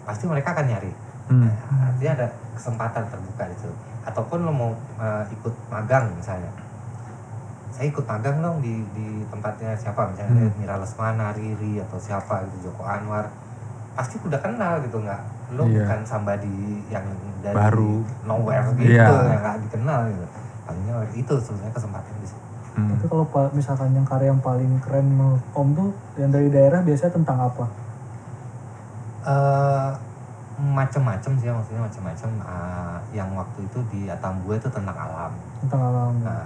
pasti 0.07 0.31
mereka 0.31 0.55
akan 0.55 0.63
nyari 0.63 0.91
Hmm. 1.27 1.43
Nah, 1.43 1.91
artinya 1.91 2.23
ada 2.23 2.27
kesempatan 2.55 3.03
terbuka 3.11 3.43
itu 3.51 3.67
ataupun 4.07 4.47
lo 4.47 4.51
mau 4.55 4.71
eh, 4.95 5.27
ikut 5.35 5.51
magang 5.67 6.07
misalnya 6.15 6.47
saya 7.77 7.87
ikut 7.87 8.03
magang 8.03 8.41
dong 8.41 8.57
di 8.57 8.81
di 8.91 9.07
tempatnya 9.27 9.71
siapa 9.73 10.09
misalnya 10.09 10.33
Hmm. 10.43 10.57
Mira 10.57 10.75
Lesmana, 10.75 11.29
Riri 11.31 11.77
atau 11.79 11.95
siapa 11.95 12.41
gitu 12.43 12.67
Joko 12.67 12.81
Anwar 12.83 13.29
pasti 13.93 14.17
udah 14.19 14.37
kenal 14.37 14.81
gitu 14.81 14.97
nggak 14.97 15.21
lo 15.51 15.63
Iya. 15.63 15.85
bukan 15.85 16.01
somebody 16.03 16.57
yang 16.87 17.05
dari 17.39 17.53
Baru. 17.55 18.01
nowhere 18.23 18.65
gitu 18.73 18.91
Iya. 18.91 19.05
yang 19.05 19.39
nggak 19.39 19.57
dikenal 19.63 19.99
gitu 20.07 20.25
palingnya 20.63 20.93
itu 21.13 21.33
sebenarnya 21.37 21.71
kesempatan 21.71 22.13
di 22.17 22.27
situ 22.27 22.41
Hmm. 22.73 22.93
Tapi 22.93 23.09
kalau 23.09 23.25
misalkan 23.51 23.89
yang 23.91 24.05
karya 24.05 24.29
yang 24.29 24.37
paling 24.39 24.77
keren 24.79 25.07
menurut 25.07 25.41
Om 25.51 25.67
tuh 25.71 25.89
yang 26.15 26.29
dari 26.29 26.45
daerah 26.47 26.77
biasanya 26.79 27.09
tentang 27.11 27.37
apa? 27.43 27.65
eh 29.23 29.89
macem-macem 30.57 31.37
sih 31.37 31.49
maksudnya 31.49 31.81
macem-macem 31.83 32.29
Ah, 32.39 32.97
yang 33.11 33.29
waktu 33.31 33.61
itu 33.63 33.77
di 33.87 34.05
Atambua 34.07 34.55
itu 34.55 34.65
tentang 34.67 34.93
alam 34.95 35.31
Tentang 35.59 35.81
alam. 35.83 36.13
Nah, 36.21 36.41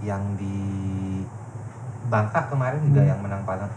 yang 0.00 0.22
di 0.34 0.56
Bangka 2.06 2.48
kemarin 2.48 2.80
juga 2.82 3.00
Hmm. 3.00 3.10
yang 3.12 3.20
menang 3.20 3.42
paling 3.44 3.70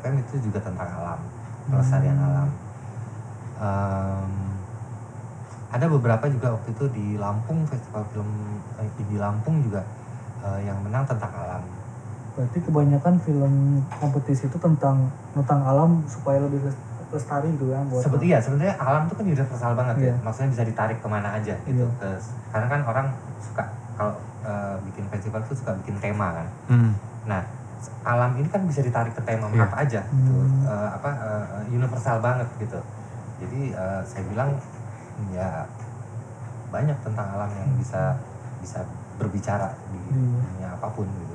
FM 0.00 0.14
itu 0.18 0.34
juga 0.40 0.58
tentang 0.62 0.88
alam 0.88 1.20
pelestarian 1.68 2.16
Hmm. 2.16 2.28
alam 2.28 2.48
Em, 3.54 4.30
ada 5.70 5.86
beberapa 5.86 6.26
juga 6.26 6.58
waktu 6.58 6.70
itu 6.70 6.84
di 6.90 7.06
Lampung 7.14 7.62
festival 7.64 8.02
film 8.10 8.26
eh, 8.76 8.88
di 8.98 9.14
Lampung 9.14 9.62
juga 9.62 9.78
eh, 10.42 10.60
yang 10.66 10.78
menang 10.82 11.06
tentang 11.06 11.30
alam 11.30 11.62
Berarti 12.34 12.58
kebanyakan 12.60 13.14
film 13.22 13.54
kompetisi 13.88 14.50
itu 14.50 14.58
tentang 14.58 15.06
tentang 15.30 15.62
alam 15.62 16.02
supaya 16.04 16.42
lebih 16.42 16.66
les- 16.66 16.82
lestari 17.14 17.54
gitu 17.54 17.70
ya 17.70 17.78
buat 17.86 18.02
seperti 18.02 18.26
ya 18.26 18.42
sebenarnya 18.42 18.74
alam 18.74 19.06
itu 19.06 19.14
kan 19.14 19.24
universal 19.24 19.72
banget 19.72 19.96
ya 19.96 20.04
Iya. 20.04 20.14
maksudnya 20.18 20.50
bisa 20.50 20.62
ditarik 20.66 20.98
ke 20.98 21.06
mana 21.06 21.28
aja 21.30 21.54
gitu 21.62 21.86
Iya. 21.86 21.94
ke 21.94 22.08
karena 22.50 22.66
kan 22.66 22.80
orang 22.82 23.06
suka 23.38 23.62
kalau 23.94 24.18
eh, 24.44 24.76
bikin 24.84 25.04
festival 25.08 25.40
itu 25.40 25.54
suka 25.54 25.72
bikin 25.80 25.96
tema 25.98 26.28
kan 26.34 26.48
Hmm. 26.68 26.92
nah 27.24 27.42
alam 28.00 28.32
ini 28.34 28.46
kan 28.46 28.62
bisa 28.62 28.80
ditarik 28.80 29.12
ke 29.12 29.22
tema 29.22 29.48
Iya. 29.50 29.64
apa 29.64 29.76
aja 29.78 30.00
gitu 30.04 30.32
Hmm. 30.34 30.64
Eh, 30.64 30.88
apa 30.92 31.08
eh, 31.10 31.44
universal 31.70 32.20
banget 32.20 32.48
gitu 32.56 32.80
jadi 33.36 33.60
eh, 33.72 34.00
saya 34.04 34.22
bilang 34.26 34.50
ya 35.30 35.64
banyak 36.68 36.96
tentang 37.00 37.26
alam 37.30 37.50
yang 37.50 37.70
bisa 37.74 38.18
bisa 38.58 38.80
berbicara 39.14 39.70
di 39.88 39.98
Iya. 40.00 40.12
dunia 40.42 40.68
apa 40.70 40.88
pun 40.88 41.06
gitu 41.08 41.32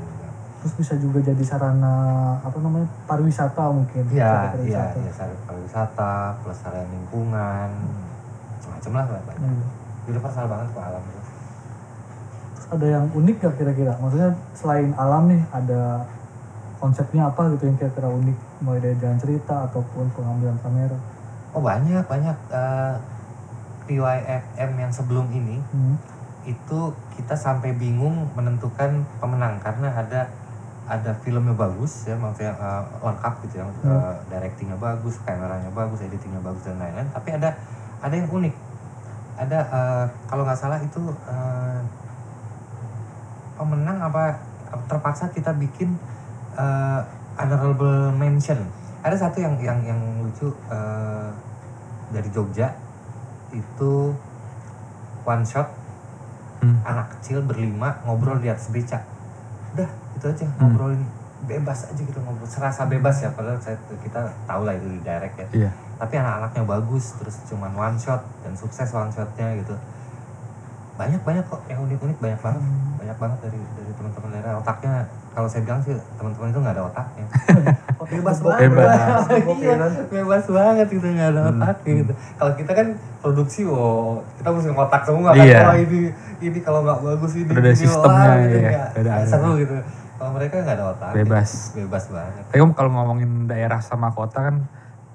terus 0.60 0.76
bisa 0.76 0.94
juga 0.98 1.24
jadi 1.24 1.40
sarana 1.40 1.96
apa 2.38 2.60
namanya 2.60 2.84
pariwisata 3.08 3.64
mungkin 3.72 4.04
Iya, 4.12 4.52
iya, 4.60 4.92
iya, 4.92 5.08
sarana 5.10 5.40
pariwisata, 5.48 6.36
pelestarian 6.44 6.84
lingkungan, 6.90 7.70
macam-macam 8.60 8.92
lah 8.92 9.06
banyak. 9.24 9.40
Iya. 9.40 9.68
Universal 10.10 10.46
banget 10.46 10.68
kok 10.70 10.84
alam 10.84 11.00
itu. 11.02 11.19
Ada 12.70 12.86
yang 12.86 13.06
unik 13.18 13.36
gak 13.42 13.56
kira-kira? 13.58 13.98
Maksudnya 13.98 14.30
selain 14.54 14.94
alam 14.94 15.26
nih 15.26 15.42
ada 15.50 16.06
konsepnya 16.78 17.28
apa 17.28 17.50
gitu 17.58 17.66
yang 17.66 17.78
kira-kira 17.78 18.08
unik 18.08 18.38
mulai 18.62 18.80
dari 18.80 18.96
jalan 19.02 19.18
cerita 19.20 19.66
ataupun 19.68 20.06
pengambilan 20.14 20.58
kamera. 20.62 20.98
Oh 21.52 21.62
banyak 21.66 22.06
banyak 22.06 22.38
eh, 22.54 22.96
PYFM 23.90 24.72
yang 24.78 24.92
sebelum 24.94 25.26
ini 25.34 25.58
Hmm. 25.74 25.98
itu 26.46 26.80
kita 27.18 27.34
sampai 27.34 27.74
bingung 27.74 28.30
menentukan 28.38 29.02
pemenang 29.18 29.58
karena 29.60 29.90
ada 29.90 30.30
ada 30.90 31.12
filmnya 31.22 31.54
bagus 31.54 32.06
ya 32.06 32.14
maksudnya 32.14 32.54
eh, 32.54 32.84
lengkap 33.02 33.34
gitu 33.50 33.62
ya 33.62 33.66
Hmm. 33.66 33.98
eh, 33.98 34.14
directingnya 34.30 34.78
bagus 34.78 35.18
kameranya 35.26 35.74
bagus 35.74 36.06
editingnya 36.06 36.42
bagus 36.46 36.70
dan 36.70 36.78
lain-lain 36.78 37.10
tapi 37.10 37.34
ada 37.34 37.50
ada 38.00 38.14
yang 38.14 38.30
unik 38.30 38.54
ada 39.42 39.60
eh, 39.74 40.06
kalau 40.30 40.46
nggak 40.46 40.60
salah 40.62 40.78
itu 40.78 41.02
eh, 41.26 41.80
pemenang 43.60 44.00
apa 44.00 44.40
terpaksa 44.88 45.28
kita 45.30 45.52
bikin 45.60 46.00
eh, 46.56 47.00
honorable 47.36 48.16
mention. 48.16 48.64
Ada 49.04 49.28
satu 49.28 49.44
yang 49.44 49.60
yang 49.60 49.84
yang 49.84 50.00
lucu 50.24 50.48
eh, 50.72 51.30
dari 52.10 52.30
Jogja. 52.32 52.72
Itu 53.52 54.16
one 55.28 55.44
shot. 55.44 55.68
Hmm. 56.60 56.76
anak 56.84 57.16
kecil 57.16 57.40
berlima 57.48 58.04
ngobrol 58.04 58.36
di 58.36 58.52
atas 58.52 58.68
beca. 58.68 59.00
Udah 59.72 59.88
itu 60.12 60.26
aja 60.28 60.44
Hmm. 60.44 60.76
ngobrolin 60.76 61.08
bebas 61.48 61.88
aja 61.88 62.02
gitu 62.04 62.20
ngobrol. 62.20 62.44
Serasa 62.44 62.84
bebas 62.84 63.16
ya 63.24 63.32
padahal 63.32 63.56
saya, 63.64 63.80
kita 64.04 64.28
tahu 64.44 64.68
lah 64.68 64.76
itu 64.76 64.88
di 64.92 65.00
direct 65.00 65.40
ya. 65.40 65.48
Iya. 65.56 65.72
tapi 65.96 66.16
anak-anaknya 66.16 66.64
bagus 66.64 67.16
terus 67.20 67.44
cuman 67.48 67.72
one 67.76 67.96
shot 68.00 68.24
dan 68.44 68.56
sukses 68.56 68.88
one 68.92 69.12
shotnya 69.12 69.56
gitu 69.60 69.76
banyak 71.00 71.22
banyak 71.24 71.46
kok 71.46 71.64
yang 71.66 71.80
unik-unik 71.82 72.18
banyak 72.20 72.40
banget 72.40 72.62
banyak 72.94 73.18
banget 73.18 73.38
dari 73.42 73.60
dari 73.74 73.92
teman-teman 73.96 74.30
daerah 74.30 74.54
otaknya 74.58 74.94
kalau 75.30 75.48
saya 75.48 75.62
bilang 75.64 75.80
sih 75.80 75.96
teman-teman 76.14 76.48
itu 76.50 76.60
nggak 76.60 76.76
ada 76.76 76.84
otaknya 76.86 77.26
bebas 78.12 78.38
banget. 78.42 78.60
Bebas. 78.68 79.00
iya 79.56 79.76
bebas 80.10 80.44
banget 80.46 80.88
gitu 80.90 81.08
nggak 81.08 81.30
ada 81.30 81.42
otaknya 81.48 81.94
gitu 81.98 82.14
kalau 82.36 82.52
kita 82.54 82.72
kan 82.74 82.88
produksi 83.18 83.62
oh 83.64 84.20
kita 84.36 84.48
mesti 84.50 84.70
ngotak 84.70 85.02
semua 85.04 85.32
kan 85.32 85.40
Iya. 85.40 85.60
wah 85.64 85.78
ini 85.78 86.00
ini 86.40 86.60
kalau 86.60 86.80
nggak 86.82 87.00
bagus 87.00 87.32
ini 87.34 87.48
ada 87.50 87.72
sistemnya, 87.72 88.32
gitu, 88.42 88.58
iya. 88.60 88.70
Udah 88.70 88.84
ada. 88.92 89.12
nggak 89.16 89.28
seru 89.30 89.52
gitu 89.56 89.76
kalau 90.16 90.32
mereka 90.36 90.56
nggak 90.60 90.76
ada 90.76 90.86
otak 90.90 91.12
Bebas. 91.16 91.50
bebas 91.74 92.04
banget 92.10 92.44
Tapi 92.46 92.60
kalau 92.74 92.90
ngomongin 92.92 93.48
daerah 93.48 93.80
sama 93.80 94.12
kota 94.12 94.44
kan 94.44 94.56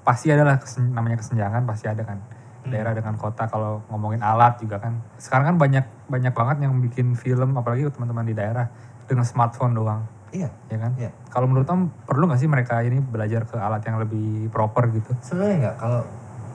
pasti 0.01 0.29
ada 0.29 0.41
lah 0.43 0.57
kesen- 0.57 0.89
namanya 0.91 1.17
kesenjangan 1.17 1.61
pasti 1.63 1.85
ada 1.85 2.01
kan. 2.01 2.17
Hmm. 2.65 2.73
Daerah 2.73 2.97
dengan 2.97 3.13
kota 3.15 3.45
kalau 3.45 3.85
ngomongin 3.93 4.25
alat 4.25 4.57
juga 4.57 4.81
kan. 4.81 4.97
Sekarang 5.21 5.53
kan 5.53 5.57
banyak 5.61 5.85
banyak 6.09 6.33
banget 6.33 6.57
yang 6.65 6.73
bikin 6.81 7.13
film 7.13 7.53
apalagi 7.53 7.85
teman-teman 7.93 8.25
di 8.25 8.33
daerah 8.33 8.65
dengan 9.05 9.21
smartphone 9.21 9.77
doang, 9.77 10.01
iya 10.33 10.49
ya 10.65 10.77
kan? 10.81 10.91
Iya. 10.97 11.13
Kalau 11.29 11.45
menurut 11.45 11.69
Om 11.69 11.93
perlu 12.09 12.25
nggak 12.25 12.41
sih 12.41 12.49
mereka 12.49 12.81
ini 12.81 12.97
belajar 12.97 13.45
ke 13.45 13.53
alat 13.53 13.85
yang 13.85 14.01
lebih 14.01 14.49
proper 14.49 14.89
gitu? 14.89 15.13
sebenarnya 15.21 15.69
nggak 15.69 15.75
kalau 15.77 16.01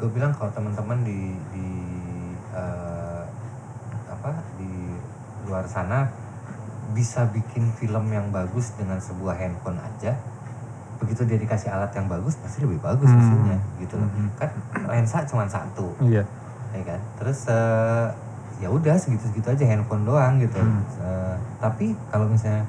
gue 0.02 0.10
bilang 0.10 0.32
kalau 0.34 0.50
teman-teman 0.50 0.98
di 1.06 1.36
di 1.54 1.68
eh, 2.56 3.22
apa 4.10 4.32
di 4.58 4.98
luar 5.46 5.68
sana 5.70 6.10
bisa 6.90 7.22
bikin 7.30 7.70
film 7.78 8.10
yang 8.10 8.34
bagus 8.34 8.74
dengan 8.74 8.98
sebuah 8.98 9.38
handphone 9.38 9.78
aja 9.78 10.18
begitu 11.00 11.24
dia 11.24 11.38
dikasih 11.38 11.68
alat 11.68 11.90
yang 11.90 12.06
bagus 12.06 12.36
pasti 12.36 12.60
lebih 12.60 12.76
bagus 12.78 13.06
Hmm. 13.06 13.18
hasilnya 13.18 13.58
gitu 13.78 13.94
loh 13.96 14.06
Hmm. 14.06 14.28
kan 14.36 14.50
lensa 14.86 15.24
cuma 15.24 15.44
satu 15.44 15.88
Iya. 15.98 16.22
ya 16.70 16.82
kan 16.84 17.00
terus 17.16 17.44
eh, 17.46 18.06
ya 18.58 18.68
udah 18.68 18.94
segitu 18.94 19.24
segitu 19.26 19.48
aja 19.48 19.64
handphone 19.66 20.04
doang 20.04 20.36
gitu 20.36 20.56
Hmm. 20.56 20.84
Eh, 20.98 21.34
tapi 21.58 21.92
kalau 22.06 22.26
misalnya 22.26 22.62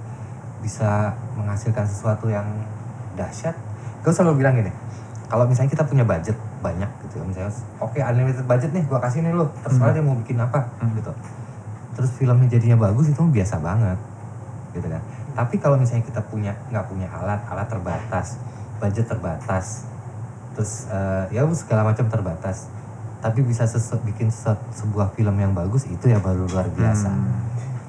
bisa 0.60 1.12
menghasilkan 1.34 1.84
sesuatu 1.84 2.28
yang 2.28 2.46
dahsyat 3.14 3.54
gue 4.00 4.10
selalu 4.10 4.40
bilang 4.40 4.56
gini 4.56 4.72
kalau 5.26 5.44
misalnya 5.44 5.70
kita 5.70 5.84
punya 5.84 6.04
budget 6.04 6.34
banyak 6.60 6.88
gitu 7.04 7.18
ya 7.18 7.26
misalnya 7.26 7.52
oke 7.78 7.98
unlimited 7.98 8.46
budget 8.46 8.72
nih 8.72 8.84
gue 8.84 9.00
kasih 9.02 9.20
nih 9.22 9.34
lo 9.34 9.52
terserah 9.60 9.90
Hmm. 9.90 9.96
dia 9.96 10.04
mau 10.04 10.16
bikin 10.16 10.38
apa 10.38 10.60
Hmm. 10.78 10.94
gitu 10.94 11.12
terus 11.92 12.10
filmnya 12.14 12.48
jadinya 12.48 12.78
bagus 12.80 13.10
itu 13.10 13.20
biasa 13.20 13.60
banget 13.60 14.00
gitu 14.72 14.88
kan 14.88 15.02
tapi 15.34 15.56
kalau 15.56 15.76
misalnya 15.76 16.04
kita 16.04 16.22
punya 16.22 16.52
nggak 16.68 16.86
punya 16.86 17.08
alat 17.10 17.40
alat 17.46 17.68
terbatas 17.68 18.36
budget 18.78 19.06
terbatas 19.06 19.86
terus 20.52 20.86
eh, 20.88 21.26
ya 21.32 21.48
segala 21.52 21.86
macam 21.86 22.06
terbatas 22.06 22.68
tapi 23.18 23.40
bisa 23.42 23.64
sese- 23.64 24.02
bikin 24.02 24.28
se- 24.28 24.50
sebuah 24.74 25.12
film 25.12 25.36
yang 25.36 25.52
bagus 25.52 25.86
itu 25.86 26.06
ya 26.06 26.18
baru 26.18 26.44
luar 26.46 26.68
biasa 26.68 27.08
Hmm. 27.08 27.40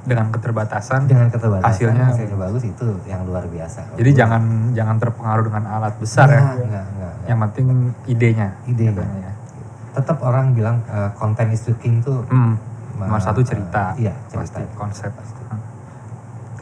Dengan 0.02 0.26
keterbatasan. 0.28 1.06
dengan 1.06 1.30
keterbatasan 1.30 1.70
Hasilnya- 1.70 2.10
hasilnya, 2.10 2.34
bagus 2.36 2.62
itu 2.64 2.86
yang 3.04 3.22
luar 3.22 3.46
biasa 3.46 3.86
Jadi 3.94 4.10
jangan 4.12 4.42
jangan 4.72 4.98
terpengaruh 4.98 5.46
dengan 5.46 5.62
alat 5.70 5.94
besar 5.96 6.26
ya. 6.26 6.42
Enggak, 6.42 6.58
enggak, 6.60 6.84
enggak. 6.88 7.12
Yang 7.22 7.38
penting 7.40 7.66
idenya. 8.06 8.48
Idenya. 8.66 9.06
ya. 9.20 9.32
tetap 9.92 10.18
orang 10.20 10.50
bilang 10.52 10.82
eh, 10.86 11.10
content 11.14 11.50
is 11.50 11.62
the 11.62 11.74
king 11.76 12.00
tuh 12.00 12.26
Hmm. 12.26 12.58
Nomor 12.98 13.20
satu 13.20 13.40
cerita. 13.42 13.94
iya 13.94 14.10
pasti 14.26 14.58
cerita 14.58 14.74
konsep 14.74 15.12
Hmm. 15.12 15.60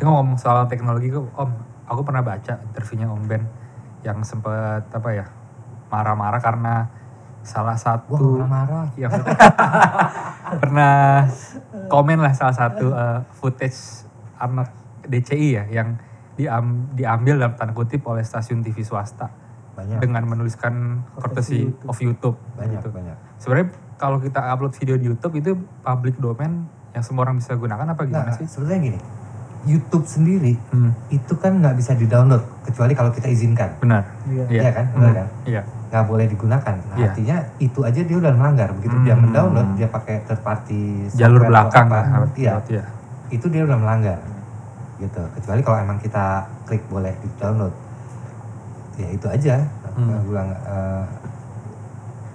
Ngomong 0.00 0.40
soal 0.40 0.64
teknologi 0.66 1.12
kok 1.12 1.28
Om, 1.36 1.50
aku 1.84 2.00
pernah 2.02 2.24
baca 2.24 2.56
interviewnya 2.64 3.06
Om 3.12 3.22
Ben 3.28 3.44
yang 4.00 4.24
sempat 4.24 4.88
apa 4.88 5.10
ya 5.12 5.26
marah-marah 5.92 6.40
karena 6.40 6.88
salah 7.40 7.76
wah 7.76 7.80
satu 7.80 8.44
marah 8.44 8.88
yang 8.96 9.12
pernah 10.62 11.24
komen 11.88 12.20
lah 12.20 12.32
salah 12.36 12.56
satu 12.56 12.92
uh, 12.92 13.20
footage 13.32 14.04
anak 14.36 14.72
DCI 15.08 15.48
ya 15.56 15.64
yang 15.68 15.88
diam, 16.36 16.88
diambil 16.96 17.40
dalam 17.40 17.54
tanda 17.56 17.72
kutip 17.72 18.04
oleh 18.08 18.24
stasiun 18.24 18.64
TV 18.64 18.84
swasta 18.84 19.28
banyak 19.76 19.98
dengan 20.00 20.24
menuliskan 20.28 21.04
courtesy 21.16 21.68
YouTube. 21.68 21.88
of 21.88 21.96
YouTube 22.00 22.36
banyak 22.56 22.80
gitu. 22.80 22.88
banyak 22.92 23.16
Sebenarnya 23.40 23.68
kalau 23.96 24.20
kita 24.20 24.40
upload 24.52 24.72
video 24.76 24.96
di 25.00 25.08
YouTube 25.08 25.34
itu 25.40 25.56
public 25.80 26.20
domain 26.20 26.68
yang 26.92 27.04
semua 27.04 27.24
orang 27.28 27.40
bisa 27.40 27.56
gunakan 27.56 27.86
apa 27.96 28.02
gimana 28.04 28.32
nah, 28.32 28.36
sih? 28.36 28.44
sebenarnya 28.48 28.80
gini 28.92 29.00
YouTube 29.62 30.04
sendiri 30.04 30.56
Hmm, 30.68 30.92
itu 31.08 31.32
kan 31.34 31.52
nggak 31.54 31.74
bisa 31.74 31.92
di 31.92 32.04
download 32.04 32.40
kecuali 32.62 32.92
kalau 32.92 33.08
kita 33.08 33.26
izinkan 33.26 33.76
benar. 33.76 34.04
Iya. 34.24 34.44
Iya. 34.46 34.60
Iya 34.60 34.70
kan? 34.72 34.86
Benar 34.90 35.06
Hmm, 35.06 35.16
kan? 35.16 35.28
Iya. 35.44 35.62
nggak 35.86 36.04
boleh 36.06 36.26
digunakan 36.26 36.74
nah, 36.80 36.94
Iya. 36.94 37.06
artinya 37.08 37.36
itu 37.58 37.80
aja 37.82 38.00
dia 38.00 38.16
udah 38.16 38.32
melanggar 38.32 38.68
begitu 38.72 38.94
dia 39.00 39.10
Hmm. 39.10 39.26
mendownload 39.26 39.68
dia 39.74 39.88
pakai 39.88 40.22
third 40.22 40.38
party 40.40 41.10
Jalur 41.10 41.42
belakang 41.44 41.86
apa, 41.86 41.98
lah. 42.00 42.30
iya 42.34 42.54
Iya. 42.64 42.84
itu 43.28 43.46
dia 43.46 43.62
udah 43.62 43.74
melanggar 43.76 44.18
gitu 44.96 45.18
kecuali 45.34 45.60
kalau 45.60 45.78
emang 45.80 45.98
kita 45.98 46.24
klik 46.62 46.86
boleh 46.86 47.10
di 47.16 47.28
download 47.34 47.74
ya 48.96 49.08
itu 49.08 49.26
aja 49.26 49.56
Hmm. 49.90 50.06
Gue 50.06 50.30
bilang 50.30 50.48
eh, 50.54 51.04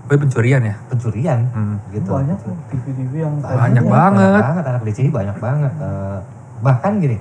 Oh, 0.06 0.14
pencurian 0.14 0.62
ya? 0.62 0.76
pencurian 0.86 1.40
Hmm. 1.50 1.78
gitu 1.90 2.12
Banyak 2.12 2.38
TV-TV 2.70 3.14
yang 3.18 3.36
Banyak 3.40 3.80
kayak 3.80 3.90
banget. 3.90 4.22
banyak 4.28 4.44
banget 4.44 4.64
anak 4.68 4.82
DCI 4.84 5.10
banyak 5.10 5.38
banget 5.40 5.74
Eh, 5.80 6.20
bahkan 6.60 6.98
gini 6.98 7.18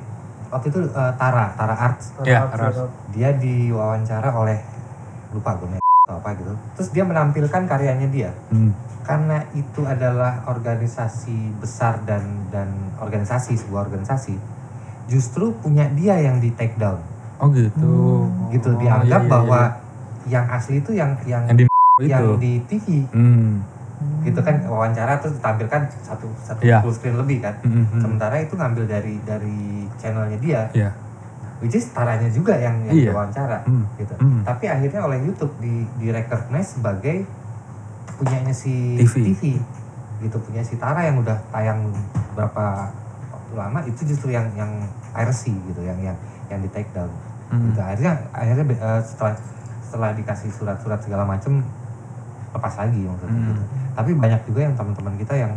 waktu 0.49 0.67
itu 0.69 0.81
eh, 0.87 1.13
Tara 1.15 1.51
Tara 1.53 1.75
Arts 1.75 2.15
gitu. 2.15 2.29
Rap, 2.29 2.55
harus. 2.55 2.77
rap. 2.77 2.91
dia 3.11 3.31
diwawancara 3.33 4.31
oleh 4.31 4.59
lupa 5.31 5.59
gue 5.59 5.79
atau 6.05 6.21
apa 6.21 6.31
gitu 6.37 6.53
terus 6.77 6.89
dia 6.93 7.03
menampilkan 7.03 7.63
karyanya 7.65 8.07
dia 8.07 8.31
Hmm. 8.49 8.71
karena 9.03 9.43
itu 9.53 9.83
adalah 9.83 10.45
organisasi 10.47 11.59
besar 11.59 12.05
dan 12.05 12.23
dan 12.49 12.69
organisasi 12.99 13.57
sebuah 13.57 13.89
organisasi 13.89 14.37
justru 15.05 15.53
punya 15.55 15.89
dia 15.91 16.17
yang 16.19 16.39
di 16.39 16.53
take 16.53 16.77
down 16.77 17.01
Oh 17.35 17.51
gitu. 17.51 18.31
gitu 18.49 18.69
Oh, 18.71 18.79
dianggap 18.79 19.21
iya, 19.21 19.27
iya, 19.27 19.33
bahwa 19.33 19.61
iya. 19.61 19.73
yang 20.31 20.47
asli 20.49 20.79
itu 20.79 20.91
yang 20.93 21.19
yang 21.25 21.45
yang 21.45 21.57
di 21.57 21.65
itu. 21.67 22.07
yang 22.07 22.25
di 22.39 22.53
TV 22.65 22.87
Hmm. 23.11 23.65
Gitu 24.23 24.41
kan 24.41 24.57
wawancara 24.65 25.17
terus 25.17 25.37
ditampilkan 25.37 25.81
satu 26.01 26.27
satu 26.39 26.61
Iya. 26.61 26.81
full 26.81 26.91
screen 26.91 27.15
lebih 27.15 27.41
kan 27.41 27.55
Hmm, 27.61 27.85
hmm. 27.87 28.01
sementara 28.01 28.37
itu 28.39 28.53
ngambil 28.53 28.85
dari 28.87 29.21
dari 29.21 29.59
channelnya 29.95 30.39
dia 30.39 30.61
Iya. 30.73 30.91
which 31.61 31.75
is 31.75 31.89
taranya 31.89 32.29
juga 32.29 32.53
yang 32.55 32.81
yang 32.83 32.95
Iya. 32.95 33.11
diwawancara 33.11 33.59
Hmm. 33.65 33.85
gitu 33.95 34.15
Hmm. 34.17 34.41
tapi 34.43 34.65
akhirnya 34.67 35.01
oleh 35.03 35.19
YouTube 35.21 35.53
di 35.59 35.85
di 35.95 36.09
recognize 36.09 36.75
sebagai 36.75 37.25
punyanya 38.15 38.53
si 38.53 38.97
TV. 39.01 39.61
gitu 40.17 40.37
punya 40.41 40.63
si 40.63 40.77
Tara 40.77 41.03
yang 41.03 41.19
udah 41.19 41.37
tayang 41.51 41.85
berapa 42.33 42.89
waktu 43.29 43.53
lama 43.53 43.79
itu 43.83 44.01
justru 44.07 44.31
yang 44.31 44.49
yang 44.55 44.71
piracy 45.11 45.53
gitu 45.65 45.81
yang 45.81 45.99
yang 46.01 46.17
yang 46.47 46.59
di 46.59 46.71
take 46.71 46.89
down 46.91 47.11
Hmm. 47.47 47.69
gitu 47.69 47.79
akhirnya 47.79 48.13
akhirnya 48.31 48.65
eh, 48.73 49.01
setelah 49.03 49.35
setelah 49.85 50.11
dikasih 50.13 50.49
surat-surat 50.51 50.97
segala 50.99 51.23
macem 51.23 51.61
lepas 52.51 52.75
lagi 52.75 53.01
maksudnya 53.01 53.37
Hmm. 53.37 53.49
gitu. 53.53 53.63
Tapi 53.95 54.11
banyak 54.13 54.41
juga 54.45 54.61
yang 54.63 54.75
teman-teman 54.75 55.15
kita 55.17 55.35
yang 55.37 55.53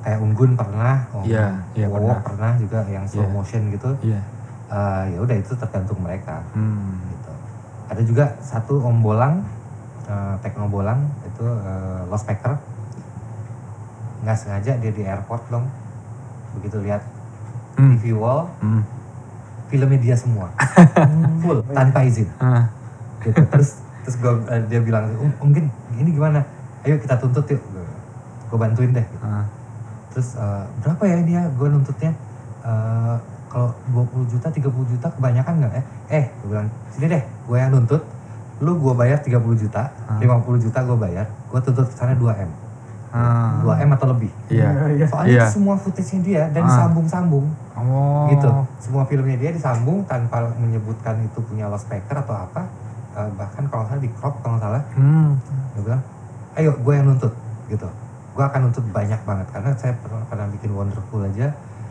kayak 0.00 0.18
Unggun 0.18 0.56
pernah, 0.56 1.04
Om 1.12 1.24
iya, 1.28 1.60
Wowo 1.84 2.08
pernah. 2.08 2.20
pernah 2.24 2.52
juga 2.56 2.80
yang 2.86 3.04
slow 3.04 3.20
Iya. 3.22 3.32
motion 3.32 3.62
gitu. 3.68 3.90
Iya. 4.00 4.20
Eh, 4.70 5.04
ya 5.12 5.18
udah 5.18 5.36
itu 5.36 5.52
tergantung 5.52 5.98
mereka 5.98 6.40
Hmm. 6.52 6.96
gitu. 7.06 7.32
Ada 7.90 8.02
juga 8.06 8.24
satu 8.38 8.80
Om 8.80 8.96
Bolang, 9.00 9.44
eh, 10.06 10.34
Tekno 10.40 10.68
Bolang 10.68 11.04
itu 11.22 11.44
eh, 11.44 12.00
Lost 12.06 12.24
Packer. 12.24 12.56
Nggak 14.20 14.36
sengaja 14.36 14.72
dia 14.76 14.90
di 14.90 15.02
airport 15.02 15.42
dong. 15.48 15.66
Begitu 16.54 16.80
lihat 16.80 17.02
Hmm. 17.74 17.96
TV 17.96 18.12
wall, 18.12 18.48
Hmm. 18.58 18.82
filmnya 19.68 19.96
dia 19.98 20.12
semua, 20.14 20.50
full 21.40 21.60
tanpa 21.70 22.02
izin. 22.02 22.28
Ah. 22.36 22.68
Gitu. 23.20 23.36
Terus 23.36 23.78
terus 24.00 24.16
gua, 24.16 24.32
eh, 24.48 24.64
dia 24.66 24.80
bilang, 24.80 25.06
"Um, 25.14 25.30
mungkin 25.40 25.68
ini 25.94 26.10
gimana? 26.10 26.40
Ayo 26.80 26.96
kita 26.96 27.14
tuntut 27.16 27.44
yuk. 27.46 27.60
Gue 28.48 28.58
bantuin 28.58 28.90
deh. 28.90 29.04
gitu. 29.04 29.20
Ah. 29.22 29.44
Terus 30.10 30.34
eh, 30.34 30.64
berapa 30.80 31.02
ya 31.04 31.16
ini 31.20 31.32
ya 31.34 31.44
gue 31.48 31.68
nuntutnya? 31.68 32.12
Eh, 32.60 33.16
kalau 33.50 33.74
20 33.90 34.30
juta, 34.30 34.46
30 34.46 34.62
juta 34.86 35.06
kebanyakan 35.10 35.54
nggak 35.58 35.72
ya? 35.74 35.82
Eh, 36.08 36.24
gue 36.30 36.48
bilang, 36.48 36.68
sini 36.90 37.06
deh, 37.08 37.22
gue 37.22 37.56
yang 37.56 37.70
nuntut. 37.70 38.02
Lu 38.60 38.76
gue 38.76 38.92
bayar 38.92 39.18
30 39.18 39.36
juta, 39.56 39.90
Ah. 40.06 40.18
50 40.18 40.58
juta 40.60 40.78
gue 40.80 40.96
bayar. 40.96 41.26
Gue 41.48 41.60
tuntut 41.60 41.86
sana 41.90 42.14
2M. 42.14 42.50
Ah. 43.10 43.58
2M 43.60 43.90
atau 43.90 44.06
lebih. 44.08 44.30
Iya. 44.46 44.94
Iya. 44.94 45.06
Soalnya 45.06 45.42
itu 45.42 45.58
semua 45.58 45.74
footage-nya 45.74 46.20
dia 46.22 46.42
dan 46.48 46.62
Ah. 46.62 46.66
disambung-sambung 46.68 47.46
Oh. 47.74 48.30
gitu. 48.30 48.46
Semua 48.78 49.02
filmnya 49.04 49.34
dia 49.34 49.50
disambung 49.50 50.06
tanpa 50.06 50.46
menyebutkan 50.54 51.18
itu 51.20 51.42
punya 51.42 51.66
lost 51.66 51.90
packer 51.90 52.14
atau 52.16 52.34
apa. 52.36 52.62
Eh, 53.10 53.30
bahkan 53.34 53.66
kalau 53.66 53.82
salah 53.84 53.98
di 53.98 54.06
crop 54.14 54.38
kalau 54.38 54.54
salah 54.56 54.78
Hmm. 54.94 55.34
dia 55.74 55.82
bilang 55.82 56.02
ayo 56.54 56.74
gue 56.76 56.92
yang 56.92 57.06
nuntut 57.06 57.32
gitu 57.66 57.86
gue 58.30 58.44
akan 58.44 58.60
nuntut 58.66 58.84
banyak 58.90 59.20
banget 59.22 59.46
karena 59.50 59.70
saya 59.74 59.92
pernah, 59.96 60.22
pernah 60.26 60.46
bikin 60.48 60.70
wonderful 60.70 61.22
aja 61.22 61.50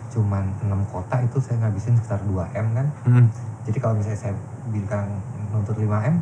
cuman 0.10 0.43
6 0.60 0.68
kota 0.89 1.16
itu 1.22 1.38
saya 1.38 1.55
ngabisin 1.62 1.93
sekitar 1.95 2.20
2 2.24 2.34
m 2.55 2.68
kan 2.74 2.88
Hmm. 3.05 3.26
jadi 3.64 3.78
kalau 3.78 3.93
misalnya 3.95 4.20
saya 4.20 4.34
bilang 4.68 5.07
nuntut 5.49 5.78
5 5.78 5.86
m 5.86 6.16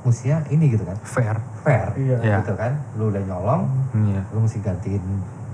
mestinya 0.00 0.40
ini 0.48 0.64
gitu 0.68 0.82
kan 0.82 0.96
Fair. 1.02 1.36
fair 1.60 1.88
Iya. 1.94 2.16
Iya. 2.20 2.36
gitu 2.40 2.52
kan 2.54 2.72
lu 2.94 3.08
udah 3.08 3.22
nyolong 3.22 3.62
Hmm, 3.90 4.06
Iya. 4.06 4.22
lu 4.30 4.38
mesti 4.40 4.58
gantiin 4.60 5.04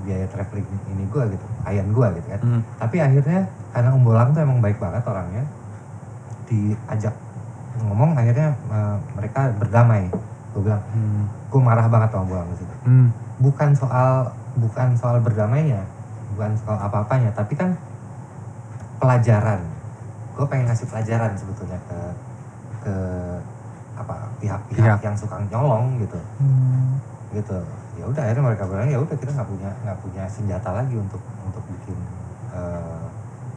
biaya 0.03 0.26
traveling 0.28 0.66
ini 0.89 1.03
gue 1.05 1.22
gitu 1.30 1.47
klien 1.62 1.89
gue 1.89 2.09
gitu 2.14 2.28
kan 2.28 2.41
Hmm. 2.41 2.62
tapi 2.78 2.97
akhirnya 3.01 3.41
karena 3.70 3.91
Om 3.91 4.03
Bolang 4.03 4.28
tuh 4.30 4.41
emang 4.41 4.59
baik 4.61 4.78
banget 4.78 5.03
orangnya 5.03 5.45
diajak 6.47 7.14
ngomong 7.76 8.14
akhirnya 8.14 8.55
eh, 8.55 8.97
mereka 9.14 9.41
berdamai 9.53 10.09
gue 10.57 10.62
bilang 10.62 10.80
Hmm. 10.88 11.28
gue 11.46 11.61
marah 11.61 11.84
banget 11.84 12.11
sama 12.11 12.40
di 12.48 12.57
situ 12.57 12.74
Hmm. 12.82 13.09
bukan 13.38 13.70
soal 13.70 14.32
bukan 14.57 14.88
soal 14.96 15.20
berdamainya 15.20 15.84
bukan 16.32 16.57
soal 16.57 16.80
apa-apanya 16.80 17.28
tapi 17.30 17.52
kan 17.52 17.76
pelajaran 18.96 19.61
gue 20.32 20.46
pengen 20.46 20.64
ngasih 20.66 20.86
pelajaran 20.86 21.32
sebetulnya 21.34 21.76
ke 21.84 21.98
ke 22.80 22.94
apa 23.96 24.14
pihak-pihak 24.38 24.96
Pihak. 24.96 25.00
yang 25.02 25.16
suka 25.16 25.36
nyolong 25.46 25.96
gitu 25.98 26.16
Hmm. 26.40 26.96
gitu 27.32 27.57
ya 27.96 28.04
udah 28.07 28.22
akhirnya 28.22 28.44
mereka 28.46 28.64
bilang 28.64 28.84
ya 28.86 28.98
udah 28.98 29.12
kita 29.12 29.30
nggak 29.30 29.48
punya 29.48 29.70
nggak 29.82 29.98
punya 30.00 30.24
senjata 30.26 30.70
lagi 30.72 30.96
untuk 30.96 31.20
untuk 31.42 31.64
bikin 31.66 31.96
eh, 32.52 33.04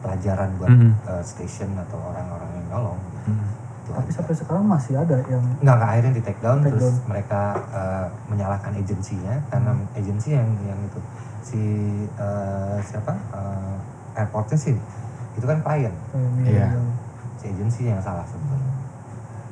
pelajaran 0.00 0.48
buat 0.56 0.68
Mhm. 0.70 0.92
eh, 1.08 1.22
station 1.22 1.72
atau 1.74 1.96
orang-orang 2.02 2.48
yang 2.54 2.66
nyolong 2.68 3.00
gitu. 3.10 3.32
Hmm. 3.32 3.48
Tapi 3.92 4.10
sampai 4.10 4.34
sekarang 4.34 4.64
masih 4.64 4.94
ada 4.94 5.16
yang 5.26 5.42
nggak 5.58 5.74
nggak 5.74 5.90
akhirnya 5.90 6.12
di 6.12 6.22
take 6.22 6.40
down 6.40 6.58
Take 6.58 6.72
terus 6.72 6.84
down. 6.92 7.06
mereka 7.06 7.40
eh, 7.70 8.06
menyalahkan 8.26 8.72
agensinya 8.74 9.34
karena 9.46 9.70
agensi 9.92 10.28
yang 10.32 10.48
yang 10.62 10.78
itu 10.80 11.00
si 11.40 11.62
eh, 12.12 12.76
siapa 12.80 13.12
eh, 13.12 13.76
airportnya 14.14 14.56
sih 14.56 14.76
itu 15.32 15.44
kan 15.44 15.58
klien 15.60 15.94
Iya. 16.40 16.68
yang 16.68 16.84
si 17.34 17.44
agensi 17.48 17.80
yang 17.86 17.98
salah 17.98 18.24
sebetulnya 18.24 18.72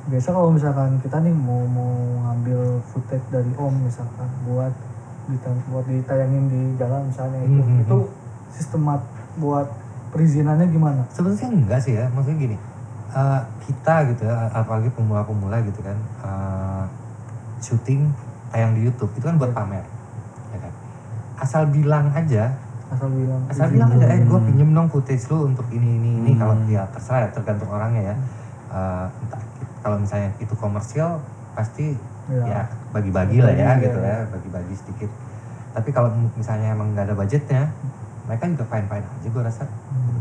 biasa 0.05 0.29
kalau 0.29 0.49
misalkan 0.49 0.97
kita 0.99 1.17
nih 1.19 1.31
mau 1.31 1.63
mau 1.65 1.93
ngambil 2.25 2.81
footage 2.83 3.25
dari 3.29 3.51
om 3.55 3.73
misalkan 3.79 4.25
buat 4.43 4.73
buat 5.69 5.85
ditayangin 5.85 6.49
di 6.49 6.61
jalan 6.75 7.05
misalnya 7.05 7.39
itu 7.41 7.61
Mhm. 7.61 7.81
itu 7.83 7.97
sistemat 8.49 9.01
buat 9.37 9.69
perizinannya 10.09 10.65
gimana? 10.67 11.05
sebetulnya 11.07 11.53
enggak 11.53 11.79
sih 11.79 11.93
ya 11.93 12.09
maksudnya 12.09 12.49
gini 12.49 12.57
eh, 13.11 13.41
kita 13.61 13.95
gitu 14.07 14.21
ya 14.23 14.49
apalagi 14.51 14.89
pemula-pemula 14.89 15.61
gitu 15.61 15.79
kan 15.79 15.97
eh, 16.19 16.83
syuting 17.59 18.09
tayang 18.49 18.73
di 18.73 18.81
YouTube 18.83 19.11
itu 19.11 19.23
kan 19.23 19.35
buat 19.35 19.51
pamer 19.51 19.85
ya 20.49 20.57
kan 20.59 20.73
asal 21.37 21.65
bilang 21.67 22.09
aja 22.09 22.49
Asal 22.89 23.05
bilang. 23.13 23.41
asal 23.45 23.69
bilang 23.69 23.89
aja 23.93 24.05
eh 24.07 24.19
gue 24.19 24.39
pinjem 24.43 24.73
dong 24.73 24.89
footage 24.89 25.29
lu 25.29 25.45
untuk 25.47 25.69
ini 25.69 25.89
ini 25.95 26.09
ini 26.19 26.31
Hmm. 26.33 26.39
kalau 26.39 26.55
ya 26.65 26.83
terserah 26.89 27.21
ya 27.21 27.29
tergantung 27.29 27.69
orangnya 27.69 28.13
ya 28.13 28.17
Eh, 28.69 29.05
entah 29.25 29.41
kalau 29.81 29.97
misalnya 29.97 30.29
itu 30.37 30.53
komersial 30.53 31.17
pasti 31.53 31.97
Iya. 32.29 32.45
ya 32.45 32.61
bagi-bagi 32.89 33.41
lah 33.41 33.49
ya 33.49 33.73
Bagi, 33.73 33.81
gitu 33.83 33.97
iya. 33.99 34.13
ya 34.13 34.17
bagi-bagi 34.29 34.73
sedikit 34.75 35.09
tapi 35.69 35.89
kalau 35.89 36.09
misalnya 36.35 36.73
emang 36.73 36.93
nggak 36.93 37.09
ada 37.09 37.15
budgetnya 37.15 37.65
mereka 38.25 38.45
juga 38.47 38.65
fine-fine 38.67 39.05
aja 39.05 39.27
gue 39.27 39.41
rasa 39.43 39.63
Hmm. 39.65 40.13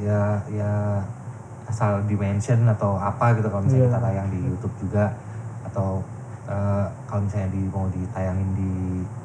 ya 0.00 0.20
ya 0.48 0.72
asal 1.70 2.02
dimention 2.04 2.66
atau 2.66 2.94
apa 2.94 3.32
gitu 3.32 3.46
kalau 3.46 3.62
misalnya 3.62 3.80
Iya. 3.80 3.88
kita 3.88 4.00
tayang 4.02 4.28
di 4.28 4.38
YouTube 4.42 4.74
juga 4.80 5.04
atau 5.62 6.02
eh, 6.44 6.84
kalau 7.06 7.20
misalnya 7.22 7.48
di 7.48 7.62
mau 7.64 7.86
ditayangin 7.86 8.48
di 8.52 8.70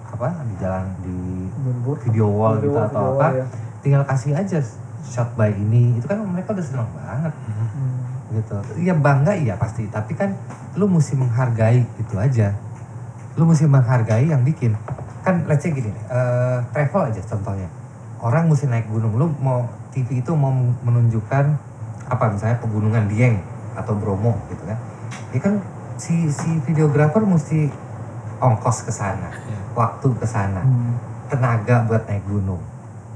apa 0.05 0.29
di 0.43 0.55
jalan 0.55 0.85
di 1.01 1.17
Billboard. 1.57 1.99
video 2.03 2.27
wall 2.29 2.53
gitu 2.57 2.69
Video- 2.69 2.85
atau 2.85 3.01
video 3.01 3.11
apa 3.11 3.25
wall, 3.25 3.33
ya. 3.35 3.45
tinggal 3.81 4.03
kasih 4.05 4.31
aja 4.33 4.59
shot 5.03 5.29
by 5.33 5.49
ini 5.49 5.97
itu 5.97 6.05
kan 6.05 6.21
mereka 6.23 6.53
udah 6.53 6.65
seneng 6.65 6.89
banget 6.91 7.33
Hmm. 7.45 7.97
gitu 8.31 8.55
ya 8.79 8.93
bangga 8.95 9.33
iya 9.33 9.53
pasti 9.55 9.85
tapi 9.87 10.13
kan 10.13 10.33
lu 10.73 10.87
mesti 10.87 11.13
menghargai 11.13 11.83
itu 11.95 12.15
aja 12.15 12.53
lu 13.33 13.43
mesti 13.43 13.65
menghargai 13.65 14.25
yang 14.25 14.41
bikin 14.41 14.73
kan 15.21 15.43
let's 15.45 15.61
say 15.61 15.69
gini 15.69 15.91
eh, 15.91 16.57
travel 16.71 17.05
aja 17.05 17.21
contohnya 17.21 17.67
orang 18.17 18.47
mesti 18.47 18.65
naik 18.65 18.87
gunung 18.87 19.13
lu 19.13 19.27
mau 19.37 19.65
TV 19.89 20.19
itu 20.19 20.31
mau 20.31 20.49
menunjukkan 20.81 21.45
apa 22.05 22.29
misalnya 22.29 22.57
pegunungan 22.57 23.05
Dieng 23.05 23.41
atau 23.73 23.93
Bromo 23.93 24.37
gitu 24.47 24.63
kan. 24.63 24.77
Ya 25.29 25.39
kan 25.39 25.53
si 25.95 26.27
si 26.27 26.59
videografer 26.61 27.21
mesti 27.21 27.67
ongkos 28.37 28.83
ke 28.83 28.91
sana 28.91 29.31
waktu 29.73 30.07
ke 30.13 30.23
sana 30.23 30.59
Hmm. 30.59 30.95
tenaga 31.27 31.83
buat 31.83 32.03
naik 32.05 32.23
gunung. 32.25 32.61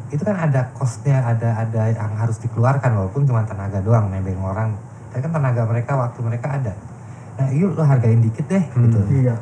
Itu 0.08 0.24
kan 0.24 0.36
ada 0.40 0.74
costnya 0.74 1.22
ada 1.22 1.54
ada 1.60 1.82
yang 1.88 2.14
harus 2.16 2.40
dikeluarkan 2.40 2.90
walaupun 2.92 3.24
cuma 3.24 3.44
tenaga 3.44 3.78
doang 3.80 4.10
nebeng 4.10 4.40
orang. 4.40 4.74
Tapi 5.10 5.22
kan 5.22 5.32
tenaga 5.32 5.64
mereka 5.64 5.94
waktu 5.96 6.20
mereka 6.20 6.48
ada. 6.54 6.74
Nah 7.36 7.48
yuk 7.50 7.74
lo 7.74 7.84
hargain 7.84 8.20
dikit 8.20 8.46
deh 8.48 8.64
Hmm. 8.70 8.84
gitu. 8.86 9.00
Iya. 9.22 9.36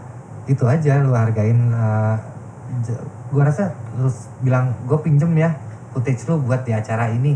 itu 0.45 0.63
aja 0.63 1.03
lo 1.03 1.11
hargain 1.11 1.59
eh, 1.67 2.15
j- 2.81 2.95
gua 3.27 3.43
rasa 3.43 3.67
lu 3.93 4.07
s- 4.07 4.31
bilang 4.39 4.71
gue 4.81 4.95
pinjem 4.97 5.27
ya 5.35 5.51
footage 5.91 6.23
lu 6.23 6.39
buat 6.39 6.63
di 6.63 6.71
acara 6.71 7.11
ini 7.11 7.35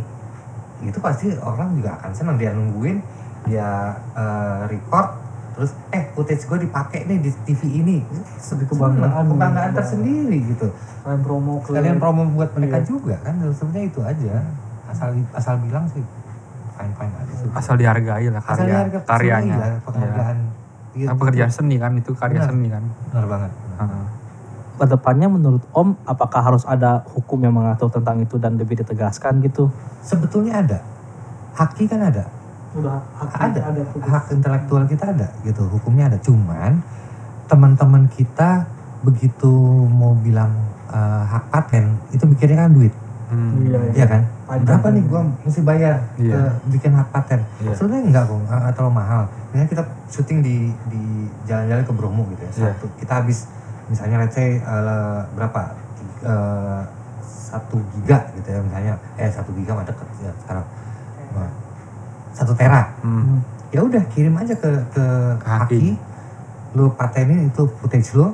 itu 0.83 0.97
pasti 0.97 1.29
orang 1.37 1.73
juga 1.73 1.95
akan 1.95 2.11
senang 2.11 2.35
dia 2.35 2.51
nungguin 2.51 2.97
dia 3.43 3.69
eh, 4.11 4.61
record 4.67 5.17
terus 5.51 5.71
eh 5.89 6.07
footage 6.09 6.43
gue 6.43 6.59
dipakai 6.61 7.03
nih 7.03 7.17
di 7.19 7.29
TV 7.43 7.61
ini 7.77 7.97
Jadi 8.39 8.63
kebanggaan. 8.65 9.27
kebanggaan 9.27 9.71
tersendiri 9.73 10.37
gitu 10.47 10.67
Kalian 11.01 11.21
promo 11.21 11.59
ke 11.59 11.69
sekalian 11.69 11.97
promo 11.97 12.21
buat 12.29 12.49
mereka 12.53 12.77
Iya. 12.77 12.85
juga 12.87 13.15
kan 13.19 13.35
sebenarnya 13.43 13.85
itu 13.85 13.99
aja 13.99 14.33
asal 14.87 15.09
asal 15.31 15.55
bilang 15.59 15.85
sih 15.87 16.03
fine 16.71 16.93
fine 16.93 17.13
aja 17.15 17.33
sih. 17.35 17.47
Asal 17.51 17.75
dihargai 17.75 18.27
lah 18.27 18.39
Asal 18.39 18.55
karya 18.59 18.73
dihargai, 18.79 19.01
karyanya. 19.03 19.55
penghargaan 19.81 20.37
Iya, 20.91 21.07
Kan 21.07 21.15
pekerjaan 21.17 21.47
seni 21.49 21.75
kan 21.77 21.91
itu 21.95 22.11
karya 22.13 22.35
Benar. 22.37 22.49
seni 22.49 22.67
kan. 22.67 22.83
benar 23.07 23.25
banget 23.25 23.51
benar. 23.51 23.77
Heeh. 23.81 24.05
Ke 24.81 24.89
depannya 24.89 25.29
menurut 25.29 25.61
Om, 25.77 25.93
apakah 26.09 26.41
harus 26.41 26.65
ada 26.65 27.05
hukum 27.13 27.37
yang 27.37 27.53
mengatur 27.53 27.93
tentang 27.93 28.17
itu 28.17 28.41
dan 28.41 28.57
lebih 28.57 28.81
ditegaskan 28.81 29.37
gitu? 29.45 29.69
sebetulnya 30.01 30.65
ada. 30.65 30.81
Haki 31.53 31.85
kan 31.85 32.01
ada. 32.01 32.25
Udah 32.73 32.97
hak 33.13 33.29
ada. 33.53 33.61
ada 33.69 33.81
hak 33.85 34.33
intelektual 34.33 34.89
kita 34.89 35.13
ada 35.13 35.29
gitu. 35.45 35.69
Hukumnya 35.69 36.09
ada. 36.09 36.17
Cuman 36.17 36.81
teman-teman 37.45 38.09
kita 38.09 38.65
begitu 39.05 39.53
mau 39.85 40.17
bilang 40.17 40.49
eh, 40.89 41.23
hak 41.29 41.53
paten 41.53 42.01
itu 42.09 42.25
mikirnya 42.25 42.65
kan 42.65 42.73
duit. 42.73 42.89
Hmm. 43.29 43.61
Iya, 43.61 43.79
ya 43.93 44.05
kan? 44.09 44.25
Pajak. 44.49 44.65
berapa 44.67 44.87
nih 44.91 45.03
gua 45.07 45.21
mesti 45.45 45.61
bayar 45.63 45.95
Iya. 46.17 46.35
eh, 46.35 46.51
bikin 46.73 46.91
hak 46.97 47.07
paten? 47.13 47.45
Iya. 47.61 47.77
sebenarnya 47.77 48.03
enggak 48.09 48.23
kok 48.25 48.39
nggak 48.49 48.73
terlalu 48.73 48.93
mahal. 48.97 49.23
Misalnya 49.53 49.69
kita 49.69 49.83
syuting 50.09 50.39
di 50.41 50.55
di 50.89 51.01
jalan-jalan 51.45 51.85
ke 51.85 51.93
Bromo 51.93 52.25
gitu 52.33 52.41
ya 52.41 52.51
Iya. 52.51 52.73
satu. 52.73 52.89
Kita 52.97 53.21
habis 53.21 53.45
misalnya 53.91 54.23
let's 54.23 54.33
say 54.33 54.55
eh, 54.57 55.19
berapa 55.35 55.61
Eh, 56.21 56.81
satu 57.49 57.81
giga 57.97 58.21
gitu 58.37 58.53
ya 58.53 58.61
misalnya 58.61 58.93
eh 59.17 59.25
satu 59.25 59.49
giga 59.57 59.73
mah 59.73 59.81
deket 59.81 60.05
ya 60.21 60.29
sekarang 60.37 60.61
satu 62.31 62.53
tera 62.53 62.93
Hmm. 63.01 63.41
ya 63.73 63.81
udah 63.81 64.05
kirim 64.13 64.37
aja 64.37 64.53
ke 64.53 64.69
ke 64.93 65.05
Ke 65.41 65.47
Haki. 65.49 65.81
Haki 65.81 65.83
lu 66.77 66.93
patenin 66.93 67.49
itu 67.49 67.65
footage 67.81 68.13
lu 68.13 68.29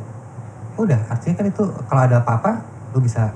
udah 0.75 0.99
artinya 1.07 1.33
kan 1.39 1.45
itu 1.47 1.63
kalau 1.87 2.01
ada 2.03 2.19
apa-apa 2.19 2.59
lu 2.91 2.99
bisa 2.99 3.31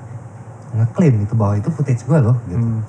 ngeklaim 0.76 1.24
itu 1.24 1.32
bahwa 1.32 1.56
itu 1.56 1.72
footage 1.72 2.04
gua 2.04 2.20
loh 2.20 2.36
gitu 2.46 2.60
Hmm. 2.60 2.84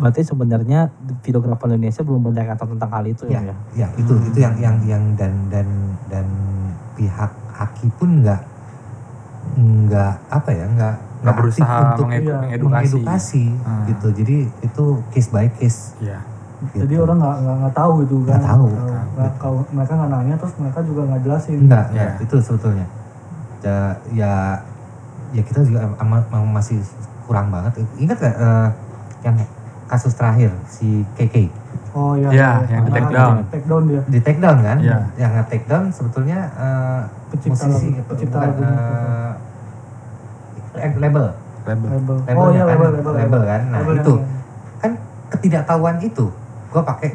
Berarti 0.00 0.24
sebenarnya 0.24 0.88
videografer 1.20 1.74
Indonesia 1.74 2.00
belum 2.00 2.22
banyak 2.22 2.46
yang 2.48 2.56
tahu 2.56 2.72
tentang 2.78 2.90
hal 2.94 3.04
itu 3.04 3.24
ya? 3.28 3.42
ya 3.42 3.54
ya? 3.76 3.88
itu 3.98 4.14
itu 4.30 4.38
yang 4.40 4.54
yang 4.56 4.76
yang 4.86 5.02
dan 5.18 5.34
dan 5.52 5.66
dan 6.06 6.26
pihak 6.94 7.34
Haki 7.52 7.90
pun 7.98 8.24
nggak 8.24 8.40
nggak 9.52 10.12
apa 10.28 10.50
ya 10.50 10.66
nggak 10.68 10.94
Nggak 11.20 11.36
berusaha 11.36 11.76
untuk 11.92 12.06
iya, 12.08 12.16
mengedukasi. 12.40 12.64
mengedukasi 12.64 13.44
Hmm. 13.60 13.84
gitu 13.86 14.08
jadi 14.14 14.36
itu 14.60 14.84
case 15.10 15.28
by 15.28 15.46
case 15.52 15.92
Iya. 15.98 16.18
Jadi 16.74 16.92
gitu. 16.92 17.02
orang 17.02 17.16
nggak 17.18 17.36
nggak 17.40 17.56
nggak 17.58 17.74
tahu 17.74 17.94
itu 18.02 18.16
kan. 18.20 18.36
Nggak 18.36 18.44
tahu. 18.46 18.66
Nggak- 19.10 19.34
kalau 19.38 19.60
mereka 19.70 19.92
nggak 19.94 20.10
nanya 20.10 20.34
terus 20.36 20.54
mereka 20.56 20.78
juga 20.82 21.00
nggak 21.06 21.20
jelasin. 21.22 21.58
Enggak, 21.58 21.84
Iya. 21.86 21.88
enggak, 21.90 22.12
itu 22.20 22.34
sebetulnya. 22.38 22.86
Ya, 23.60 23.76
ya, 24.10 24.32
ya 25.30 25.42
kita 25.42 25.60
juga 25.62 25.78
ama- 25.94 26.28
masih 26.50 26.84
kurang 27.22 27.48
banget. 27.48 27.72
Ingat 27.96 28.16
gak 28.18 28.36
eh, 28.38 28.68
yang 29.22 29.36
kasus 29.86 30.12
terakhir 30.12 30.52
si 30.66 31.04
KK 31.14 31.48
Oh 31.90 32.12
iya. 32.14 32.28
Iya, 32.30 32.50
yang 32.70 32.82
di 32.84 32.90
take 32.92 33.08
down. 33.10 33.34
Take 33.46 33.66
down 33.66 33.82
dia. 33.84 34.02
di 34.06 34.18
take 34.20 34.38
down 34.38 34.58
kan? 34.60 34.76
Iya. 34.78 34.98
Yang 35.16 35.30
nge 35.32 35.44
take 35.48 35.66
down 35.66 35.84
sebetulnya 35.90 36.38
eh, 36.54 37.00
Pencipta 37.30 37.64
musisi, 37.66 37.88
lagu- 37.90 38.04
pencipta 38.06 38.36
lagunya. 38.38 38.80
Eh, 40.80 40.90
label, 40.96 41.26
Label. 41.62 41.88
Label. 41.90 42.16
label, 42.22 42.36
Oh 42.36 42.48
iya 42.48 42.62
kan? 42.62 42.68
label 42.70 42.88
label. 42.90 43.12
label 43.14 43.40
kan? 43.44 43.60
Nah 43.66 43.78
Label 43.80 43.94
itu 43.96 44.12
yang- 44.14 44.28
kan 44.78 44.92
ketidaktahuan 45.30 45.96
itu, 46.00 46.26
gue 46.66 46.82
pakai, 46.82 47.10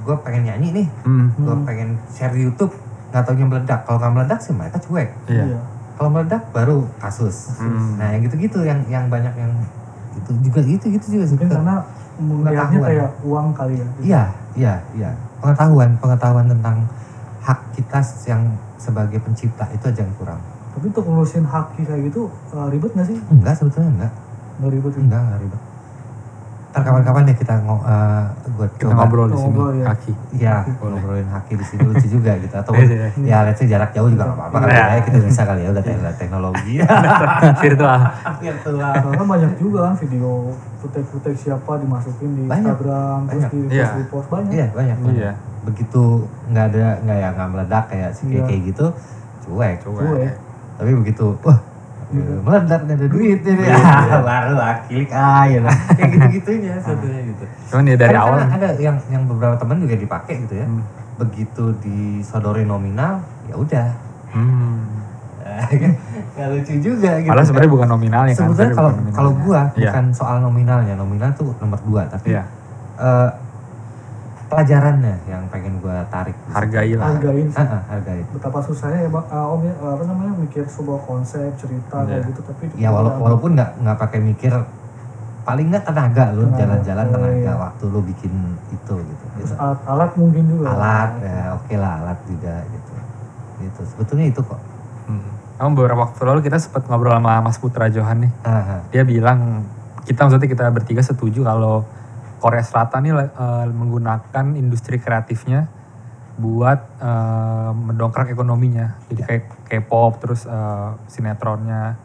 gue 0.00 0.16
pengen 0.20 0.42
nyanyi 0.44 0.68
nih, 0.72 0.86
Hmm. 1.02 1.26
gue 1.36 1.50
Hmm. 1.52 1.64
pengen 1.64 1.88
share 2.08 2.30
di 2.30 2.42
YouTube, 2.42 2.70
nggak 3.10 3.22
taunya 3.22 3.44
meledak. 3.44 3.80
Kalau 3.82 3.98
nggak 3.98 4.12
meledak 4.12 4.38
sih 4.38 4.52
mereka 4.52 4.78
cuek. 4.78 5.10
Iya. 5.26 5.44
Iya. 5.46 5.60
kalau 5.92 6.16
meledak 6.16 6.48
baru 6.50 6.88
kasus. 6.96 7.60
Hmm. 7.60 8.00
Nah 8.00 8.08
yang 8.08 8.24
gitu-gitu 8.24 8.64
yang 8.64 8.80
yang 8.88 9.04
banyak 9.06 9.36
yang 9.36 9.52
itu 10.10 10.32
juga 10.40 10.64
gitu 10.64 10.88
gitu 10.88 11.06
juga 11.12 11.24
sih. 11.28 11.36
Mungkin 11.36 11.52
karena 11.52 11.76
melihatnya 12.16 12.56
Pengetahuan. 12.80 12.88
kayak 12.88 13.10
uang 13.20 13.48
kali 13.52 13.74
ya. 13.76 13.86
Iya 14.00 14.22
iya 14.54 14.74
iya 14.96 15.10
pengetahuan 15.38 16.00
pengetahuan 16.00 16.48
tentang 16.48 16.88
hak 17.40 17.60
kita 17.76 18.00
yang 18.24 18.48
sebagai 18.76 19.20
pencipta 19.20 19.68
itu 19.68 19.84
aja 19.86 20.00
yang 20.00 20.14
kurang. 20.16 20.40
Tapi 20.80 20.88
untuk 20.88 21.04
ngurusin 21.04 21.44
haki 21.44 21.84
kayak 21.84 22.08
gitu 22.08 22.32
eh, 22.50 22.66
ribet 22.72 22.90
nggak 22.90 23.04
sih? 23.06 23.18
Enggak 23.28 23.52
sebetulnya 23.54 23.90
enggak. 23.92 24.12
Nggak 24.56 24.70
ribet 24.72 24.90
ya? 24.90 25.00
Enggak, 25.02 25.20
enggak 25.22 25.40
ribet. 25.40 25.60
Ntar 26.70 26.82
kapan-kapan 26.82 27.22
deh 27.26 27.36
kita 27.36 27.54
ngo, 27.60 27.76
eh, 27.82 28.24
gue 28.48 28.66
Kita 28.70 28.82
coba 28.86 28.94
ngobrol 28.96 29.26
di 29.26 29.34
sini, 29.34 29.44
Ngobrol, 29.44 29.70
ya. 29.74 29.84
kaki. 29.90 30.12
ya 30.38 30.56
ngobrolin 30.72 31.28
haki 31.28 31.52
di 31.52 31.64
sini 31.66 31.80
lucu 31.84 32.06
juga 32.08 32.32
gitu 32.38 32.54
atau 32.54 32.72
Iya, 32.72 33.10
ya 33.20 33.38
let's 33.42 33.58
say 33.58 33.66
jarak 33.66 33.90
jauh 33.90 34.06
juga 34.06 34.24
nggak 34.24 34.38
apa-apa 34.40 34.56
kali 34.56 34.70
Iya. 34.70 34.84
ya 34.88 35.00
kita 35.02 35.18
bisa 35.20 35.42
kali 35.44 35.60
ya 35.60 35.68
udah 35.68 35.82
te- 35.82 36.16
teknologi 36.16 36.74
Virtual. 37.60 38.00
virtual 38.38 38.92
Karena 39.02 39.24
banyak 39.26 39.52
juga 39.58 39.78
kan 39.84 39.94
video 39.98 40.30
footage-footage 40.78 41.38
siapa 41.42 41.72
dimasukin 41.76 42.30
di 42.32 42.42
Banyak. 42.46 42.72
Instagram, 42.72 43.18
terus 43.20 43.34
Banyak. 43.36 43.50
di 43.50 43.60
Iya. 43.68 43.86
repost 43.98 44.28
banyak. 44.30 44.52
iya 44.54 44.66
banyak 44.70 44.96
banyak. 44.96 45.20
Iya. 45.20 45.32
begitu 45.60 46.02
nggak 46.48 46.64
ada 46.66 46.86
nggak 47.04 47.18
ya 47.18 47.28
nggak 47.34 47.48
meledak 47.50 47.84
kayak 47.84 48.10
si 48.14 48.22
Iya. 48.30 48.46
kayak 48.46 48.60
gitu 48.64 48.86
cuek. 49.42 49.76
Gue, 49.82 50.24
tapi 50.80 50.90
begitu 50.96 51.36
wah 51.42 51.60
Iya. 52.10 52.42
meledak 52.42 52.80
ada 52.84 53.06
duit 53.06 53.38
ini 53.38 53.62
Iya. 53.62 54.18
baru 54.26 54.54
klik 54.82 55.10
ah 55.12 55.46
ya 55.46 55.62
lah. 55.62 55.76
kayak 55.94 56.10
gitu 56.10 56.26
gitunya 56.34 56.74
sebetulnya 56.76 57.22
gitu 57.22 57.44
Cuman 57.70 57.84
ya 57.84 57.94
dari 57.96 58.16
awal. 58.18 58.38
ada 58.42 58.68
yang 58.74 58.96
yang 59.06 59.22
beberapa 59.24 59.54
teman 59.54 59.78
juga 59.78 59.94
dipakai 59.94 60.34
gitu 60.42 60.54
ya 60.56 60.66
Hmm. 60.66 60.82
begitu 61.16 61.70
disodorin 61.78 62.66
nominal 62.66 63.22
ya 63.46 63.54
udah 63.54 63.88
Hmm. 64.30 64.90
nggak 66.34 66.48
lucu 66.48 66.74
juga 66.80 67.18
gitu 67.18 67.30
Malah 67.30 67.44
sebenarnya 67.44 67.70
bukan 67.70 67.88
nominalnya 67.90 68.32
kan. 68.32 68.38
sebetulnya 68.40 68.70
sebenarnya 68.70 68.74
kalau 68.74 68.90
kalau 69.12 69.30
gua 69.36 69.60
Iya. 69.70 69.90
bukan 69.90 70.04
soal 70.10 70.36
nominalnya 70.40 70.94
nominal 70.94 71.30
tuh 71.32 71.54
nomor 71.58 71.78
dua 71.80 72.02
tapi 72.06 72.32
Iya. 72.32 72.42
eh, 72.96 73.28
pelajarannya 74.50 75.14
yang 75.24 75.46
pengen 75.46 75.78
gua 75.78 76.02
tarik. 76.06 76.34
Hargai 76.48 76.92
lah. 76.92 77.06
hargain 77.08 77.46
sih. 77.46 77.56
Ah, 77.56 77.70
ah, 77.70 77.82
hargai 77.88 78.20
Betapa 78.28 78.58
susahnya 78.60 78.98
ya 79.00 79.08
Bang, 79.08 79.24
ah, 79.24 79.46
Om 79.48 79.62
ya, 79.62 79.74
apa 79.78 80.02
namanya 80.02 80.34
mikir 80.36 80.66
sebuah 80.66 81.00
konsep, 81.00 81.48
cerita 81.54 82.02
kayak 82.02 82.18
Iya. 82.18 82.28
gitu 82.28 82.40
tapi 82.42 82.64
ya 82.74 82.90
wala- 82.90 83.14
walaupun 83.16 83.54
nggak 83.54 83.70
nggak 83.78 83.96
pakai 83.96 84.18
mikir 84.20 84.52
paling 85.40 85.66
nggak 85.66 85.84
tenaga 85.84 86.24
lu 86.30 86.44
Tenaga. 86.44 86.58
jalan-jalan 86.58 87.06
Oh, 87.06 87.12
tenaga 87.12 87.38
iya. 87.40 87.54
waktu 87.56 87.84
lu 87.86 88.00
bikin 88.04 88.32
itu 88.68 88.94
gitu, 89.00 89.24
Terus 89.32 89.40
gitu. 89.46 89.54
alat, 89.56 89.78
alat 89.86 90.10
mungkin 90.14 90.44
juga. 90.46 90.66
alat 90.68 91.10
ya 91.18 91.38
oke 91.54 91.74
lah 91.74 91.92
alat 92.00 92.18
juga 92.24 92.54
gitu 92.66 92.92
gitu 93.60 93.80
sebetulnya 93.86 94.26
itu 94.26 94.40
kok 94.40 94.60
Hmm. 95.02 95.26
Emang 95.56 95.74
beberapa 95.74 96.00
waktu 96.02 96.22
lalu 96.22 96.40
kita 96.40 96.56
sempat 96.56 96.86
ngobrol 96.86 97.12
sama 97.12 97.40
Mas 97.40 97.56
Putra 97.56 97.84
Johan 97.86 98.22
nih. 98.22 98.32
Ah, 98.40 98.78
ah. 98.78 98.80
Dia 98.88 99.02
bilang 99.02 99.66
kita 100.02 100.22
maksudnya 100.22 100.46
kita 100.46 100.64
bertiga 100.68 101.00
setuju 101.00 101.42
kalau 101.42 101.82
Korea 102.40 102.64
Selatan 102.64 103.00
nih 103.04 103.12
eh, 103.14 103.66
menggunakan 103.68 104.44
industri 104.56 104.96
kreatifnya 104.96 105.68
buat 106.34 106.80
eh, 106.98 107.70
mendongkrak 107.70 108.32
ekonominya. 108.32 108.96
Jadi 109.06 109.20
kayak 109.22 109.44
K-pop 109.68 110.18
terus 110.18 110.48
eh, 110.48 110.90
sinetronnya, 111.06 112.00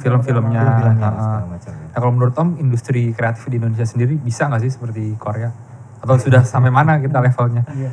film-filmnya. 0.00 0.62
Segala 0.96 1.46
macam 1.46 1.72
ya. 1.72 1.86
Nah 1.92 1.98
kalau 2.00 2.12
menurut 2.12 2.34
Om 2.34 2.56
industri 2.58 3.12
kreatif 3.12 3.44
di 3.46 3.60
Indonesia 3.60 3.84
sendiri 3.84 4.16
bisa 4.16 4.48
nggak 4.48 4.62
sih 4.64 4.72
seperti 4.72 5.14
Korea? 5.14 5.52
Atau 6.00 6.16
sudah 6.18 6.42
sampai 6.42 6.68
mana 6.68 6.96
kita 6.96 7.20
levelnya? 7.20 7.64
Iya. 7.70 7.90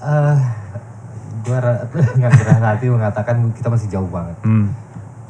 Eh, 0.00 0.36
gue 1.40 1.56
nggak 2.20 2.32
berat 2.36 2.62
hati 2.62 2.86
mengatakan 2.88 3.36
kita 3.52 3.68
masih 3.68 3.88
jauh 3.88 4.08
banget 4.08 4.36
Hmm. 4.44 4.68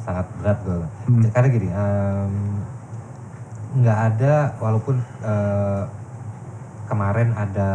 sangat 0.01 0.27
berat 0.39 0.59
gue 0.61 0.75
Hmm. 1.07 1.23
karena 1.31 1.47
gini 1.47 1.67
em, 1.71 2.33
nggak 3.73 3.99
ada 4.09 4.33
walaupun 4.57 4.95
eh, 5.21 5.83
kemarin 6.85 7.31
ada 7.31 7.69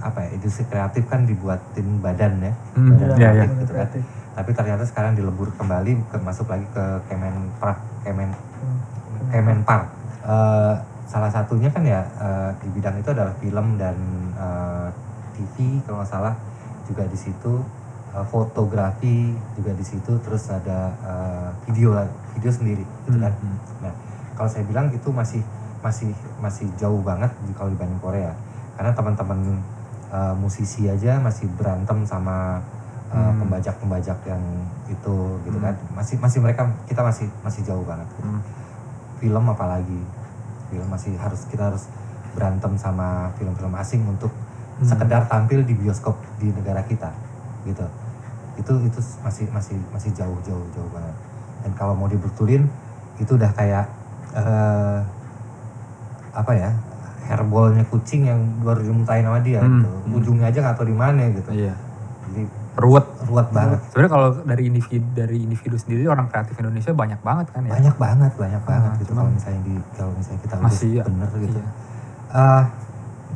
apa 0.00 0.18
ya 0.20 0.28
industri 0.32 0.64
kreatif 0.64 1.06
kan 1.06 1.22
dibuatin 1.22 2.00
badan 2.00 2.40
ya 2.40 2.52
Hmm, 2.74 2.88
badan 2.90 3.06
iya, 3.12 3.28
iya. 3.28 3.30
kreatif 3.36 3.50
gitu 3.56 3.64
kan 3.68 3.76
Kreatif. 3.76 4.02
tapi 4.30 4.50
ternyata 4.52 4.82
sekarang 4.82 5.12
dilebur 5.14 5.52
kembali 5.54 5.92
ke 6.06 6.16
masuk 6.18 6.48
lagi 6.48 6.66
ke 6.68 6.84
Kemenpar 7.06 7.74
Kemen 8.00 8.30
Hmm. 8.30 8.78
Kemenpar 9.30 9.82
Eh, 10.20 10.74
salah 11.06 11.26
satunya 11.28 11.68
kan 11.68 11.80
ya 11.80 12.04
eh, 12.04 12.50
di 12.60 12.68
bidang 12.70 12.96
itu 12.96 13.08
adalah 13.08 13.32
film 13.34 13.76
dan 13.76 13.96
eh, 14.34 14.88
TV 15.32 15.80
kalau 15.80 15.98
nggak 15.98 16.10
salah 16.10 16.34
juga 16.84 17.04
di 17.04 17.16
situ 17.16 17.62
eh, 18.10 18.24
fotografi 18.26 19.32
juga 19.54 19.72
di 19.72 19.80
situ 19.80 20.12
terus 20.18 20.44
ada 20.46 20.92
eh, 21.00 21.48
video 21.64 21.94
lah 21.94 22.04
video 22.32 22.50
sendiri 22.50 22.84
gitu 23.00 23.16
kan 23.16 23.32
Hmm. 23.32 23.56
nah 23.80 23.94
kalau 24.40 24.48
saya 24.48 24.64
bilang 24.64 24.88
itu 24.88 25.12
masih 25.12 25.44
masih 25.84 26.16
masih 26.40 26.64
jauh 26.80 27.04
banget 27.04 27.28
kalau 27.52 27.68
dibanding 27.68 28.00
Korea 28.00 28.32
karena 28.80 28.96
teman-teman 28.96 29.60
eh, 30.08 30.34
musisi 30.40 30.88
aja 30.88 31.20
masih 31.20 31.44
berantem 31.60 32.08
sama 32.08 32.56
eh, 33.12 33.20
Hmm. 33.20 33.36
pembajak-pembajak 33.44 34.16
yang 34.24 34.40
itu 34.88 35.16
gitu 35.44 35.58
Hmm. 35.60 35.66
kan 35.68 35.74
masih 35.92 36.16
masih 36.16 36.40
mereka 36.40 36.72
kita 36.88 37.04
masih 37.04 37.28
masih 37.44 37.60
jauh 37.68 37.84
banget 37.84 38.08
Hmm. 38.24 38.40
film 39.20 39.44
apalagi 39.44 40.00
film 40.72 40.88
masih 40.88 41.20
harus 41.20 41.44
kita 41.52 41.68
harus 41.68 41.84
berantem 42.32 42.72
sama 42.80 43.28
film-film 43.36 43.76
asing 43.76 44.08
untuk 44.08 44.32
Hmm. 44.80 44.88
sekedar 44.88 45.28
tampil 45.28 45.68
di 45.68 45.76
bioskop 45.76 46.16
di 46.40 46.48
negara 46.48 46.80
kita 46.88 47.12
gitu 47.68 47.84
itu 48.56 48.72
itu 48.88 49.00
masih 49.20 49.52
masih 49.52 49.76
masih 49.92 50.10
jauh 50.16 50.40
jauh 50.40 50.64
jauh 50.72 50.88
banget 50.88 51.16
dan 51.60 51.72
kalau 51.76 51.92
mau 51.92 52.08
dibetulin 52.08 52.64
itu 53.20 53.36
udah 53.36 53.52
kayak 53.52 53.99
eh 54.32 54.98
apa 56.30 56.52
ya 56.52 56.70
hairballnya 57.26 57.82
kucing 57.84 58.24
yang 58.24 58.40
baru 58.60 58.82
dimuntahin 58.82 59.22
sama 59.22 59.40
dia 59.40 59.58
Hmm. 59.58 59.80
gitu 59.80 59.88
ujungnya 60.12 60.46
aja 60.46 60.58
nggak 60.60 60.76
tahu 60.76 60.86
di 60.86 60.96
mana 60.96 61.22
gitu 61.28 61.50
Iya. 61.50 61.74
jadi 62.26 62.42
Ruwet. 62.72 63.02
ruwet 63.20 63.48
banget 63.50 63.78
Sebenarnya 63.84 64.10
kalau 64.10 64.28
dari 64.40 64.62
individu 64.64 65.06
dari 65.12 65.36
individu 65.40 65.76
sendiri 65.76 66.06
orang 66.06 66.26
kreatif 66.26 66.54
Indonesia 66.56 66.92
banyak 66.92 67.20
banget 67.20 67.46
kan 67.50 67.60
ya. 67.60 67.70
banyak 67.72 67.96
banget 67.96 68.32
banyak 68.34 68.62
banget 68.64 68.90
Ah, 68.90 68.96
gitu 68.96 69.12
kalau 69.12 69.28
misalnya 69.28 69.60
di 69.60 69.74
kalau 69.92 70.12
misalnya 70.12 70.40
kita 70.40 70.54
Masih 70.56 70.88
urus 70.88 70.96
ya. 70.96 71.02
bener 71.04 71.28
gitu 71.36 71.58
Iya. 71.58 71.66
Eh, 72.32 72.62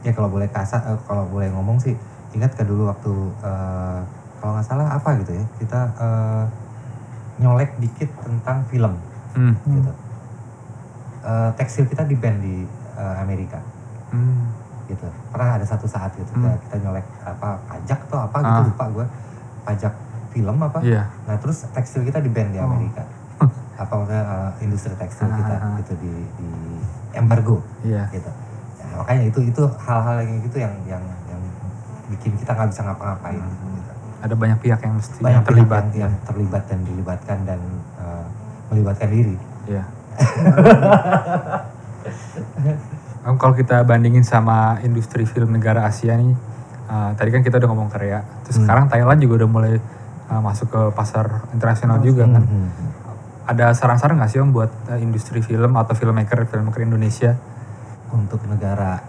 ya 0.03 0.13
kalau 0.13 0.29
boleh 0.29 0.49
kasar 0.49 0.81
eh, 0.85 0.99
kalau 1.03 1.27
boleh 1.27 1.51
ngomong 1.51 1.77
sih 1.77 1.95
ingat 2.33 2.55
ke 2.55 2.63
dulu 2.63 2.87
waktu 2.89 3.11
eh, 3.43 4.01
kalau 4.37 4.55
nggak 4.55 4.65
salah 4.65 4.87
apa 4.89 5.11
gitu 5.19 5.33
ya 5.33 5.45
kita 5.57 5.81
eh, 5.95 6.45
nyolek 7.37 7.75
dikit 7.77 8.11
tentang 8.17 8.63
film 8.65 8.95
Hmm. 9.35 9.55
gitu 9.67 9.91
Eh, 11.25 11.51
tekstil 11.55 11.87
kita 11.87 12.05
di 12.05 12.13
band 12.15 12.39
di 12.39 12.69
eh, 12.95 13.17
Amerika 13.17 13.57
Hmm. 14.09 14.53
gitu 14.85 15.09
pernah 15.33 15.57
ada 15.57 15.65
satu 15.65 15.89
saat 15.89 16.13
gitu 16.13 16.29
kita, 16.29 16.45
Hmm. 16.47 16.61
kita 16.61 16.77
nyolek 16.79 17.07
apa 17.19 17.57
pajak 17.65 17.99
atau 18.05 18.19
apa 18.21 18.37
gitu 18.39 18.53
Ah. 18.55 18.67
lupa 18.69 18.85
gue 18.93 19.07
pajak 19.65 19.95
film 20.29 20.57
apa 20.59 20.79
Iya. 20.79 21.09
nah 21.25 21.35
terus 21.35 21.65
tekstil 21.67 22.05
kita 22.05 22.21
di 22.21 22.29
band 22.29 22.53
di 22.53 22.59
Oh. 22.59 22.69
Amerika 22.69 23.03
apa 23.81 23.89
maksudnya 23.91 24.23
eh, 24.23 24.51
industri 24.61 24.93
tekstil 24.93 25.25
Ah, 25.25 25.35
kita 25.35 25.55
ah, 25.55 25.65
ah. 25.65 25.75
gitu 25.81 25.93
di 25.97 26.13
di 26.37 26.49
embargo 27.13 27.65
Iya. 27.81 28.05
gitu 28.13 28.29
Ya, 28.77 28.95
makanya 28.95 29.25
itu 29.25 29.41
itu 29.43 29.63
hal-hal 29.81 30.17
yang 30.21 30.39
gitu 30.41 30.57
yang 30.61 30.75
yang 30.87 31.03
yang 31.27 31.41
bikin 32.07 32.37
kita 32.37 32.53
nggak 32.53 32.69
bisa 32.69 32.85
ngapa-ngapain 32.85 33.41
gitu. 33.41 33.93
Ada 34.21 34.35
banyak 34.37 34.59
pihak 34.61 34.79
yang 34.79 34.95
mesti 34.95 35.19
banyak 35.19 35.33
yang 35.35 35.43
terlibat. 35.43 35.83
pihak 35.83 35.97
yang, 35.97 36.03
yang 36.05 36.15
terlibat 36.23 36.63
dan 36.69 36.79
dilibatkan 36.85 37.39
dan 37.43 37.61
eh, 37.97 38.25
melibatkan 38.69 39.09
diri 39.09 39.37
Iya. 39.67 39.83
Om, 43.25 43.41
kalau 43.41 43.57
kita 43.57 43.81
bandingin 43.83 44.21
sama 44.21 44.77
industri 44.85 45.25
film 45.25 45.57
negara 45.57 45.89
Asia 45.89 46.13
nih, 46.13 46.37
uh, 46.87 47.11
tadi 47.17 47.33
kan 47.33 47.41
kita 47.41 47.57
udah 47.57 47.69
ngomong 47.73 47.89
Korea, 47.89 48.21
terus 48.45 48.61
Hmm. 48.61 48.69
sekarang 48.69 48.85
Thailand 48.93 49.17
juga 49.17 49.41
udah 49.41 49.49
mulai 49.49 49.75
uh, 50.29 50.41
masuk 50.45 50.69
ke 50.69 50.83
pasar 50.93 51.49
internasional 51.57 52.05
juga 52.05 52.29
kan. 52.29 52.45
Hmm, 52.45 52.69
hmm. 52.69 52.91
Ada 53.45 53.73
saran-saran 53.73 54.21
nggak 54.21 54.29
sih 54.29 54.41
om 54.41 54.53
buat 54.53 54.69
uh, 54.89 55.01
industri 55.01 55.41
film 55.41 55.73
atau 55.77 55.97
filmmaker 55.97 56.45
filmmaker 56.45 56.85
Indonesia? 56.85 57.33
untuk 58.15 58.39
negara 58.47 59.03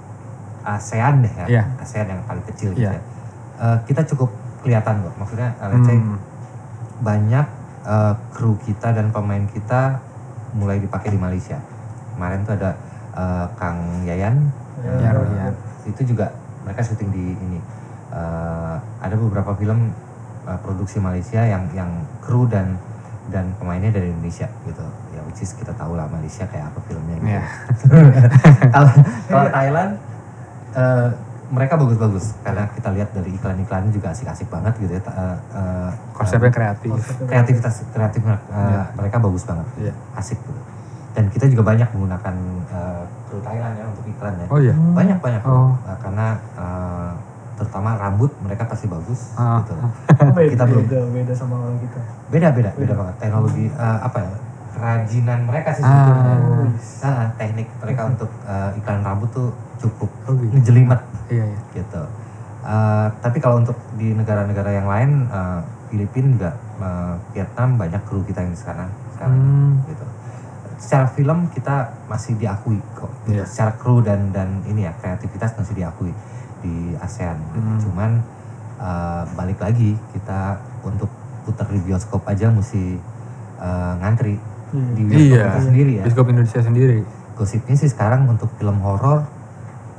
ASEAN 0.65 1.21
deh 1.21 1.29
ya 1.29 1.45
Iya. 1.45 1.63
ASEAN 1.77 2.09
yang 2.09 2.25
paling 2.25 2.41
kecil 2.49 2.73
gitu 2.73 2.89
Iya. 2.89 2.97
ya 2.97 3.01
Eh, 3.55 3.77
kita 3.85 4.01
cukup 4.03 4.33
kelihatan 4.65 4.99
kok 4.99 5.15
maksudnya 5.15 5.53
say 5.85 5.95
Hmm. 5.95 6.17
banyak 6.99 7.47
eh, 7.85 8.13
kru 8.33 8.57
kita 8.59 8.91
dan 8.91 9.13
pemain 9.13 9.45
kita 9.45 10.01
mulai 10.55 10.79
dipakai 10.79 11.11
di 11.11 11.19
Malaysia 11.19 11.59
kemarin 12.11 12.41
tuh 12.41 12.55
ada 12.55 12.71
eh, 13.13 13.45
Kang 13.55 13.79
Yayan 14.03 14.37
Ya, 14.75 15.07
Yayan. 15.09 15.55
itu 15.83 16.01
juga 16.05 16.29
mereka 16.61 16.81
syuting 16.81 17.09
di 17.09 17.25
ini 17.35 17.59
Eh, 18.05 18.75
ada 19.01 19.11
beberapa 19.13 19.51
film 19.53 19.91
eh, 20.43 20.59
produksi 20.63 20.97
Malaysia 20.97 21.41
yang 21.41 21.67
yang 21.73 21.91
kru 22.19 22.47
dan 22.47 22.79
dan 23.27 23.51
pemainnya 23.57 23.91
dari 23.91 24.07
Indonesia 24.07 24.47
gitu 24.63 24.85
ya 25.11 25.19
which 25.25 25.41
is 25.41 25.51
kita 25.51 25.73
tahu 25.73 25.97
lah 25.97 26.07
Malaysia 26.07 26.45
kayak 26.45 26.69
apa 26.69 26.79
filmnya 26.85 27.17
gitu 27.17 27.27
Iya. 27.27 27.43
kalau 28.77 28.91
kalau 29.27 29.47
Thailand 29.49 29.91
eh, 30.71 31.07
mereka 31.47 31.73
bagus-bagus 31.75 32.33
karena 32.39 32.65
kita 32.69 32.89
lihat 32.91 33.09
dari 33.11 33.29
iklan-iklannya 33.31 33.89
juga 33.89 34.09
asik-asik 34.09 34.47
banget 34.47 34.73
gitu 34.77 34.91
ya 34.91 35.01
eh, 35.03 35.37
eh, 35.53 35.89
Konsepnya 36.11 36.49
kreatif. 36.49 36.91
kreativitas 37.21 37.85
kreatif 37.89 38.21
eh, 38.23 38.39
Iya. 38.49 38.81
mereka 38.93 39.17
bagus 39.17 39.43
banget 39.43 39.67
Iya. 39.79 39.93
asik 40.15 40.37
gitu 40.37 40.61
dan 41.15 41.29
kita 41.29 41.45
juga 41.47 41.63
banyak 41.65 41.87
menggunakan 41.91 42.35
eh, 42.67 43.03
kru 43.25 43.39
Thailand 43.39 43.73
ya 43.73 43.85
untuk 43.85 44.05
iklan 44.05 44.33
ya 44.35 44.47
Oh 44.47 44.59
iya. 44.59 44.73
banyak 44.73 45.17
banyak 45.19 45.41
Oh. 45.43 45.71
Eh, 45.83 45.97
karena 45.99 46.27
eh, 46.55 47.11
terutama 47.55 47.89
rambut 47.95 48.31
mereka 48.39 48.63
pasti 48.65 48.85
bagus 48.85 49.31
Ah. 49.33 49.61
gitu 49.61 49.73
beda, 50.27 50.49
Kita 50.49 50.63
belum. 50.65 50.83
beda, 50.83 50.99
beda 51.09 51.33
sama 51.33 51.55
orang 51.61 51.79
kita. 51.79 51.99
beda 52.25 52.47
beda 52.51 52.69
beda 52.73 52.93
banget 52.95 53.15
teknologi 53.17 53.65
eh, 53.69 53.97
apa 54.01 54.17
ya 54.19 54.31
kerajinan 54.85 55.39
mereka 55.43 55.73
sih 55.73 55.81
Ah. 55.81 55.89
sebetulnya 55.89 56.35
Ah, 57.01 57.25
teknik 57.35 57.67
mereka 57.77 58.01
untuk 58.05 58.29
eh, 58.45 58.69
iklan 58.77 59.01
rambut 59.01 59.29
tuh 59.29 59.49
cukup 59.77 60.09
Oh, 60.25 60.33
gitu. 60.35 60.53
ngejelimet 60.53 61.01
Iya, 61.27 61.45
iya. 61.45 61.59
gitu 61.73 62.03
Eh, 62.65 63.07
tapi 63.21 63.37
kalau 63.37 63.61
untuk 63.61 63.77
di 63.93 64.09
negara-negara 64.11 64.73
yang 64.73 64.85
lain 64.85 65.25
eh, 65.27 65.59
Filipina 65.87 66.29
juga 66.31 66.51
eh, 66.77 67.13
Vietnam 67.31 67.77
banyak 67.77 68.01
kru 68.03 68.21
kita 68.21 68.41
yang 68.41 68.53
di 68.53 68.57
sana 68.59 68.85
sekarang 69.11 69.37
Hmm. 69.37 69.73
gitu 69.85 70.05
secara 70.75 71.05
film 71.07 71.47
kita 71.47 71.75
masih 72.05 72.35
diakui 72.35 72.77
kok 72.93 73.09
gitu. 73.23 73.37
Iya. 73.37 73.45
secara 73.45 73.71
kru 73.75 74.01
dan 74.01 74.29
dan 74.29 74.61
ini 74.65 74.83
ya 74.83 74.93
kreativitas 74.95 75.53
masih 75.55 75.73
diakui 75.75 76.11
di 76.59 76.93
ASEAN 76.99 77.37
gitu. 77.47 77.61
Hmm. 77.63 77.79
cuman 77.79 78.11
eh, 78.77 79.23
balik 79.33 79.57
lagi 79.57 79.93
kita 80.11 80.57
untuk 80.81 81.09
putar 81.41 81.69
di 81.69 81.79
bioskop 81.79 82.25
aja 82.25 82.49
mesti 82.49 82.97
eh, 83.57 83.93
ngantri 84.01 84.41
di 84.71 85.01
bioskop 85.03 85.21
Iya. 85.29 85.43
kita 85.45 85.61
sendiri 85.63 85.91
ya 85.91 86.03
Bioskop 86.03 86.25
Indonesia 86.27 86.61
sendiri. 86.61 86.99
gosipnya 87.33 87.75
sih 87.75 87.87
sekarang 87.87 88.25
untuk 88.25 88.47
film 88.55 88.79
horor 88.79 89.27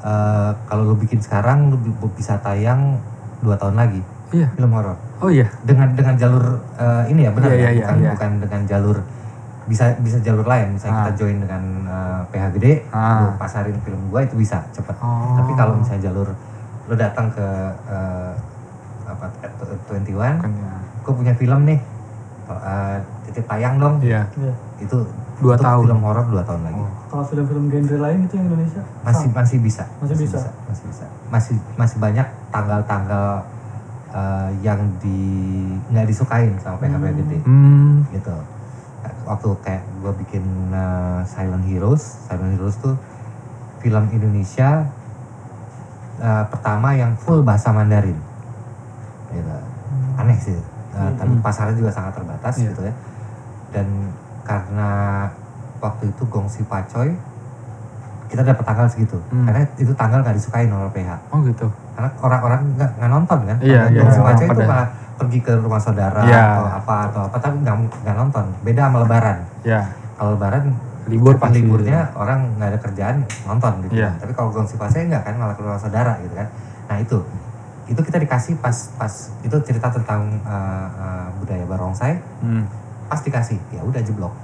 eh, 0.01 0.51
kalau 0.65 0.83
lo 0.85 0.95
bikin 0.95 1.19
sekarang 1.19 1.69
lo 1.69 1.77
bi- 1.77 1.93
bisa 2.15 2.39
tayang 2.39 2.97
dua 3.39 3.55
tahun 3.55 3.77
lagi 3.77 4.01
Iya. 4.29 4.49
film 4.53 4.73
horor 4.73 4.97
Oh 5.19 5.29
iya. 5.29 5.47
dengan 5.63 5.93
dengan 5.93 6.15
jalur 6.15 6.45
eh, 6.75 7.05
ini 7.09 7.21
ya 7.23 7.31
benar 7.31 7.49
Iya, 7.49 7.57
ya? 7.57 7.61
iya, 7.61 7.71
iya, 7.71 7.83
bukan 7.83 7.97
iya. 7.99 8.11
bukan 8.13 8.31
dengan 8.41 8.63
jalur 8.67 8.99
bisa 9.67 9.85
bisa 9.99 10.19
jalur 10.21 10.45
lain 10.45 10.75
misalnya 10.75 10.95
Ah. 10.95 11.03
kita 11.05 11.13
join 11.17 11.37
dengan 11.39 11.63
eh, 11.85 12.21
PH 12.29 12.45
gede 12.55 12.73
Ah. 12.89 13.19
lo 13.23 13.29
pasarin 13.37 13.77
film 13.81 14.01
gua 14.09 14.23
itu 14.23 14.35
bisa 14.35 14.63
cepet 14.71 14.95
Oh. 14.97 15.37
tapi 15.37 15.53
kalau 15.55 15.77
misalnya 15.77 16.03
jalur 16.05 16.29
lo 16.87 16.95
datang 16.95 17.27
ke 17.29 17.47
eh, 17.87 18.33
apa 19.05 19.27
Twenty 19.87 20.13
One 20.13 20.37
Bukan 20.37 20.53
ya. 20.53 20.75
gue 21.01 21.13
punya 21.15 21.33
film 21.33 21.61
nih 21.65 21.79
eh, 22.49 22.97
titip 23.25 23.45
tayang 23.45 23.75
dong 23.77 23.95
Iya. 23.99 24.23
Iya. 24.35 24.53
itu 24.79 24.99
Dua 25.37 25.53
tahun. 25.55 25.85
film 25.85 26.01
horor 26.01 26.25
dua 26.27 26.43
tahun 26.43 26.63
lagi 26.65 26.81
Oh. 26.81 26.91
Kalau 27.09 27.25
film-film 27.25 27.65
genre 27.67 27.99
lain 28.03 28.19
itu 28.23 28.35
yang 28.35 28.47
Indonesia 28.47 28.83
masih 29.03 29.29
sama. 29.29 29.37
masih 29.37 29.57
bisa 29.59 29.85
Masih 29.99 30.17
bisa. 30.19 30.39
masih 30.65 30.85
bisa 30.87 31.05
masih 31.27 31.55
masih 31.75 31.97
banyak 31.99 32.25
tanggal-tanggal 32.49 33.27
eh, 34.11 34.51
yang 34.61 34.81
di 34.97 35.21
nggak 35.89 36.07
disukain 36.07 36.55
sama 36.57 36.77
PHP 36.79 37.05
Hmm. 37.43 37.45
Hmm. 37.45 37.95
gitu 38.11 38.37
waktu 39.23 39.49
kayak 39.61 39.83
gue 40.01 40.13
bikin 40.21 40.45
eh, 40.71 41.21
Silent 41.25 41.65
Heroes 41.65 42.03
Silent 42.25 42.53
Heroes 42.53 42.77
tuh 42.77 42.95
film 43.79 44.09
Indonesia 44.11 44.89
eh, 46.19 46.45
pertama 46.47 46.91
yang 46.93 47.13
full 47.15 47.41
bahasa 47.41 47.71
Mandarin 47.71 48.17
gitu. 49.29 49.57
aneh 50.17 50.39
sih 50.39 50.57
Eh, 50.97 51.11
tapi 51.15 51.29
Hmm. 51.31 51.45
pasarnya 51.45 51.77
juga 51.77 51.91
sangat 51.91 52.13
terbatas 52.15 52.55
Iya. 52.57 52.73
gitu 52.73 52.81
ya 52.83 52.95
dan 53.69 53.87
karena 54.43 54.91
waktu 55.77 56.09
itu 56.09 56.23
Gongsi 56.25 56.65
Pacoy 56.65 57.13
kita 58.27 58.43
dapat 58.43 58.65
tanggal 58.65 58.87
segitu 58.87 59.21
Hmm. 59.29 59.45
karena 59.45 59.61
itu 59.77 59.93
tanggal 59.93 60.19
nggak 60.21 60.35
disukain 60.35 60.67
oleh 60.67 60.89
PH 60.91 61.11
Oh 61.31 61.39
gitu. 61.43 61.67
karena 61.93 62.09
orang-orang 62.19 62.61
nggak 62.75 62.91
nggak 62.97 63.11
nonton 63.11 63.39
kan 63.45 63.57
Iya, 63.61 63.81
iya, 63.87 64.01
Gongsi 64.01 64.21
Pacoy 64.21 64.47
itu 64.49 64.63
malah 64.65 64.89
pergi 65.17 65.39
ke 65.39 65.53
rumah 65.55 65.77
saudara 65.79 66.21
Iya. 66.23 66.43
atau 66.51 66.65
apa 66.75 66.97
atau 67.07 67.21
apa 67.25 67.37
tapi 67.39 67.57
nggak 67.61 67.75
nggak 68.03 68.17
nonton 68.17 68.45
beda 68.63 68.83
sama 68.83 68.99
Lebaran 69.05 69.39
Ya. 69.63 69.81
kalau 70.15 70.33
Lebaran 70.33 70.65
Libur 71.07 71.35
pas 71.35 71.47
pasti. 71.47 71.63
liburnya 71.63 72.11
orang 72.13 72.51
nggak 72.57 72.69
ada 72.69 72.79
kerjaan 72.81 73.17
nonton 73.45 73.73
gitu 73.85 73.95
kan. 74.03 74.15
tapi 74.19 74.33
kalau 74.33 74.49
Gongsi 74.51 74.75
Pacoy 74.75 75.07
nggak 75.07 75.23
kan 75.23 75.35
malah 75.37 75.53
ke 75.53 75.63
rumah 75.63 75.79
saudara 75.79 76.17
gitu 76.19 76.35
kan 76.35 76.49
nah 76.87 76.97
itu 76.97 77.19
itu 77.87 78.01
kita 78.03 78.19
dikasih 78.19 78.59
pas 78.59 78.75
pas 78.99 79.13
itu 79.47 79.57
cerita 79.63 79.89
tentang 79.95 80.43
uh, 80.43 80.89
uh, 80.91 81.27
budaya 81.39 81.65
barongsai. 81.67 82.19
Hmm. 82.43 82.67
pas 83.07 83.23
dikasih 83.23 83.55
ya 83.71 83.87
udah 83.87 84.03
jeblok. 84.03 84.35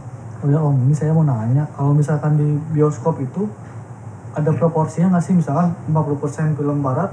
Oh 0.43 0.51
ya 0.51 0.59
om, 0.59 0.74
ini 0.86 0.95
saya 0.95 1.11
mau 1.14 1.26
nanya, 1.26 1.66
kalau 1.74 1.95
misalkan 1.95 2.38
di 2.38 2.59
bioskop 2.74 3.18
itu 3.18 3.47
ada 4.34 4.51
proporsinya 4.55 5.14
nggak 5.14 5.22
sih? 5.22 5.34
Misalkan 5.34 5.74
50% 5.90 6.59
film 6.59 6.78
barat, 6.82 7.11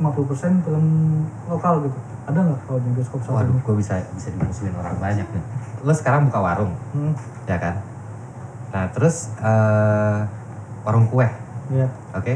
50% 0.00 0.64
film 0.64 0.84
lokal 1.52 1.84
gitu? 1.84 1.98
Ada 2.28 2.36
nggak 2.40 2.60
kalau 2.64 2.80
di 2.80 2.90
bioskop 2.96 3.20
saat 3.24 3.44
waduh 3.44 3.52
ini? 3.52 3.64
gue 3.64 3.74
bisa 3.76 3.94
bisa 4.16 4.28
dimusuhin 4.32 4.72
orang 4.76 4.96
banyak 4.96 5.24
nih. 5.28 5.44
Lo 5.84 5.92
sekarang 5.92 6.28
buka 6.28 6.40
warung 6.40 6.72
Hmm, 6.96 7.12
ya 7.44 7.56
kan? 7.60 7.76
Nah 8.72 8.84
terus 8.92 9.32
uh, 9.40 10.24
warung 10.84 11.08
kue 11.08 11.28
ya, 11.72 11.88
oke 12.16 12.34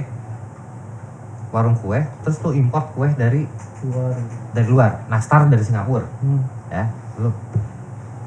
warung 1.54 1.78
kue 1.78 2.02
terus 2.26 2.42
lu 2.42 2.50
import 2.50 2.90
kue 2.98 3.06
dari 3.14 3.46
luar. 3.86 4.10
dari 4.50 4.66
luar 4.66 4.90
nastar 5.06 5.46
dari 5.46 5.62
Singapura. 5.62 6.02
Hmm, 6.18 6.42
ya 6.66 6.90
lu. 7.22 7.30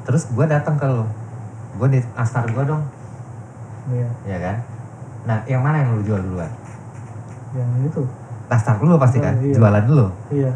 Terus 0.08 0.32
gue 0.32 0.46
datang 0.48 0.80
ke 0.80 0.88
lu. 0.88 1.04
Gue 1.76 1.88
di 1.92 2.00
nastar 2.16 2.48
gue 2.48 2.64
dong. 2.64 2.80
Iya, 3.92 4.08
ya 4.24 4.38
kan? 4.40 4.56
Nah 5.28 5.38
yang 5.44 5.60
mana 5.60 5.84
yang 5.84 5.92
lu 5.92 6.00
jual 6.00 6.16
duluan? 6.24 6.48
Yang 7.52 7.92
itu, 7.92 8.02
nastar 8.48 8.80
dulu 8.80 8.96
pasti 8.96 9.20
kan? 9.20 9.36
Oh, 9.36 9.44
iya. 9.44 9.54
jualan 9.56 9.84
dulu 9.84 10.06
iya. 10.32 10.52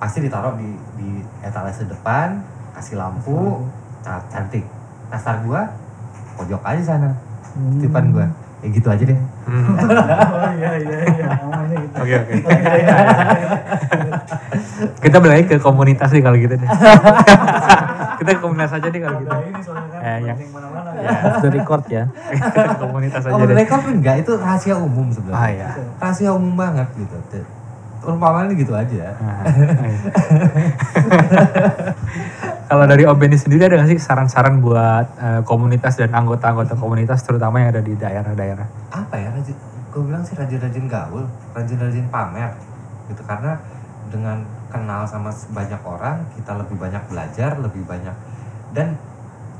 pasti 0.00 0.24
ditaruh 0.24 0.56
di 0.56 0.72
di 0.96 1.20
etalase 1.44 1.84
depan 1.84 2.40
kasih 2.72 2.96
lampu. 2.96 3.60
Ca- 4.00 4.24
cantik. 4.32 4.64
Nastar 5.12 5.44
gua 5.44 5.68
pojok 6.40 6.64
aja 6.64 6.96
sana. 6.96 7.12
Hmm. 7.52 7.76
depan 7.76 8.08
gua 8.08 8.26
ya 8.60 8.68
gitu 8.70 8.88
aja 8.88 9.04
deh 9.04 9.18
Hmm. 9.50 9.66
oh 9.74 10.50
iya 10.54 10.78
iya 10.78 10.98
iya, 11.10 11.26
nih. 11.70 11.82
Oke 11.90 12.14
oke. 12.22 12.32
Kita 15.02 15.16
balik 15.18 15.50
ke 15.50 15.56
komunitas 15.58 16.06
nih 16.14 16.22
kalau 16.22 16.38
gitu 16.38 16.54
deh. 16.54 16.70
Kita 18.22 18.30
ke 18.30 18.40
komunitas 18.40 18.70
aja 18.70 18.86
deh 18.86 19.00
kalau 19.02 19.18
gitu. 19.18 19.32
Ini 19.34 19.58
soalnya 19.58 19.90
kan, 19.90 20.00
Eh, 20.06 20.18
yang- 20.22 20.38
mana-mana 20.54 20.90
Ya. 21.02 21.50
record 21.50 21.84
ya. 21.90 22.04
Komunitas 22.78 23.22
aja 23.26 23.34
oh 23.34 23.42
deh. 23.42 23.50
mereka 23.50 23.74
pun 23.82 23.92
enggak 23.98 24.16
itu 24.22 24.32
rahasia 24.38 24.78
umum 24.78 25.10
sebenarnya 25.10 25.42
Ah 25.42 25.50
ya. 25.50 25.68
rahasia 25.98 26.30
umum 26.30 26.54
banget 26.54 26.86
gitu 26.94 27.42
umpamanya 28.00 28.56
gitu 28.56 28.72
aja 28.72 29.12
iya. 29.12 29.12
Kalau 32.70 32.86
dari 32.86 33.02
Om 33.02 33.18
Benny 33.18 33.34
sendiri 33.34 33.66
ada 33.66 33.74
nggak 33.74 33.90
sih 33.90 33.98
saran-saran 33.98 34.62
buat 34.62 35.06
eh, 35.18 35.40
komunitas 35.42 35.98
dan 35.98 36.14
anggota-anggota 36.14 36.78
komunitas 36.78 37.18
terutama 37.20 37.58
yang 37.58 37.74
ada 37.74 37.82
di 37.82 37.94
daerah-daerah? 37.94 38.66
apa 38.90 39.14
ya 39.16 39.28
rajin 39.28 39.58
gue 39.90 40.02
bilang 40.04 40.22
sih 40.22 40.34
rajin-rajin 40.34 40.86
gaul 40.86 41.26
rajin-rajin 41.50 42.06
pamer 42.08 42.54
gitu 43.06 43.22
karena 43.24 43.58
dengan 44.06 44.38
kenal 44.68 45.02
sama 45.02 45.30
banyak 45.50 45.78
orang 45.80 46.22
kita 46.32 46.54
lebih 46.56 46.76
banyak 46.76 47.02
belajar 47.04 47.58
lebih 47.58 47.82
banyak 47.84 48.14
dan 48.70 48.94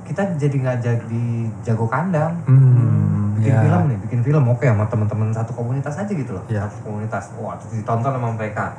kita 0.03 0.35
jadi 0.37 0.57
nggak 0.57 0.79
jadi 0.79 1.25
jago 1.65 1.87
kandang 1.87 2.39
Hmm, 2.47 3.35
bikin 3.37 3.51
ya. 3.53 3.63
film 3.65 3.83
nih 3.87 3.99
bikin 4.01 4.21
film 4.23 4.45
oke 4.45 4.63
sama 4.63 4.87
teman-teman 4.87 5.29
satu 5.31 5.51
komunitas 5.53 5.95
aja 5.97 6.11
gitu 6.11 6.31
loh 6.33 6.47
Iya. 6.47 6.63
satu 6.65 6.79
komunitas 6.85 7.35
wah 7.35 7.59
ditonton 7.65 8.11
sama 8.13 8.29
mereka 8.31 8.79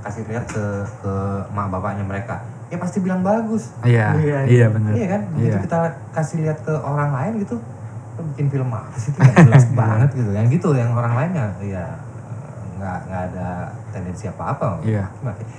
kasih 0.00 0.22
lihat 0.24 0.46
ke 0.46 0.64
ke 1.00 1.12
emak 1.48 1.66
bapaknya 1.68 2.02
mereka 2.04 2.38
ya 2.72 2.78
pasti 2.78 2.98
bilang 2.98 3.20
bagus. 3.20 3.76
Iya, 3.82 4.16
Iya, 4.16 4.38
iya 4.48 4.66
benar. 4.66 4.90
iya 4.90 5.06
kan? 5.06 5.22
Begitu 5.30 5.52
Iya. 5.52 5.62
kita 5.62 5.78
kasih 6.10 6.36
lihat 6.40 6.58
ke 6.58 6.72
orang 6.72 7.12
lain 7.12 7.32
gitu 7.38 7.60
"Lo 8.12 8.24
bikin 8.26 8.48
film 8.48 8.68
apa 8.68 8.96
sih? 8.96 9.12
Itu 9.12 9.20
nggak 9.22 9.36
jelas 9.44 9.64
banget 9.70 10.08
gitu. 10.14 10.30
Yang 10.30 10.46
gitu 10.54 10.68
yang 10.72 10.90
orang 10.90 11.12
lainnya 11.14 11.46
ya 11.60 11.84
eh, 11.84 12.64
nggak 12.74 12.98
nggak 13.06 13.22
ada 13.28 13.48
tendensi 13.90 14.24
apa-apa. 14.26 14.80
Iya. 14.82 15.04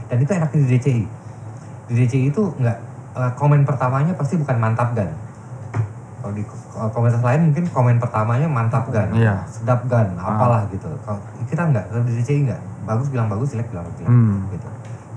dan 0.04 0.18
itu 0.18 0.32
enaknya 0.32 0.58
di 0.60 0.68
DCI 0.72 1.04
di 1.84 1.94
DCI 1.96 2.26
itu 2.28 2.42
nggak 2.56 2.78
eh, 3.14 3.32
komen 3.34 3.62
pertamanya 3.62 4.14
pasti 4.14 4.34
bukan 4.36 4.58
mantap 4.58 4.92
gan. 4.92 5.14
Kalau 6.18 6.34
di 6.34 6.42
komunitas 6.90 7.20
lain 7.22 7.52
mungkin 7.52 7.66
komen 7.68 7.98
pertamanya 8.00 8.48
mantap 8.48 8.90
gan 8.90 9.14
Iya. 9.14 9.46
sedap 9.46 9.86
gan 9.86 10.16
apalah 10.16 10.66
gitu. 10.68 10.90
Kalau 11.00 11.22
kita 11.46 11.62
nggak 11.64 11.86
kalau 11.88 12.02
di 12.02 12.18
DCI 12.18 12.50
nggak 12.50 12.62
bagus 12.84 13.08
bilang 13.08 13.28
bagus 13.28 13.54
jelek 13.54 13.70
bilang 13.70 13.86
jelek 13.94 14.10
Hmm. 14.10 14.50
gitu. 14.50 14.70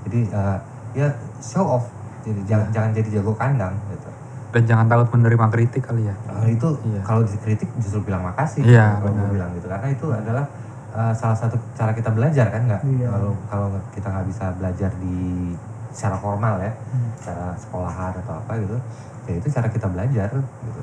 Jadi 0.05 0.19
eh, 0.29 0.57
ya 0.95 1.07
show 1.39 1.65
off 1.67 1.85
jadi 2.21 2.41
jangan 2.45 2.67
jangan 2.71 2.89
jadi 2.93 3.09
jago 3.13 3.33
kandang 3.33 3.73
gitu 3.87 4.09
Dan 4.47 4.63
jangan 4.63 4.87
takut 4.87 5.11
menerima 5.11 5.45
kritik 5.49 5.83
kali 5.83 6.01
ya. 6.01 6.15
Eh, 6.39 6.55
itu 6.55 6.67
Iya. 6.81 7.03
kalau 7.03 7.21
dikritik 7.21 7.67
justru 7.77 7.99
bilang 8.01 8.23
makasih 8.23 8.63
Iya, 8.63 8.95
kalau 8.97 9.11
gue 9.13 9.29
bilang 9.33 9.51
gitu 9.51 9.67
karena 9.67 9.87
itu 9.87 10.05
adalah 10.07 10.45
eh, 10.89 11.13
salah 11.13 11.35
satu 11.35 11.55
cara 11.71 11.91
kita 11.91 12.09
belajar 12.09 12.47
kan 12.47 12.63
nggak 12.63 12.81
Iya. 12.81 13.07
kalau 13.07 13.31
kalau 13.45 13.67
kita 13.91 14.07
nggak 14.07 14.25
bisa 14.25 14.45
belajar 14.53 14.89
di 14.97 15.51
secara 15.89 16.15
formal 16.15 16.57
ya 16.59 16.71
Hmm. 16.71 17.09
secara 17.13 17.45
sekolahan 17.53 18.13
atau 18.15 18.33
apa 18.35 18.51
gitu 18.55 18.77
ya 19.25 19.33
itu 19.35 19.47
cara 19.49 19.67
kita 19.67 19.87
belajar 19.87 20.29
gitu 20.31 20.81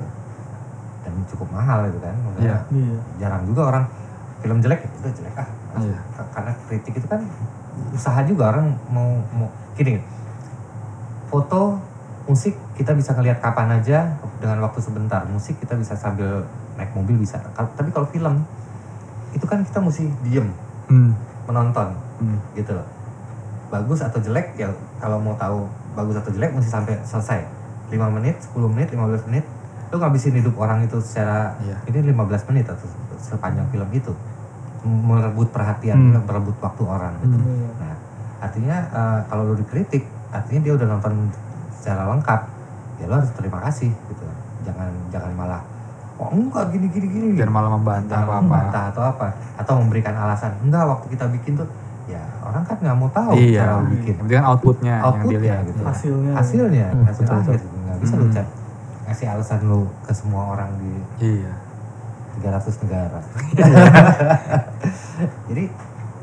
dan 1.01 1.13
cukup 1.25 1.47
mahal 1.51 1.85
gitu 1.85 1.99
kan 1.99 2.15
Maksudnya 2.15 2.45
Iya. 2.47 2.57
Iya. 2.71 2.99
jarang 3.17 3.43
juga 3.45 3.61
orang 3.67 3.85
film 4.37 4.57
jelek 4.59 4.79
ya 4.79 4.89
udah 4.95 5.11
jelek 5.11 5.35
ah 5.35 5.47
Iya. 5.75 5.97
K- 6.13 6.29
karena 6.31 6.51
kritik 6.63 6.93
itu 6.95 7.07
kan 7.07 7.21
usaha 7.91 8.19
juga 8.23 8.43
orang 8.51 8.71
mau 8.87 9.09
mau 9.31 9.49
gini 9.73 9.99
foto 11.27 11.79
musik 12.25 12.53
kita 12.73 12.91
bisa 12.91 13.13
ngelihat 13.13 13.37
kapan 13.37 13.69
aja 13.71 14.09
dengan 14.37 14.57
waktu 14.59 14.79
sebentar 14.79 15.21
musik 15.25 15.57
kita 15.57 15.73
bisa 15.73 15.93
sambil 15.93 16.41
naik 16.73 16.89
mobil 16.91 17.15
bisa 17.15 17.37
tapi 17.53 17.89
kalau 17.89 18.07
film 18.07 18.41
itu 19.31 19.43
kan 19.43 19.61
kita 19.61 19.79
mesti 19.79 20.05
diem 20.23 20.49
Hmm. 20.85 21.17
menonton 21.43 21.93
Hmm. 22.15 22.37
gitu 22.53 22.71
loh 22.71 22.85
bagus 23.67 23.99
atau 23.99 24.17
jelek 24.17 24.53
ya 24.55 24.69
kalau 24.95 25.17
mau 25.17 25.33
tahu 25.35 25.65
bagus 25.93 26.15
atau 26.15 26.29
jelek 26.29 26.53
mesti 26.53 26.69
sampai 26.69 26.93
selesai 27.01 27.41
5 27.87 28.09
menit 28.11 28.37
10 28.39 28.65
menit 28.67 28.89
15 28.89 29.25
menit 29.25 29.45
lu 29.89 29.97
ngabisin 29.97 30.33
hidup 30.33 30.53
orang 30.55 30.81
itu 30.81 30.97
secara 30.97 31.53
Iya. 31.59 31.77
ini 31.87 32.09
15 32.11 32.45
menit 32.45 32.65
atau 32.65 32.85
se- 32.85 32.97
sepanjang 33.27 33.65
film 33.67 33.89
itu 33.91 34.13
merebut 34.83 35.49
perhatian 35.49 35.97
Hmm. 36.13 36.21
merebut 36.21 36.53
waktu 36.59 36.83
orang 36.83 37.13
gitu. 37.19 37.33
Hmm. 37.33 37.69
Nah 37.75 37.95
artinya 38.39 38.77
eh, 38.85 39.19
kalau 39.25 39.43
lu 39.43 39.55
dikritik 39.55 40.05
artinya 40.35 40.61
dia 40.61 40.73
udah 40.73 40.87
nonton 40.89 41.13
secara 41.73 42.03
lengkap 42.07 42.41
ya 42.95 43.05
lu 43.05 43.13
harus 43.13 43.31
terima 43.33 43.59
kasih 43.61 43.91
gitu 43.91 44.25
jangan 44.63 44.89
jangan 45.09 45.31
malah 45.31 45.61
oh 46.15 46.29
enggak 46.29 46.71
gini 46.71 46.87
gini 46.87 47.07
gini 47.07 47.25
Jangan 47.35 47.53
malah 47.53 47.71
membantah 47.71 48.07
Entah 48.07 48.23
apa-apa. 48.23 48.41
membantah 48.41 48.83
atau 48.89 49.03
apa 49.05 49.27
atau 49.55 49.73
memberikan 49.79 50.13
alasan 50.13 50.51
enggak 50.59 50.83
waktu 50.85 51.05
kita 51.09 51.25
bikin 51.29 51.53
tuh 51.55 51.67
ya 52.05 52.21
orang 52.39 52.63
kan 52.63 52.77
nggak 52.77 52.95
mau 52.95 53.09
tahu 53.09 53.33
Iya. 53.35 53.59
cara 53.59 53.73
lu 53.75 53.85
bikin 53.91 54.05
Yang 54.07 54.19
penting 54.21 54.35
kan 54.35 54.45
outputnya, 54.47 54.93
yang 54.93 55.03
outputnya 55.03 55.39
dilihat. 55.41 55.63
gitu 55.65 55.81
Hasilnya. 55.81 56.31
hasilnya 56.33 56.87
Hmm, 56.87 57.03
hasil 57.03 57.23
betul, 57.25 57.35
akhir 57.37 57.59
nggak 57.65 57.97
bisa 57.99 58.13
lu 58.13 58.23
Hmm. 58.23 58.33
cek 58.33 58.47
ngasih 59.05 59.27
alasan 59.27 59.59
lu 59.63 59.81
ke 60.01 60.11
semua 60.11 60.43
orang 60.51 60.69
di 60.77 60.91
Iya. 61.21 61.53
300 62.35 62.81
negara 62.81 63.19
jadi 65.47 65.63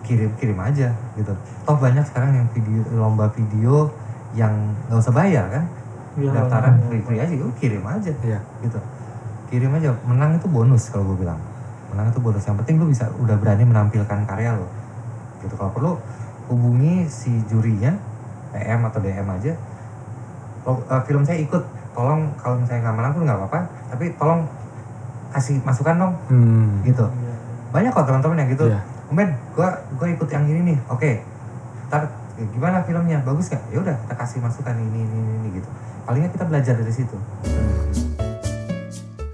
kirim 0.03 0.31
kirim 0.37 0.59
aja 0.59 0.89
gitu 1.15 1.33
toh 1.63 1.77
banyak 1.77 2.05
sekarang 2.05 2.31
yang 2.35 2.49
video 2.51 2.83
lomba 2.93 3.31
video 3.31 3.89
yang 4.33 4.53
nggak 4.87 4.99
usah 4.99 5.13
bayar 5.13 5.47
kan? 5.49 5.65
Iya, 6.13 6.29
daftaran 6.31 6.75
iya. 6.75 6.85
free 6.87 7.03
free 7.03 7.21
aja 7.21 7.33
lu 7.35 7.49
kirim 7.57 7.83
aja 7.83 8.13
Iya. 8.19 8.39
gitu. 8.61 8.79
Kirim 9.49 9.73
aja. 9.73 9.93
Menang 10.03 10.37
itu 10.37 10.47
bonus 10.47 10.89
kalau 10.89 11.09
gue 11.09 11.25
bilang. 11.25 11.41
Menang 11.89 12.09
itu 12.09 12.19
bonus. 12.19 12.43
Yang 12.43 12.57
penting 12.61 12.77
lu 12.77 12.87
bisa 12.87 13.09
udah 13.15 13.35
berani 13.35 13.65
menampilkan 13.65 14.19
karya 14.23 14.53
lo 14.53 14.69
gitu. 15.39 15.53
Kalau 15.53 15.71
perlu 15.71 15.93
hubungi 16.47 17.05
si 17.05 17.33
jurinya 17.47 17.93
PM 18.51 18.81
atau 18.83 19.01
DM 19.01 19.25
aja. 19.27 19.53
Lo- 20.63 20.85
eh, 20.85 21.03
film 21.03 21.23
saya 21.23 21.39
ikut. 21.39 21.63
Tolong 21.93 22.33
kalau 22.37 22.57
misalnya 22.57 22.89
nggak 22.89 22.97
menang 22.97 23.13
pun 23.13 23.23
nggak 23.23 23.39
apa-apa. 23.39 23.61
Tapi 23.91 24.05
tolong 24.15 24.41
kasih 25.31 25.61
masukan 25.63 25.97
dong 25.99 26.15
Hmm. 26.29 26.81
gitu. 26.83 27.05
Iya. 27.05 27.31
banyak 27.73 27.89
kok 27.89 28.05
teman-teman 28.05 28.37
yang 28.37 28.51
gitu. 28.51 28.65
Iya. 28.69 28.81
men 29.09 29.29
gua 29.53 29.69
gua 29.97 30.05
ikut 30.07 30.29
yang 30.29 30.45
ini 30.45 30.61
nih. 30.67 30.79
Oke. 30.89 31.25
Ntar 31.89 32.05
eh, 32.05 32.11
gimana 32.39 32.85
filmnya 32.87 33.21
bagus 33.23 33.53
nggak 33.53 33.63
ya 33.73 33.79
udah 33.83 33.97
kita 34.09 34.15
kasih 34.17 34.39
masukan 34.41 34.75
ini 34.79 34.99
ini 35.05 35.19
ini, 35.19 35.33
ini 35.43 35.49
gitu 35.61 35.69
palingnya 36.09 36.31
kita 36.33 36.45
belajar 36.49 36.75
dari 36.79 36.93
situ 36.93 37.17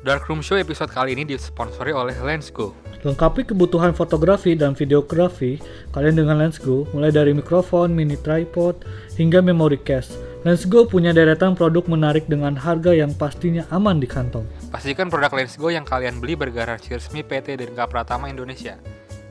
Darkroom 0.09 0.41
Show 0.41 0.57
episode 0.57 0.89
kali 0.89 1.13
ini 1.13 1.29
disponsori 1.29 1.93
oleh 1.93 2.17
Lensgo. 2.25 2.73
Lengkapi 3.05 3.45
kebutuhan 3.45 3.93
fotografi 3.93 4.57
dan 4.57 4.73
videografi 4.73 5.61
kalian 5.93 6.25
dengan 6.25 6.41
Lensgo, 6.41 6.89
mulai 6.97 7.13
dari 7.13 7.37
mikrofon, 7.37 7.93
mini 7.93 8.17
tripod, 8.17 8.89
hingga 9.21 9.45
memory 9.45 9.77
case. 9.77 10.17
Lensgo 10.49 10.89
punya 10.89 11.13
deretan 11.13 11.53
produk 11.53 11.85
menarik 11.93 12.25
dengan 12.25 12.57
harga 12.57 12.97
yang 12.97 13.13
pastinya 13.13 13.69
aman 13.69 14.01
di 14.01 14.09
kantong. 14.09 14.49
Pastikan 14.73 15.13
produk 15.13 15.29
Lensgo 15.37 15.69
yang 15.69 15.85
kalian 15.85 16.25
beli 16.25 16.41
bergaransi 16.41 16.97
resmi 16.97 17.21
PT 17.21 17.61
Dirga 17.61 17.85
Pratama 17.85 18.33
Indonesia. 18.33 18.81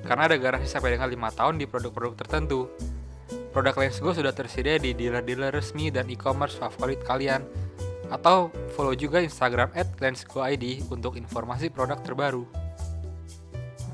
Karena 0.06 0.30
ada 0.30 0.38
garansi 0.38 0.70
sampai 0.70 0.94
dengan 0.94 1.10
5 1.10 1.40
tahun 1.42 1.56
di 1.58 1.66
produk-produk 1.66 2.14
tertentu. 2.22 2.70
Produk 3.58 3.74
Lensgo 3.82 4.14
sudah 4.14 4.30
tersedia 4.38 4.78
di 4.78 4.94
dealer-dealer 4.94 5.50
resmi 5.50 5.90
dan 5.90 6.06
e-commerce 6.14 6.62
favorit 6.62 7.02
kalian. 7.02 7.42
Atau 8.14 8.54
follow 8.78 8.94
juga 8.94 9.18
Instagram 9.18 9.74
at 9.74 9.98
LensGoID 9.98 10.86
untuk 10.94 11.18
informasi 11.18 11.74
produk 11.74 11.98
terbaru. 11.98 12.46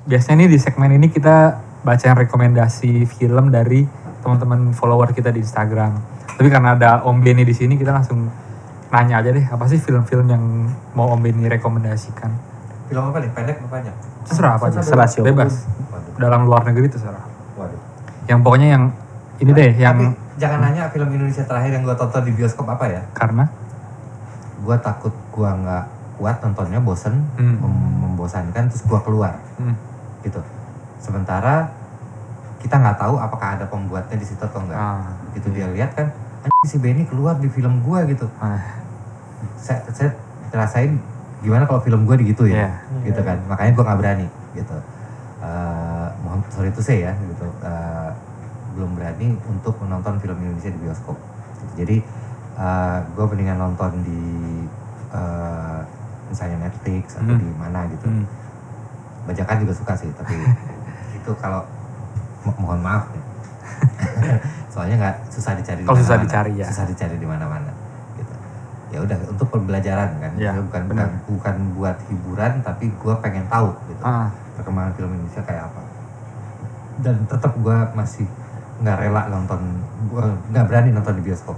Biasanya 0.04 0.44
nih 0.44 0.50
di 0.52 0.60
segmen 0.60 0.92
ini 0.92 1.08
kita 1.08 1.64
bacain 1.80 2.12
rekomendasi 2.12 3.08
film 3.08 3.56
dari 3.56 3.88
teman-teman 4.20 4.76
follower 4.76 5.16
kita 5.16 5.32
di 5.32 5.40
Instagram. 5.40 5.96
Tapi 6.36 6.52
karena 6.52 6.76
ada 6.76 7.00
Om 7.08 7.24
Benny 7.24 7.48
di 7.48 7.56
sini 7.56 7.80
kita 7.80 7.96
langsung 7.96 8.28
nanya 8.92 9.24
aja 9.24 9.32
deh 9.32 9.48
apa 9.48 9.64
sih 9.72 9.80
film-film 9.80 10.28
yang 10.28 10.44
mau 10.92 11.08
Om 11.16 11.24
Benny 11.24 11.48
rekomendasikan. 11.48 12.52
film 12.92 13.16
apa 13.16 13.24
nih 13.24 13.32
pendek 13.32 13.64
apa 13.64 13.80
panjang 13.80 13.96
Terserah 14.28 14.60
apa 14.60 14.66
aja. 14.68 14.84
Terserah. 14.84 15.08
Bebas. 15.24 15.54
waduh 15.88 16.20
Dalam 16.20 16.52
luar 16.52 16.68
negeri 16.68 16.92
terserah. 16.92 17.24
waduh 17.56 17.80
Yang 18.28 18.40
pokoknya 18.44 18.70
yang 18.76 18.84
ini 19.44 19.52
deh 19.52 19.72
yang 19.76 19.92
tapi 19.94 20.06
jangan 20.36 20.60
nanya 20.62 20.88
film 20.88 21.10
Indonesia 21.12 21.44
terakhir 21.44 21.72
yang 21.72 21.84
gua 21.84 21.94
tonton 21.94 22.24
di 22.24 22.32
bioskop 22.32 22.66
apa 22.66 22.86
ya? 22.88 23.02
Karena? 23.12 23.44
Gua 24.60 24.80
takut 24.80 25.12
gua 25.30 25.52
nggak 25.54 25.84
kuat 26.16 26.40
nontonnya 26.40 26.80
bosen 26.80 27.28
Hmm. 27.36 27.60
mem- 27.60 27.98
membosankan 28.02 28.72
terus 28.72 28.84
gua 28.84 29.04
keluar. 29.04 29.36
Hmm, 29.56 29.76
gitu. 30.22 30.40
Sementara 30.98 31.68
kita 32.58 32.80
nggak 32.80 32.96
tahu 32.98 33.20
apakah 33.20 33.60
ada 33.60 33.66
pembuatnya 33.68 34.16
di 34.16 34.24
situ 34.24 34.40
atau 34.40 34.64
enggak 34.64 34.80
ah, 34.80 35.04
gitu 35.34 35.52
dia 35.52 35.68
lihat 35.68 35.92
kan 35.92 36.08
"Anjing, 36.42 36.64
si 36.64 36.78
Benny 36.80 37.04
keluar 37.04 37.36
di 37.36 37.52
film 37.52 37.84
gua 37.84 38.08
gitu. 38.08 38.24
Ah, 38.40 38.80
saya, 39.60 39.84
saya 39.92 40.16
rasain 40.50 40.96
gimana 41.40 41.68
kalau 41.68 41.82
film 41.82 42.06
gue 42.06 42.16
digitu 42.16 42.48
ya 42.48 42.72
Iya. 42.72 42.72
gitu 43.04 43.20
kan. 43.20 43.36
Makanya 43.44 43.72
gue 43.74 43.84
nggak 43.84 44.00
berani 44.00 44.28
gitu. 44.54 44.78
Eh, 45.44 46.08
mohon 46.24 46.40
sorry 46.48 46.72
itu 46.72 46.80
saya 46.80 47.12
ya 47.12 47.14
gitu. 47.20 47.44
Eh, 47.60 48.10
belum 48.74 48.92
berani 48.94 49.38
untuk 49.44 49.78
menonton 49.78 50.18
film 50.18 50.38
Indonesia 50.38 50.70
di 50.70 50.80
bioskop 50.80 51.18
jadi 51.74 51.98
gue 53.10 53.26
mendingan 53.26 53.58
nonton 53.60 53.92
di 54.00 54.22
eh, 55.10 55.80
misalnya 56.26 56.58
Netflix 56.64 57.16
atau 57.16 57.30
Hmm. 57.30 57.40
di 57.40 57.50
mana 57.54 57.86
gitu 57.88 58.06
hmm. 58.06 58.26
bajakan 59.24 59.56
juga 59.60 59.74
suka 59.74 59.94
sih 59.96 60.10
tapi 60.12 60.34
itu 61.18 61.32
kalau 61.36 61.62
mo- 62.42 62.58
mohon 62.60 62.80
maaf 62.80 63.06
ya. 63.10 63.22
soalnya 64.68 64.96
nggak 64.98 65.16
susah 65.30 65.54
dicari 65.54 65.80
di 65.80 65.86
Kalau 65.86 65.96
susah 65.96 66.18
mana-mana. 66.18 66.28
dicari, 66.28 66.52
ya. 66.56 66.66
susah 66.66 66.86
dicari 66.86 67.16
di 67.16 67.26
mana-mana 67.26 67.72
gitu 68.16 68.34
ya 68.90 69.00
udah 69.00 69.18
untuk 69.28 69.48
pembelajaran 69.50 70.10
kan 70.18 70.32
Ya, 70.36 70.54
bukan 70.56 70.82
bukan 70.88 71.10
bukan 71.28 71.56
buat 71.74 71.98
hiburan 72.08 72.62
tapi 72.62 72.90
gue 72.92 73.14
pengen 73.20 73.46
tahu 73.48 73.70
gitu 73.88 74.02
Ah, 74.02 74.30
perkembangan 74.54 74.94
film 74.94 75.10
Indonesia 75.12 75.42
kayak 75.42 75.70
apa 75.70 75.82
dan 77.00 77.16
tetap 77.26 77.54
gue 77.56 77.78
masih 77.94 78.26
nggak 78.82 78.98
rela 79.06 79.30
nonton 79.30 79.62
nggak 80.50 80.66
berani 80.66 80.90
nonton 80.90 81.20
di 81.20 81.24
bioskop. 81.30 81.58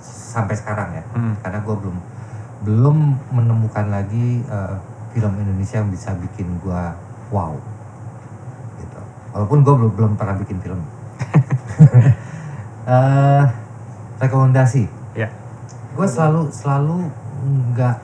Sampai 0.00 0.54
sekarang 0.58 0.94
ya. 0.94 1.04
Hmm. 1.14 1.34
karena 1.42 1.58
gue 1.62 1.76
belum 1.76 1.96
belum 2.60 2.96
menemukan 3.32 3.86
lagi 3.88 4.42
eh, 4.44 4.76
film 5.14 5.32
Indonesia 5.38 5.80
yang 5.80 5.90
bisa 5.90 6.14
bikin 6.18 6.58
gue 6.60 6.82
wow. 7.30 7.54
Gitu. 8.78 9.00
Walaupun 9.36 9.58
gue 9.62 9.74
belum 9.74 9.92
belum 9.94 10.12
pernah 10.18 10.34
bikin 10.40 10.58
film. 10.62 10.80
Eh, 12.90 13.44
rekomendasi. 14.18 14.82
Ya. 15.14 15.30
gue 15.94 16.06
selalu 16.06 16.50
selalu 16.50 17.06
nggak 17.70 17.96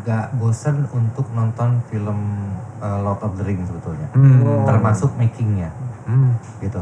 nggak 0.00 0.26
bosen 0.40 0.88
untuk 0.88 1.28
nonton 1.36 1.84
film 1.92 2.48
eh, 2.80 2.98
Lord 3.04 3.20
of 3.20 3.36
the 3.36 3.44
Rings 3.44 3.68
sebetulnya. 3.68 4.08
Hmm. 4.16 4.64
Termasuk 4.64 5.12
makingnya. 5.20 5.68
Hmm. 6.08 6.36
gitu 6.64 6.80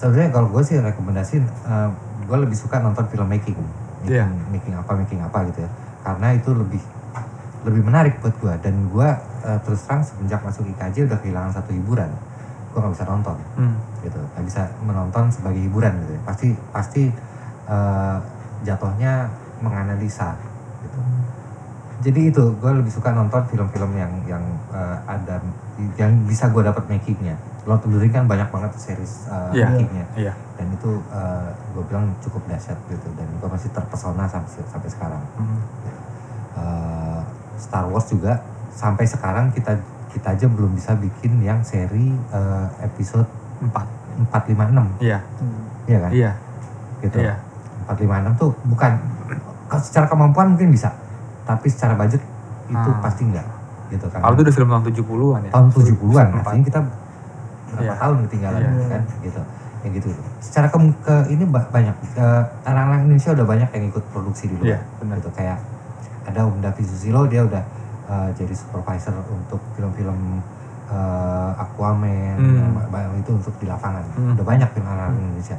sebenarnya 0.00 0.32
kalau 0.32 0.48
gue 0.48 0.62
sih 0.64 0.80
rekomendasi 0.80 1.36
gue 2.24 2.38
lebih 2.40 2.56
suka 2.56 2.80
nonton 2.80 3.04
film 3.12 3.28
making 3.28 3.58
making, 4.00 4.16
Iya. 4.16 4.24
making 4.48 4.72
apa 4.72 4.92
making 4.96 5.20
apa 5.20 5.44
gitu 5.52 5.60
ya. 5.60 5.70
Karena 6.00 6.32
itu 6.32 6.50
lebih 6.56 6.80
lebih 7.68 7.82
menarik 7.84 8.16
buat 8.24 8.32
gue 8.40 8.54
dan 8.64 8.88
gue 8.88 9.08
eh, 9.44 9.58
terus 9.68 9.84
terang 9.84 10.00
semenjak 10.00 10.40
masuk 10.40 10.64
IKJ 10.72 11.04
udah 11.04 11.18
kehilangan 11.20 11.52
satu 11.52 11.76
hiburan. 11.76 12.08
Gue 12.72 12.78
nggak 12.80 12.94
bisa 12.96 13.04
nonton. 13.04 13.36
Hmm. 13.60 13.76
gitu. 14.00 14.16
Nggak 14.16 14.44
bisa 14.48 14.62
menonton 14.80 15.28
sebagai 15.28 15.60
hiburan 15.60 15.92
gitu 16.00 16.12
ya. 16.16 16.20
pasti 16.24 16.48
pasti 16.72 17.02
eh, 17.68 18.16
jatuhnya 18.64 19.28
menganalisa 19.60 20.32
gitu. 20.80 21.00
Jadi 22.00 22.32
itu 22.32 22.44
gue 22.56 22.72
lebih 22.72 22.88
suka 22.88 23.12
nonton 23.12 23.44
film-film 23.52 23.92
yang 23.92 24.12
yang 24.24 24.44
eh, 24.72 24.96
ada 25.04 25.36
yang 26.00 26.12
bisa 26.24 26.48
gue 26.48 26.64
dapat 26.64 26.88
makingnya 26.88 27.36
Lord 27.62 27.80
of 27.80 27.90
the 27.90 27.98
Rings 27.98 28.12
kan 28.12 28.24
banyak 28.24 28.48
banget 28.48 28.70
series 28.74 29.26
eh, 29.26 29.60
Iya. 29.60 29.66
makingnya 29.70 30.06
Iya. 30.14 30.32
dan 30.54 30.66
itu 30.70 30.90
gue 31.70 31.84
bilang 31.86 32.10
cukup 32.18 32.42
dahsyat 32.46 32.78
gitu 32.86 33.08
dan 33.14 33.28
gue 33.30 33.48
masih 33.48 33.68
terpesona 33.70 34.24
sampai 34.24 34.64
sampai 34.64 34.88
sekarang 34.88 35.22
Hmm. 35.34 35.60
Eh, 36.52 37.20
Star 37.56 37.86
Wars 37.86 38.06
juga 38.06 38.40
sampai 38.70 39.04
sekarang 39.04 39.50
kita 39.50 39.76
kita 40.10 40.32
aja 40.32 40.46
belum 40.46 40.74
bisa 40.74 40.92
bikin 40.94 41.38
yang 41.38 41.60
seri 41.60 42.10
eh, 42.10 42.66
episode 42.80 43.28
Empat. 43.60 43.86
456 44.22 45.00
Iya. 45.00 45.18
iya 45.86 45.98
kan 45.98 46.10
Iya. 46.10 46.30
gitu 47.00 47.16
Iya. 47.18 47.34
456 47.86 48.32
tuh 48.36 48.50
bukan 48.66 48.92
secara 49.78 50.06
kemampuan 50.06 50.52
mungkin 50.52 50.68
bisa 50.68 50.90
tapi 51.42 51.66
secara 51.66 51.94
budget 51.94 52.20
itu 52.66 52.90
Ah. 52.90 52.98
pasti 53.00 53.22
enggak 53.22 53.46
gitu 53.88 54.06
kan 54.06 54.20
Kalau 54.20 54.34
itu 54.34 54.42
udah 54.42 54.54
film 54.54 54.68
tahun 54.68 54.84
70-an 54.86 55.40
ya. 55.42 55.50
tahun 55.50 55.66
70-an 55.68 56.26
Empat. 56.28 56.42
artinya 56.44 56.64
kita 56.64 56.80
berapa 57.72 57.84
Iya. 57.86 57.94
tahun 57.96 58.16
ketinggalan 58.24 58.60
Iya. 58.60 58.86
kan 58.88 59.02
gitu 59.20 59.40
yang 59.80 59.92
gitu 59.96 60.08
secara 60.38 60.66
ke, 60.68 60.76
ke- 61.00 61.26
ini 61.30 61.44
ba- 61.44 61.64
banyak 61.66 61.96
anak-anak 62.62 63.00
Indonesia 63.02 63.30
udah 63.32 63.46
banyak 63.48 63.68
yang 63.70 63.84
ikut 63.88 64.04
produksi 64.10 64.44
di 64.46 64.54
luar 64.54 64.76
Iya, 64.76 64.78
benar. 64.98 65.16
gitu 65.16 65.30
kayak 65.32 65.58
ada 66.22 66.40
Om 66.44 66.60
Davi 66.60 66.82
Susilo 66.84 67.24
dia 67.24 67.42
udah 67.42 67.62
eh, 68.06 68.30
jadi 68.34 68.52
supervisor 68.52 69.14
untuk 69.26 69.62
film-film 69.72 70.42
eh, 70.86 71.50
Aquaman 71.56 72.36
Hmm. 72.36 73.16
itu 73.16 73.30
untuk 73.32 73.54
di 73.56 73.64
lapangan 73.64 74.02
Hmm. 74.10 74.34
udah 74.34 74.44
banyak 74.44 74.68
film 74.70 74.86
anak 74.86 75.10
Indonesia 75.12 75.56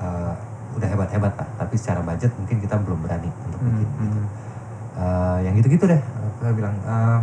Eh, 0.00 0.32
udah 0.72 0.88
hebat-hebat 0.88 1.28
lah 1.36 1.44
tapi 1.56 1.76
secara 1.76 2.00
budget 2.00 2.32
mungkin 2.32 2.56
kita 2.56 2.72
belum 2.80 3.04
berani 3.04 3.28
untuk 3.44 3.60
Hmm, 3.60 3.68
bikin 3.76 3.84
gitu. 3.84 4.00
hmm. 4.16 4.26
Eh, 4.96 5.38
yang 5.44 5.54
gitu-gitu 5.54 5.84
deh 5.84 6.00
saya 6.34 6.52
bilang 6.52 6.72
eh, 6.80 7.18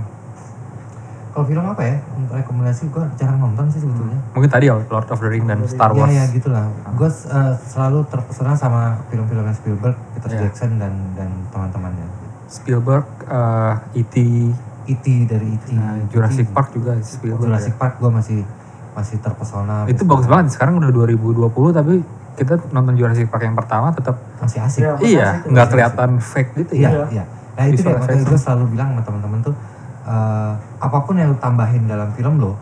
kalau 1.37 1.45
film 1.45 1.69
apa 1.69 1.85
ya 1.85 2.01
untuk 2.17 2.33
rekomendasi 2.33 2.89
gue 2.89 3.03
jarang 3.13 3.37
nonton 3.37 3.69
sih 3.69 3.77
sebetulnya 3.77 4.17
Mungkin 4.33 4.49
tadi 4.49 4.65
ya 4.65 4.81
Lord 4.89 5.05
of 5.05 5.21
the 5.21 5.29
Ring 5.29 5.45
dan 5.45 5.61
Star 5.69 5.93
Wars. 5.93 6.09
Ya 6.09 6.25
ya 6.25 6.33
gitulah. 6.33 6.65
Gue 6.97 7.09
selalu 7.61 8.09
terpesona 8.09 8.57
sama 8.57 8.97
film-filmnya 9.07 9.53
Spielberg, 9.53 9.93
Peter 10.17 10.33
Iya. 10.33 10.39
Jackson 10.49 10.81
dan 10.81 10.93
dan 11.13 11.29
teman-temannya. 11.53 12.09
Spielberg, 12.49 13.05
eh, 13.23 14.01
E.T., 14.01 14.15
E.T. 14.87 15.05
dari 15.29 15.47
E.T. 15.53 15.67
nah, 15.77 15.93
Jurassic 16.09 16.49
E.T. 16.49 16.55
Park 16.57 16.73
juga 16.73 16.97
Spielberg. 17.05 17.45
Jurassic 17.45 17.77
ya. 17.77 17.79
Park 17.85 17.93
gue 18.01 18.09
masih 18.09 18.39
masih 18.97 19.17
terpesona. 19.21 19.85
Itu 19.85 20.09
bagus 20.09 20.25
banget. 20.25 20.57
Sekarang 20.57 20.81
udah 20.81 20.89
2020 20.89 21.53
tapi 21.69 22.01
kita 22.33 22.57
nonton 22.73 22.97
Jurassic 22.97 23.29
Park 23.29 23.45
yang 23.45 23.53
pertama 23.53 23.93
tetap 23.93 24.17
Masih 24.41 24.57
asik. 24.61 24.81
Iya, 24.81 24.91
iya, 25.05 25.29
asik, 25.37 25.53
nggak 25.53 25.65
masih 25.65 25.73
kelihatan 25.77 26.09
fake 26.17 26.51
gitu 26.61 26.73
Iya, 26.81 26.89
ya. 26.89 27.05
iya. 27.13 27.23
Nah 27.57 27.63
itu 27.69 27.81
deh, 27.81 27.93
makanya 27.93 28.25
gue 28.25 28.39
selalu 28.39 28.63
bilang 28.73 28.87
sama 28.93 29.01
teman-teman 29.01 29.39
tuh, 29.41 29.55
eh, 30.05 30.51
apa 30.77 30.97
pun 31.01 31.15
yang 31.15 31.31
lu 31.31 31.37
tambahin 31.37 31.85
dalam 31.85 32.13
film 32.13 32.37
lo, 32.37 32.53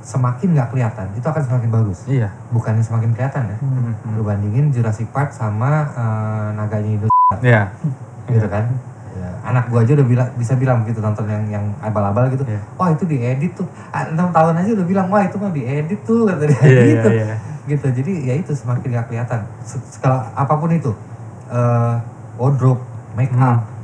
semakin 0.00 0.52
nggak 0.52 0.68
kelihatan, 0.70 1.06
itu 1.14 1.22
akan 1.22 1.42
semakin 1.42 1.68
bagus. 1.70 1.98
Iya. 2.04 2.28
Bukannya 2.50 2.82
semakin 2.82 3.10
kelihatan 3.12 3.42
ya. 3.46 3.56
Hmm, 3.58 3.92
hmm. 3.94 4.16
Lu 4.16 4.22
bandingin 4.22 4.70
Jurassic 4.70 5.06
Park 5.10 5.30
sama 5.30 5.86
eh, 5.88 6.48
Naganya 6.54 6.90
Indo 6.90 7.06
Iya. 7.40 7.70
gitu 8.26 8.46
kan 8.46 8.66
Ya, 9.10 9.26
anak 9.42 9.68
gua 9.68 9.82
aja 9.82 9.92
udah 9.92 10.06
bilang 10.06 10.28
bisa 10.34 10.54
bilang 10.54 10.86
gitu 10.86 10.98
nonton 10.98 11.26
yang 11.26 11.42
yang 11.44 11.66
abal-abal 11.78 12.30
gitu 12.30 12.46
Iya. 12.46 12.62
wah 12.74 12.88
itu 12.88 13.02
diedit 13.04 13.52
tuh 13.52 13.66
Ah, 13.90 14.06
enam 14.06 14.30
tahun 14.30 14.54
aja 14.56 14.70
udah 14.72 14.86
bilang 14.86 15.10
wah 15.10 15.20
itu 15.20 15.34
mah 15.34 15.50
diedit 15.50 15.98
tuh 16.02 16.24
kata 16.24 16.46
dia 16.46 16.54
Iya, 16.56 16.70
iya, 16.70 16.82
gitu 16.94 17.08
iya. 17.10 17.34
gitu 17.66 17.86
jadi 17.90 18.12
ya 18.22 18.34
itu 18.38 18.54
semakin 18.54 18.86
gak 18.94 19.06
kelihatan 19.10 19.42
Segala 19.66 20.30
apa 20.32 20.54
pun 20.54 20.70
itu 20.70 20.94
eh 21.50 21.94
wardrobe 22.34 22.80
make 23.12 23.34
up 23.34 23.60
Hmm. 23.60 23.79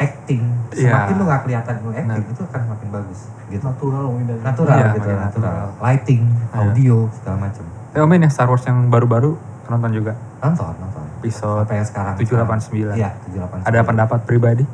Iya. 0.00 0.90
semakin 0.90 1.14
lu 1.14 1.24
gak 1.24 1.40
kelihatan 1.42 1.74
lu 1.78 1.90
acting 1.90 2.08
Nah. 2.08 2.16
itu 2.24 2.42
akan 2.42 2.60
semakin 2.62 2.88
bagus 2.90 3.20
gitu 3.46 3.62
natural 3.62 4.02
mungkin 4.06 4.26
dari 4.26 4.40
natural 4.40 4.70
Iya, 4.72 4.86
gitu 4.88 4.98
makin 5.02 5.18
natural. 5.18 5.52
natural. 5.52 5.68
lighting 5.82 6.22
Iya. 6.24 6.56
audio 6.56 6.96
segala 7.12 7.36
macam 7.40 7.64
Eh, 7.90 7.98
Om, 7.98 8.06
ini 8.08 8.22
yang 8.22 8.30
Star 8.30 8.46
Wars 8.46 8.62
yang 8.62 8.78
baru-baru 8.86 9.34
nonton 9.66 9.90
juga 9.92 10.12
nonton 10.38 10.74
nonton 10.74 11.04
episode 11.18 11.62
sampai 11.62 11.76
yang 11.76 11.86
sekarang 11.86 12.14
789. 12.16 12.94
iya 12.94 13.10
789 13.24 13.66
Ada 13.66 13.80
pendapat 13.82 14.18
pribadi? 14.24 14.64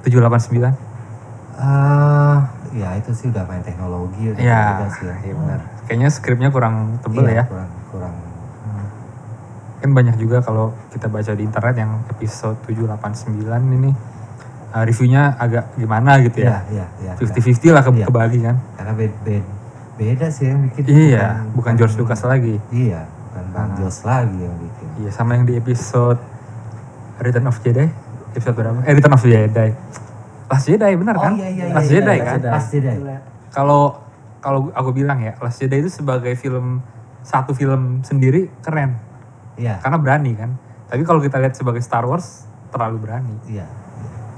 789? 0.00 0.74
Eh, 1.52 2.36
ya 2.74 2.88
itu 2.94 3.10
sih 3.12 3.26
udah 3.28 3.44
main 3.44 3.60
teknologi 3.60 4.22
udah 4.28 4.40
Iya, 4.40 4.62
beda 4.72 4.86
sih 4.90 5.04
ya. 5.04 5.14
iya 5.20 5.34
benar. 5.36 5.60
Kayaknya 5.84 6.08
skripnya 6.08 6.48
kurang 6.48 6.74
tebel 6.98 7.22
Iya, 7.24 7.34
ya. 7.36 7.44
kurang 7.46 7.70
kurang 7.88 8.14
Kan 9.76 9.90
banyak 9.92 10.14
juga 10.14 10.38
kalau 10.38 10.70
kita 10.88 11.06
baca 11.06 11.34
di 11.34 11.42
internet 11.42 11.74
yang 11.76 11.90
episode 12.08 12.54
789 12.62 13.34
ini 13.72 13.90
uh, 14.72 14.82
reviewnya 14.82 15.36
agak 15.36 15.76
gimana 15.76 16.16
gitu 16.18 16.40
iya 16.40 16.64
ya. 16.72 16.84
iya 17.00 17.12
iya 17.12 17.12
50-50 17.16 17.70
lah 17.70 17.82
ke 17.82 17.90
Iya. 17.92 18.06
kebagi 18.08 18.38
kan. 18.40 18.56
karena 18.74 18.92
beda, 18.92 19.16
beda 19.22 19.50
beda 19.92 20.26
sih 20.28 20.48
yang 20.48 20.60
bikin 20.66 20.82
Iya, 20.88 21.46
bukan 21.52 21.76
George 21.76 21.94
Lucas 21.94 22.24
lagi. 22.24 22.56
iya 22.72 23.04
bukan 23.28 23.44
Bang 23.52 23.68
Ah. 23.70 23.76
Jos 23.78 24.02
lagi 24.02 24.34
yang 24.34 24.56
bikin 24.56 24.86
Iya, 24.98 25.10
sama 25.12 25.36
yang 25.36 25.44
di 25.44 25.54
episode 25.54 26.18
Return 27.16 27.46
of 27.46 27.60
Jedi. 27.60 27.86
Episode 28.32 28.56
berapa? 28.56 28.82
Eh, 28.82 28.92
Return 28.92 29.14
of 29.14 29.22
Jedi. 29.22 29.70
Last 30.48 30.66
Jedi 30.66 30.92
benar 30.96 31.14
oh 31.14 31.22
kan? 31.22 31.32
iya 31.34 31.48
iya 31.48 31.64
iya 31.64 31.74
Last 31.76 31.86
iya, 31.86 31.94
Jedi 31.94 32.12
iya, 32.12 32.24
kan? 32.24 32.38
Last 32.42 32.68
Jedi 32.68 32.96
Kalau 33.48 33.82
kalau 34.38 34.72
aku 34.72 34.90
bilang 34.90 35.20
ya, 35.20 35.32
Last 35.38 35.60
Jedi 35.60 35.76
itu 35.78 35.88
sebagai 35.88 36.34
film 36.34 36.82
satu 37.22 37.52
film 37.52 38.02
sendiri 38.02 38.50
keren 38.60 38.98
iya 39.54 39.78
karena 39.78 39.96
berani 39.96 40.32
kan. 40.34 40.50
Tapi 40.88 41.04
kalau 41.04 41.20
kita 41.20 41.36
lihat 41.38 41.54
sebagai 41.54 41.78
Star 41.78 42.02
Wars 42.02 42.44
terlalu 42.68 42.96
berani. 42.98 43.36
iya 43.46 43.68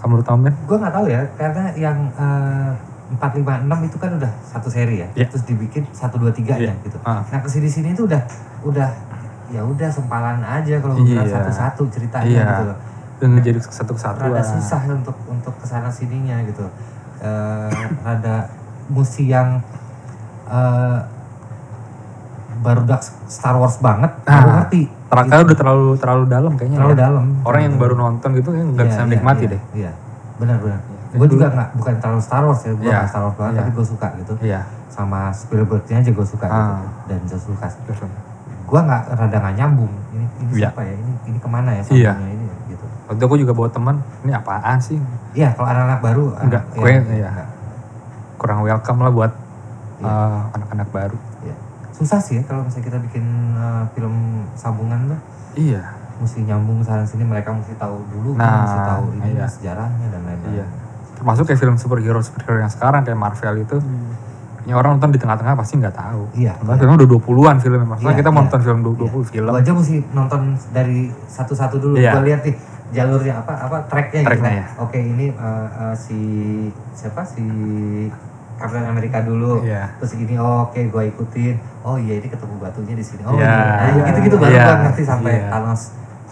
Kamu 0.04 0.10
menurut 0.12 0.28
kamu 0.28 0.40
Ben? 0.44 0.54
gue 0.62 0.76
nggak 0.76 0.92
tahu 0.92 1.06
ya 1.08 1.20
karena 1.34 1.64
yang 1.74 1.98
eh, 2.12 2.70
empat 3.08 3.30
lima 3.34 3.56
enam 3.58 3.78
itu 3.80 3.96
kan 3.96 4.12
udah 4.12 4.28
satu 4.44 4.68
seri 4.68 5.00
ya 5.00 5.08
Iya. 5.14 5.26
terus 5.26 5.44
dibikin 5.44 5.88
satu 5.90 6.20
dua 6.20 6.28
tiga 6.28 6.60
Iya. 6.60 6.70
nya 6.70 6.84
gitu 6.84 7.00
Ah. 7.00 7.24
nah 7.24 7.40
ke 7.40 7.48
sini 7.48 7.64
sini 7.66 7.88
itu 7.90 8.04
udah 8.04 8.20
udah 8.62 8.88
ya 9.48 9.64
udah 9.64 9.88
sempalan 9.88 10.44
aja 10.44 10.76
kalau 10.78 10.92
gue 10.94 11.08
bilang 11.08 11.24
Iya. 11.24 11.40
satu 11.40 11.50
satu 11.50 11.82
ceritanya 11.88 12.28
Iya. 12.28 12.44
gitu 12.44 12.64
loh 12.66 12.78
Dan 13.14 13.28
jadi 13.40 13.56
satu 13.58 13.96
kesatuan. 13.96 14.28
rada 14.28 14.44
susah 14.44 14.80
untuk 14.90 15.16
untuk 15.24 15.54
ke 15.56 15.64
sana 15.64 15.88
sininya 15.88 16.36
gitu 16.42 16.68
eh 17.22 17.72
rada 18.02 18.44
musi 18.86 19.24
yang 19.26 19.64
eh 20.44 20.98
baru 22.56 22.84
Star 23.26 23.56
Wars 23.56 23.76
banget 23.78 24.12
baru 24.22 24.48
Ah, 24.50 24.68
ngerti 25.16 25.30
Terangkat 25.30 25.46
udah 25.46 25.56
terlalu 25.56 25.86
terlalu 25.96 26.24
dalam 26.26 26.52
kayaknya. 26.54 26.76
terlalu 26.76 26.92
ya. 26.92 27.00
dalam 27.00 27.24
Orang 27.42 27.60
yang 27.62 27.74
baru 27.76 27.94
nonton 27.94 28.28
gitu 28.32 28.48
kan 28.50 28.64
nggak 28.66 28.74
Iya, 28.76 28.84
bisa 28.84 28.96
iya, 28.96 29.06
menikmati 29.06 29.40
iya, 29.40 29.50
deh. 29.50 29.60
iya 29.74 29.92
benar 30.34 30.56
benar 30.58 30.78
gue 31.14 31.28
juga 31.30 31.46
nggak 31.48 31.68
bukan 31.74 31.94
terlalu 31.96 32.20
Star 32.20 32.42
Wars 32.42 32.60
ya 32.60 32.72
gue 32.72 32.84
nggak 32.84 33.06
Star 33.06 33.22
Wars 33.22 33.36
banget 33.36 33.52
iya. 33.52 33.60
tapi 33.60 33.70
gue 33.72 33.86
suka 33.86 34.06
gitu 34.16 34.32
Iya. 34.40 34.60
sama 34.88 35.20
Spielbergnya 35.30 35.96
aja 35.96 36.10
gue 36.10 36.26
suka 36.26 36.46
gitu 36.48 36.72
Ah. 36.74 36.82
dan 37.06 37.18
George 37.24 37.46
Lucas 37.46 37.72
gue 38.64 38.80
nggak 38.80 39.02
rada 39.12 39.36
nggak 39.38 39.54
nyambung 39.56 39.92
ini 40.10 40.26
ini 40.40 40.50
Iya. 40.52 40.68
siapa 40.68 40.80
ya 40.82 40.92
ini 40.92 41.12
ini 41.24 41.38
ke 41.38 41.46
mana 41.46 41.70
ya 41.70 41.82
Iya. 41.84 42.10
sambungnya 42.10 42.30
ini 42.32 42.44
gitu 42.66 42.84
Waktu 43.04 43.22
aku 43.22 43.36
juga 43.36 43.52
bawa 43.52 43.68
teman, 43.68 43.96
ini 44.20 44.32
apaan 44.32 44.78
sih? 44.78 44.96
iya 45.32 45.52
kalau 45.52 45.68
anak-anak 45.68 46.00
baru 46.00 46.24
Enggak, 46.40 46.62
anak- 46.64 46.72
gue 46.74 46.88
iya, 46.88 47.00
iya. 47.14 47.28
enggak. 47.28 47.48
Kurang 48.34 48.58
welcome 48.60 48.98
lah 48.98 49.12
buat 49.12 49.32
Iya. 49.94 50.08
uh, 50.08 50.40
anak-anak 50.50 50.88
baru. 50.90 51.16
Iya. 51.94 51.96
susah 51.96 52.18
sih 52.18 52.34
ya 52.36 52.42
kalau 52.42 52.62
misalnya 52.62 52.84
kita 52.84 52.98
bikin 53.00 53.22
uh, 53.54 53.86
film 53.88 54.14
sambungan 54.52 55.00
tuh 55.06 55.20
Iya. 55.54 55.82
mesti 56.16 56.42
nyambung 56.42 56.82
sana 56.82 57.02
sini 57.02 57.22
mereka 57.22 57.50
mesti 57.50 57.74
tahu 57.74 58.02
dulu 58.08 58.34
Nah, 58.34 58.66
mesti 58.66 58.78
tahu 58.84 59.04
ini 59.14 59.28
iya. 59.32 59.46
sejarahnya 59.46 60.06
dan 60.08 60.20
lain-lain 60.22 60.52
Iya. 60.52 60.66
Termasuk 61.14 61.46
kayak 61.46 61.60
film 61.60 61.76
superhero 61.76 62.18
superhero 62.18 62.58
yang 62.58 62.68
sekarang 62.68 63.00
kayak 63.00 63.14
Marvel 63.14 63.54
itu, 63.60 63.78
ini 64.60 64.72
orang 64.72 64.98
nonton 64.98 65.08
di 65.08 65.18
tengah-tengah 65.18 65.54
pasti 65.54 65.78
nggak 65.78 65.94
tahu. 65.94 66.26
iya 66.34 66.58
Karena 66.58 66.74
iya. 66.74 66.78
filmnya 66.80 66.96
udah 66.98 67.08
20-an 67.14 67.56
filmnya. 67.60 67.86
Maksudnya 67.86 68.10
Iya, 68.10 68.18
kita 68.18 68.28
mau 68.28 68.34
iya. 68.34 68.44
nonton 68.44 68.60
film 68.60 68.78
20 68.82 69.22
film. 69.24 69.46
Gua 69.46 69.60
aja 69.62 69.72
mesti 69.72 69.96
nonton 70.10 70.40
dari 70.70 71.00
satu-satu 71.28 71.76
dulu 71.78 71.94
Iya. 71.94 72.12
gua 72.12 72.22
lihat 72.26 72.42
nih 72.42 72.56
jalurnya 72.90 73.34
apa 73.36 73.52
apa 73.60 73.76
tracknya 73.86 74.20
gitu 74.20 74.28
Tracknya, 74.28 74.50
kan. 74.50 74.58
ya. 74.58 74.66
oke 74.78 74.98
ini 75.00 75.26
uh, 75.30 75.42
uh, 75.72 75.94
si 75.94 76.18
siapa 76.92 77.22
si 77.22 77.42
Captain 78.54 78.84
America 78.84 79.18
dulu 79.20 79.62
Iya. 79.62 79.90
terus 79.98 80.14
ini 80.14 80.34
oh, 80.36 80.66
oke 80.66 80.80
gua 80.88 81.02
ikutin 81.02 81.54
oh 81.82 81.96
iya 81.96 82.18
ini 82.18 82.26
ketemu 82.26 82.54
batunya 82.58 82.94
di 82.94 83.04
sini 83.04 83.22
oh 83.24 83.34
Iya. 83.34 83.54
iya 83.90 84.02
gitu 84.08 84.18
gitu 84.24 84.36
baru 84.38 84.52
Iya. 84.52 84.64
gua 84.64 84.76
ngerti 84.88 85.02
sampai 85.02 85.32
Iya. 85.34 85.48
Thanos 85.50 85.82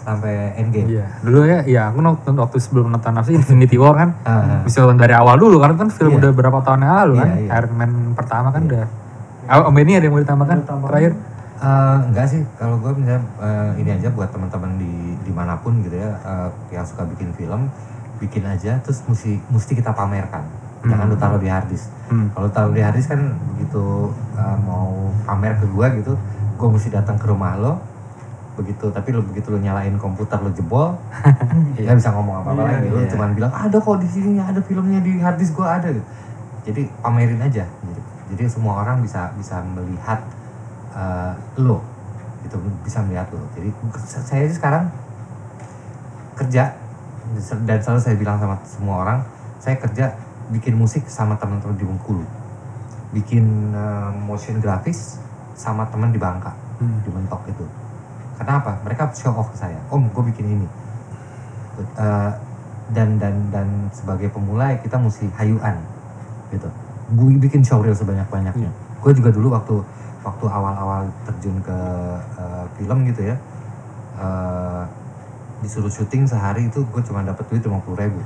sampai 0.03 0.33
Endgame 0.55 0.87
Iya. 0.89 1.05
Dulu 1.19 1.39
ya, 1.43 1.59
iya 1.63 1.81
aku 1.87 1.99
nonton 1.99 2.33
waktu 2.35 2.57
sebelum 2.59 2.91
nonton 2.91 3.11
apa 3.11 3.23
sih 3.23 3.35
Infinity 3.35 3.79
War 3.79 3.95
kan. 3.95 4.09
Ah. 4.23 4.59
Bisa 4.61 4.83
nonton 4.83 4.99
dari 4.99 5.15
awal 5.15 5.39
dulu 5.39 5.59
karena 5.59 5.75
kan 5.75 5.87
film 5.87 6.11
Iya. 6.13 6.19
udah 6.19 6.31
berapa 6.33 6.57
tahun 6.59 6.79
yang 6.81 6.93
lalu 6.99 7.13
kan. 7.15 7.29
Iya, 7.29 7.39
iya. 7.39 7.49
Iron 7.55 7.73
Man 7.73 7.91
pertama 8.11 8.47
kan 8.51 8.61
udah. 8.67 8.83
Ah, 9.43 9.63
Om 9.63 9.71
Benny 9.71 9.95
ada 9.95 10.03
yang 10.03 10.11
mau 10.11 10.19
ditambahkan 10.19 10.59
terakhir? 10.63 11.11
Eh, 11.63 11.97
enggak 12.11 12.27
sih 12.27 12.43
kalau 12.53 12.75
gue 12.75 12.91
misalnya 12.93 13.23
eh, 13.39 13.71
ini 13.79 13.89
aja 13.93 14.11
buat 14.11 14.27
teman-teman 14.27 14.75
di 14.75 15.15
di 15.23 15.31
mana 15.31 15.55
pun 15.55 15.79
gitu 15.79 15.95
ya 15.95 16.11
eh, 16.11 16.49
yang 16.69 16.83
suka 16.83 17.07
bikin 17.07 17.31
film 17.31 17.71
bikin 18.19 18.43
aja 18.43 18.83
terus 18.83 18.99
mesti 19.03 19.39
mesti 19.47 19.71
kita 19.71 19.91
pamerkan 19.91 20.43
jangan 20.83 21.05
lu 21.07 21.15
taruh 21.15 21.39
di 21.39 21.47
harddisk 21.47 21.87
Hmm. 22.03 22.29
kalau 22.35 22.45
taruh 22.47 22.69
di 22.69 22.83
harddisk 22.83 23.09
kan 23.09 23.21
begitu 23.55 24.11
eh, 24.35 24.57
mau 24.61 24.91
pamer 25.23 25.55
ke 25.55 25.65
gua 25.67 25.87
gitu 25.91 26.13
gua 26.55 26.69
mesti 26.69 26.91
datang 26.91 27.15
ke 27.15 27.25
rumah 27.25 27.55
lo 27.55 27.79
begitu 28.53 28.91
tapi 28.91 29.09
lo 29.09 29.23
begitu 29.23 29.49
lo 29.49 29.57
nyalain 29.57 29.97
komputer 29.97 30.37
lo 30.37 30.51
jebol 30.51 30.93
nggak 31.73 31.95
bisa 31.99 32.13
ngomong 32.13 32.43
apa 32.43 32.49
apa 32.51 32.61
Iya, 32.61 32.69
lagi 32.69 32.87
lo 32.91 32.99
iya. 33.01 33.09
cuman 33.09 33.29
bilang 33.33 33.49
ada 33.49 33.77
kok 33.79 33.97
di 33.97 34.05
sini 34.05 34.37
ada 34.37 34.61
filmnya 34.61 34.99
di 34.99 35.17
harddisk 35.17 35.57
gua 35.57 35.81
ada 35.81 35.89
gitu. 35.89 36.05
jadi 36.63 36.81
pamerin 37.01 37.41
aja 37.41 37.65
gitu. 37.65 38.01
jadi 38.29 38.43
semua 38.45 38.83
orang 38.83 39.01
bisa 39.01 39.33
bisa 39.33 39.57
melihat 39.63 40.19
eh, 40.93 41.31
lo 41.57 41.81
gitu 42.43 42.59
bisa 42.83 42.99
melihat 43.01 43.25
lo 43.31 43.41
jadi 43.55 43.71
saya 43.97 44.45
sih 44.45 44.59
sekarang 44.59 44.85
kerja 46.35 46.75
dan 47.63 47.77
selalu 47.79 48.01
saya 48.01 48.15
bilang 48.19 48.37
sama 48.37 48.55
semua 48.61 48.95
orang 49.01 49.19
saya 49.57 49.79
kerja 49.79 50.11
bikin 50.51 50.75
musik 50.75 51.07
sama 51.07 51.37
teman-teman 51.39 51.77
di 51.77 51.85
Bengkulu. 51.87 52.25
Bikin 53.13 53.71
eh, 53.71 54.11
motion 54.25 54.59
grafis 54.59 55.21
sama 55.53 55.85
teman 55.87 56.09
di 56.11 56.19
Bangka 56.19 56.51
Hmm. 56.81 56.99
di 57.05 57.09
Mentok 57.13 57.45
itu. 57.47 57.65
Karena 58.41 58.59
apa 58.59 58.75
mereka 58.81 59.07
show 59.13 59.31
off 59.31 59.53
ke 59.53 59.57
saya. 59.61 59.77
Om 59.93 60.09
gue 60.09 60.23
bikin 60.33 60.45
ini. 60.57 60.67
Eh, 61.79 62.31
dan 62.91 63.15
dan 63.17 63.35
dan 63.49 63.67
sebagai 63.95 64.27
pemula 64.29 64.73
ya 64.73 64.77
kita 64.81 64.99
mesti 64.99 65.25
hayuan 65.39 65.79
gitu. 66.51 66.67
Bu- 67.15 67.39
bikin 67.39 67.63
showreel 67.63 67.95
sebanyak 67.95 68.25
banyaknya 68.31 68.69
gue 69.03 69.11
juga 69.11 69.29
dulu 69.35 69.51
waktu 69.51 69.75
waktu 70.23 70.45
awal-awal 70.47 71.03
terjun 71.27 71.59
ke 71.59 71.77
eh, 72.39 72.65
film 72.79 73.03
gitu 73.11 73.21
ya 73.27 73.35
eh, 74.15 74.83
disuruh 75.59 75.91
syuting 75.91 76.23
sehari 76.23 76.71
itu 76.71 76.79
gue 76.83 77.01
cuma 77.03 77.19
dapat 77.23 77.43
duit 77.51 77.63
lima 77.63 77.79
puluh 77.83 77.99
ribu 77.99 78.19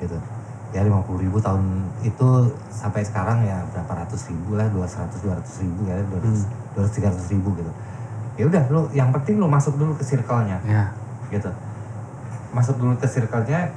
gitu 0.00 0.16
ya 0.68 0.84
50 0.84 1.24
ribu 1.24 1.40
tahun 1.40 1.64
itu 2.04 2.28
sampai 2.68 3.00
sekarang 3.00 3.40
ya 3.40 3.64
berapa 3.72 4.04
ratus 4.04 4.28
ribu 4.28 4.60
lah 4.60 4.68
200 4.68 5.08
200 5.24 5.64
ribu 5.64 5.80
ya 5.88 5.96
200 6.12 6.76
200 6.76 7.08
300 7.16 7.32
ribu 7.32 7.48
gitu. 7.56 7.72
Ya 8.38 8.44
udah 8.46 8.62
lu 8.68 8.80
yang 8.92 9.08
penting 9.10 9.40
lu 9.40 9.48
masuk 9.48 9.80
dulu 9.80 9.96
ke 9.96 10.04
circle-nya. 10.04 10.60
Ya. 10.68 10.92
gitu. 11.32 11.48
Masuk 12.52 12.76
dulu 12.76 12.92
ke 13.00 13.08
circle-nya 13.08 13.72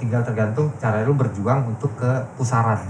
tinggal 0.00 0.24
tergantung 0.24 0.72
cara 0.80 1.04
lu 1.04 1.14
berjuang 1.14 1.68
untuk 1.68 1.92
ke 2.00 2.10
pusaran 2.40 2.80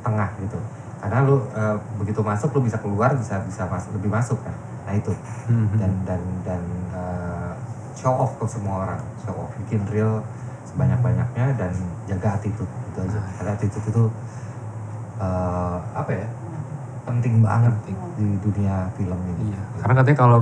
tengah 0.00 0.32
gitu. 0.40 0.56
Karena 0.96 1.20
lu 1.20 1.44
eh, 1.52 1.76
begitu 2.00 2.24
masuk 2.24 2.56
lu 2.56 2.64
bisa 2.64 2.80
keluar 2.80 3.12
bisa 3.12 3.44
bisa 3.44 3.68
masuk 3.68 3.92
lebih 4.00 4.08
masuk 4.08 4.40
kan. 4.40 4.56
Nah 4.88 4.96
itu. 4.96 5.12
Hmm. 5.52 5.68
dan 5.76 5.92
dan 6.08 6.20
dan 6.48 6.62
eh, 6.96 7.52
show 7.92 8.16
off 8.16 8.40
ke 8.40 8.48
semua 8.48 8.88
orang. 8.88 9.00
Show 9.20 9.36
off 9.36 9.52
bikin 9.60 9.84
real 9.92 10.24
sebanyak 10.64 11.00
banyaknya 11.04 11.46
dan 11.60 11.72
jaga 12.04 12.36
attitude 12.40 12.68
itu 12.96 13.04
aja 13.04 13.20
karena 13.36 13.50
attitude 13.52 13.86
itu 13.86 14.02
eh, 15.18 15.76
apa 15.92 16.10
ya 16.10 16.26
penting 17.04 17.34
banget 17.38 17.74
di 18.16 18.26
dunia 18.40 18.88
film 18.92 19.18
ini 19.28 19.52
Iya. 19.52 19.60
Karena 19.78 19.94
katanya 20.00 20.18
kalau 20.18 20.38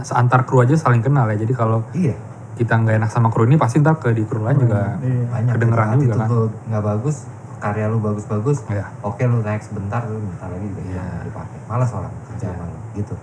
seantar 0.00 0.40
kru 0.42 0.62
aja 0.62 0.72
saling 0.74 1.02
kenal 1.02 1.26
ya. 1.26 1.36
Jadi 1.36 1.52
kalau 1.52 1.82
iya 1.92 2.14
kita 2.54 2.70
nggak 2.72 2.96
enak 2.96 3.10
sama 3.10 3.28
kru 3.28 3.44
ini 3.44 3.58
pasti 3.58 3.82
ntar 3.82 3.98
ke 3.98 4.10
di 4.10 4.22
kru 4.22 4.40
lain 4.40 4.56
juga 4.56 4.94
Iya. 4.98 5.26
banyak 5.28 5.52
Kedengeran 5.52 5.86
gitu. 5.92 6.02
juga 6.06 6.14
kan. 6.16 6.28
nggak 6.64 6.84
bagus 6.84 7.16
karya 7.58 7.86
lu 7.88 7.98
bagus-bagus 7.98 8.58
ya. 8.68 8.86
oke 9.00 9.18
lu 9.20 9.40
naik 9.40 9.60
sebentar 9.60 10.04
lu 10.04 10.22
bentar 10.22 10.48
lagi 10.48 10.66
juga 10.68 10.82
Iya. 10.86 11.04
dipakai 11.24 11.58
malas 11.66 11.90
orang 11.90 12.12
kerja 12.28 12.46
Iya. 12.46 12.54
sama 12.54 12.64
lu 12.64 12.78
gitu 12.94 13.14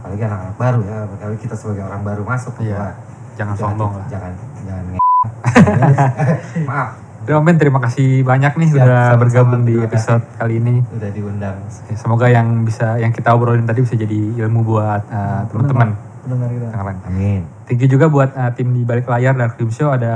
apalagi 0.00 0.22
anak-anak 0.24 0.56
baru 0.56 0.80
ya 0.82 0.96
apalagi 1.06 1.38
kita 1.38 1.54
sebagai 1.54 1.82
orang 1.84 2.02
baru 2.02 2.22
masuk 2.26 2.52
Iya. 2.58 2.76
wah, 2.76 2.94
Jangan 3.38 3.54
sombong 3.56 3.92
lah. 3.94 4.06
jangan 4.10 4.32
jangan 4.60 4.84
maaf 6.68 6.90
Udah 7.20 7.36
Om 7.36 7.44
Ben 7.44 7.56
terima 7.56 7.78
kasih 7.78 8.24
banyak 8.24 8.52
nih 8.56 8.68
Siap, 8.70 8.76
udah 8.80 8.86
sama-sama. 9.04 9.20
bergabung 9.20 9.62
di 9.62 9.74
episode 9.76 10.24
kali 10.34 10.54
ini. 10.56 10.80
udah 10.88 11.10
diundang 11.12 11.56
Ya, 11.86 11.94
Semoga 11.94 12.26
yang 12.26 12.64
bisa 12.64 12.96
yang 12.96 13.12
kita 13.12 13.36
obrolin 13.36 13.68
tadi 13.68 13.84
bisa 13.84 13.92
jadi 13.94 14.18
ilmu 14.40 14.60
buat 14.64 15.02
uh, 15.06 15.44
teman-teman. 15.46 15.88
Pendengar 16.20 16.48
kita. 16.48 16.66
Amin 17.08 17.40
Thank 17.64 17.80
you 17.80 17.88
juga 17.88 18.08
buat 18.08 18.34
uh, 18.34 18.50
tim 18.52 18.72
di 18.72 18.82
balik 18.82 19.06
layar 19.06 19.32
Dark 19.32 19.54
Film 19.54 19.70
Show 19.70 19.88
ada 19.88 20.12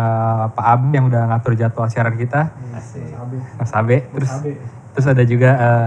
Pak 0.51 0.67
Ab 0.67 0.81
yang 0.91 1.07
udah 1.07 1.23
ngatur 1.31 1.55
jadwal 1.55 1.87
siaran 1.87 2.19
kita, 2.19 2.51
asik 2.75 3.15
Abe. 3.15 3.37
Mas 3.57 3.71
Abe, 3.71 3.97
terus 4.11 4.31
Abe. 4.33 4.53
terus 4.91 5.07
ada 5.07 5.23
juga 5.23 5.51
uh, 5.67 5.87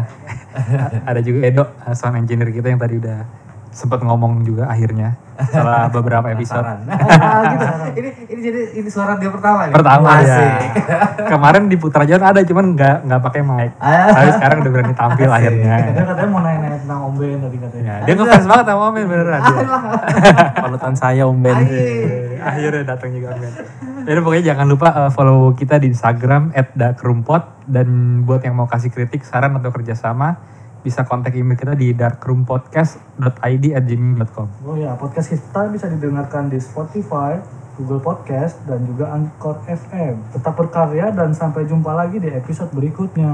ada 1.04 1.20
juga 1.20 1.40
Edo 1.44 1.64
uh, 1.68 1.92
sound 1.92 2.18
engineer 2.18 2.50
kita 2.50 2.68
yang 2.68 2.80
tadi 2.80 2.98
udah 2.98 3.20
sempat 3.78 4.02
ngomong 4.02 4.42
juga 4.42 4.66
akhirnya 4.66 5.14
setelah 5.38 5.86
beberapa 5.96 6.34
episode. 6.34 6.66
Penasaran. 6.66 7.46
gitu. 7.54 7.66
ini 8.02 8.10
ini 8.34 8.40
jadi 8.42 8.62
ini 8.82 8.90
suara 8.90 9.22
dia 9.22 9.30
pertama 9.30 9.70
nih 9.70 9.74
Pertama 9.78 10.08
ya. 10.18 10.26
asik 10.26 10.52
Kemarin 11.32 11.64
di 11.70 11.78
Putra 11.78 12.04
Jawa 12.10 12.34
ada 12.34 12.42
cuman 12.42 12.74
nggak 12.74 12.98
nggak 13.06 13.22
pakai 13.22 13.42
mic. 13.46 13.72
Ah. 13.78 14.10
Tapi 14.18 14.30
sekarang 14.34 14.58
udah 14.66 14.72
berani 14.74 14.94
tampil 14.98 15.30
Asik. 15.30 15.38
akhirnya. 15.38 15.74
Dia 15.78 16.04
katanya 16.10 16.30
mau 16.34 16.42
nanya-nanya 16.42 16.78
tentang 16.82 17.00
Om 17.06 17.14
Ben 17.22 17.38
tadi 17.38 17.58
katanya. 17.62 17.86
Ya, 17.86 17.96
dia 18.02 18.14
ngefans 18.18 18.46
banget 18.50 18.66
sama 18.66 18.82
Om 18.82 18.94
Ben 18.98 19.06
beneran 19.06 19.42
dia. 19.46 19.58
Panutan 20.58 20.94
saya 20.98 21.22
Om 21.30 21.38
Ben. 21.46 21.58
akhirnya 22.42 22.84
datang 22.84 23.10
juga 23.14 23.28
Om 23.36 23.40
Ben. 23.46 23.54
Jadi 24.08 24.20
pokoknya 24.24 24.46
jangan 24.56 24.66
lupa 24.72 24.88
uh, 24.96 25.12
follow 25.14 25.52
kita 25.54 25.78
di 25.78 25.92
Instagram 25.94 26.56
@darkrumpot 26.74 27.70
dan 27.70 27.88
buat 28.24 28.42
yang 28.42 28.56
mau 28.56 28.66
kasih 28.66 28.90
kritik, 28.90 29.22
saran 29.22 29.54
atau 29.60 29.70
kerjasama 29.70 30.57
bisa 30.82 31.04
kontak 31.04 31.36
email 31.36 31.58
kita 31.58 31.74
di 31.74 31.94
darkrumpodcast.id@gmail.com. 31.94 34.48
Oh 34.64 34.76
ya, 34.78 34.96
podcast 34.96 35.30
kita 35.34 35.68
bisa 35.70 35.88
didengarkan 35.90 36.50
di 36.50 36.60
Spotify, 36.62 37.38
Google 37.78 38.00
Podcast, 38.02 38.58
dan 38.66 38.86
juga 38.86 39.12
Anchor 39.14 39.56
FM. 39.66 40.18
Tetap 40.34 40.56
berkarya 40.56 41.12
dan 41.14 41.34
sampai 41.34 41.66
jumpa 41.66 41.94
lagi 41.94 42.20
di 42.22 42.28
episode 42.30 42.70
berikutnya. 42.74 43.28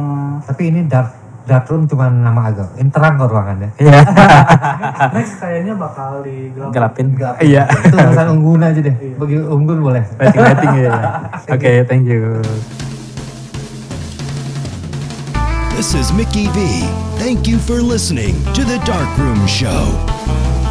tapi 0.44 0.68
ini 0.74 0.84
dark 0.88 1.14
dark 1.44 1.68
room 1.68 1.84
cuma 1.92 2.08
nama 2.08 2.48
agak 2.48 2.72
ini 2.80 2.88
terang 2.88 3.20
kok 3.20 3.28
ruangannya 3.28 3.76
Iya. 3.84 4.00
Next 5.16 5.44
kayaknya 5.44 5.76
bakal 5.76 6.24
digelap. 6.24 6.72
Gelapin. 6.72 7.20
Iya. 7.44 7.68
itu 7.68 7.96
urusan 8.00 8.28
unggun 8.40 8.64
aja 8.64 8.80
deh 8.80 8.96
bagi 9.20 9.36
unggun 9.44 9.84
boleh 9.84 10.04
Rating-rating 10.20 10.88
ya. 10.88 10.96
Oke, 11.52 11.84
thank 11.84 12.08
you. 12.08 12.40
This 15.84 15.96
is 15.96 16.14
Mickey 16.14 16.48
V. 16.48 16.80
Thank 17.20 17.46
you 17.46 17.60
for 17.60 17.82
listening 17.82 18.36
to 18.54 18.64
The 18.64 18.82
Darkroom 18.86 19.46
Show. 19.48 20.63